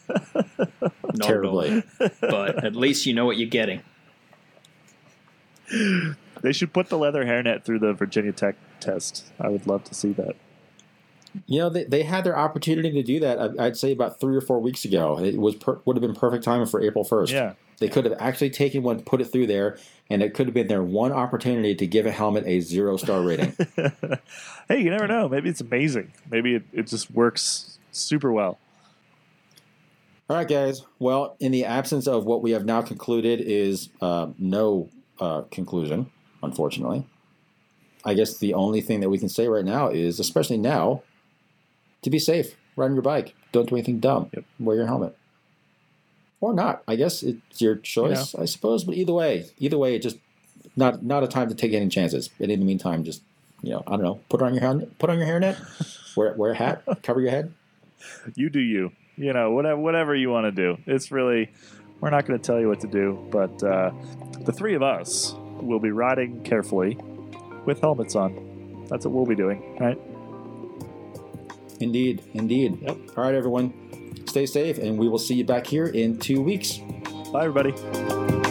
Terribly. 1.21 1.83
All, 2.01 2.09
but 2.19 2.65
at 2.65 2.75
least 2.75 3.05
you 3.05 3.13
know 3.13 3.25
what 3.25 3.37
you're 3.37 3.47
getting. 3.47 3.81
They 6.41 6.51
should 6.51 6.73
put 6.73 6.89
the 6.89 6.97
leather 6.97 7.23
hairnet 7.23 7.63
through 7.63 7.79
the 7.79 7.93
Virginia 7.93 8.33
Tech 8.33 8.55
test. 8.81 9.31
I 9.39 9.47
would 9.47 9.65
love 9.67 9.85
to 9.85 9.93
see 9.93 10.11
that. 10.11 10.35
You 11.45 11.59
know, 11.59 11.69
they, 11.69 11.85
they 11.85 12.03
had 12.03 12.25
their 12.25 12.37
opportunity 12.37 12.91
to 12.91 13.03
do 13.03 13.21
that. 13.21 13.39
Uh, 13.39 13.51
I'd 13.57 13.77
say 13.77 13.93
about 13.93 14.19
three 14.19 14.35
or 14.35 14.41
four 14.41 14.59
weeks 14.59 14.83
ago. 14.83 15.17
It 15.17 15.37
was 15.37 15.55
per, 15.55 15.79
would 15.85 15.95
have 15.95 16.01
been 16.01 16.15
perfect 16.15 16.43
timing 16.43 16.67
for 16.67 16.81
April 16.81 17.05
first. 17.05 17.31
Yeah, 17.31 17.53
they 17.83 17.89
could 17.89 18.05
have 18.05 18.15
actually 18.17 18.49
taken 18.49 18.81
one, 18.81 19.01
put 19.01 19.19
it 19.19 19.25
through 19.25 19.45
there, 19.45 19.77
and 20.09 20.23
it 20.23 20.33
could 20.33 20.47
have 20.47 20.53
been 20.53 20.67
their 20.67 20.81
one 20.81 21.11
opportunity 21.11 21.75
to 21.75 21.85
give 21.85 22.05
a 22.05 22.11
helmet 22.11 22.45
a 22.47 22.61
zero 22.61 22.95
star 22.95 23.21
rating. 23.21 23.57
hey, 24.69 24.79
you 24.81 24.89
never 24.89 25.05
know. 25.05 25.27
Maybe 25.27 25.49
it's 25.49 25.59
amazing. 25.59 26.13
Maybe 26.31 26.55
it, 26.55 26.63
it 26.71 26.87
just 26.87 27.11
works 27.11 27.77
super 27.91 28.31
well. 28.31 28.57
All 30.29 30.37
right, 30.37 30.47
guys. 30.47 30.83
Well, 30.97 31.35
in 31.41 31.51
the 31.51 31.65
absence 31.65 32.07
of 32.07 32.23
what 32.23 32.41
we 32.41 32.51
have 32.51 32.63
now 32.63 32.81
concluded 32.81 33.41
is 33.41 33.89
uh, 33.99 34.27
no 34.39 34.89
uh, 35.19 35.41
conclusion, 35.51 36.09
unfortunately. 36.41 37.05
I 38.05 38.13
guess 38.13 38.37
the 38.37 38.53
only 38.53 38.79
thing 38.79 39.01
that 39.01 39.09
we 39.09 39.17
can 39.17 39.27
say 39.27 39.49
right 39.49 39.65
now 39.65 39.89
is, 39.89 40.21
especially 40.21 40.57
now, 40.57 41.03
to 42.01 42.09
be 42.09 42.17
safe. 42.17 42.55
Ride 42.77 42.85
on 42.85 42.93
your 42.93 43.01
bike. 43.01 43.35
Don't 43.51 43.67
do 43.67 43.75
anything 43.75 43.99
dumb. 43.99 44.29
Yep. 44.33 44.45
Wear 44.57 44.77
your 44.77 44.87
helmet 44.87 45.17
or 46.51 46.55
not. 46.55 46.83
I 46.87 46.95
guess 46.95 47.23
it's 47.23 47.61
your 47.61 47.75
choice, 47.75 48.35
I 48.35 48.45
suppose. 48.45 48.83
But 48.83 48.95
either 48.95 49.13
way, 49.13 49.45
either 49.59 49.77
way, 49.77 49.95
it 49.95 50.01
just 50.01 50.17
not 50.75 51.03
not 51.03 51.23
a 51.23 51.27
time 51.27 51.49
to 51.49 51.55
take 51.55 51.73
any 51.73 51.87
chances. 51.89 52.29
And 52.39 52.51
in 52.51 52.59
the 52.59 52.65
meantime, 52.65 53.03
just 53.03 53.21
you 53.61 53.71
know, 53.71 53.83
I 53.87 53.91
don't 53.91 54.03
know, 54.03 54.19
put 54.29 54.41
on 54.41 54.53
your 54.53 54.61
hair, 54.61 54.81
put 54.99 55.09
on 55.09 55.17
your 55.17 55.27
hairnet, 55.27 55.57
wear 56.17 56.33
wear 56.33 56.51
a 56.51 56.55
hat, 56.55 56.83
cover 57.03 57.21
your 57.21 57.31
head. 57.31 57.53
You 58.35 58.49
do 58.49 58.59
you. 58.59 58.91
You 59.15 59.31
know, 59.31 59.51
whatever 59.51 59.79
whatever 59.79 60.15
you 60.15 60.29
want 60.29 60.45
to 60.45 60.51
do. 60.51 60.77
It's 60.85 61.11
really 61.11 61.51
we're 61.99 62.09
not 62.09 62.25
going 62.25 62.39
to 62.39 62.45
tell 62.45 62.59
you 62.59 62.67
what 62.67 62.81
to 62.81 62.87
do, 62.87 63.25
but 63.31 63.63
uh, 63.63 63.91
the 64.41 64.51
three 64.51 64.75
of 64.75 64.83
us 64.83 65.33
will 65.61 65.79
be 65.79 65.91
riding 65.91 66.43
carefully 66.43 66.97
with 67.65 67.79
helmets 67.79 68.15
on. 68.15 68.85
That's 68.89 69.05
what 69.05 69.13
we'll 69.13 69.25
be 69.25 69.35
doing, 69.35 69.77
right? 69.79 69.97
Indeed, 71.79 72.23
indeed. 72.33 72.79
Yep. 72.81 72.97
All 73.17 73.23
right, 73.23 73.33
everyone 73.33 73.73
stay 74.33 74.47
safe, 74.47 74.79
and 74.79 74.97
we 74.97 75.07
will 75.07 75.19
see 75.19 75.35
you 75.35 75.45
back 75.45 75.67
here 75.67 75.85
in 75.85 76.17
two 76.17 76.41
weeks. 76.41 76.79
Bye, 77.31 77.45
everybody. 77.45 78.42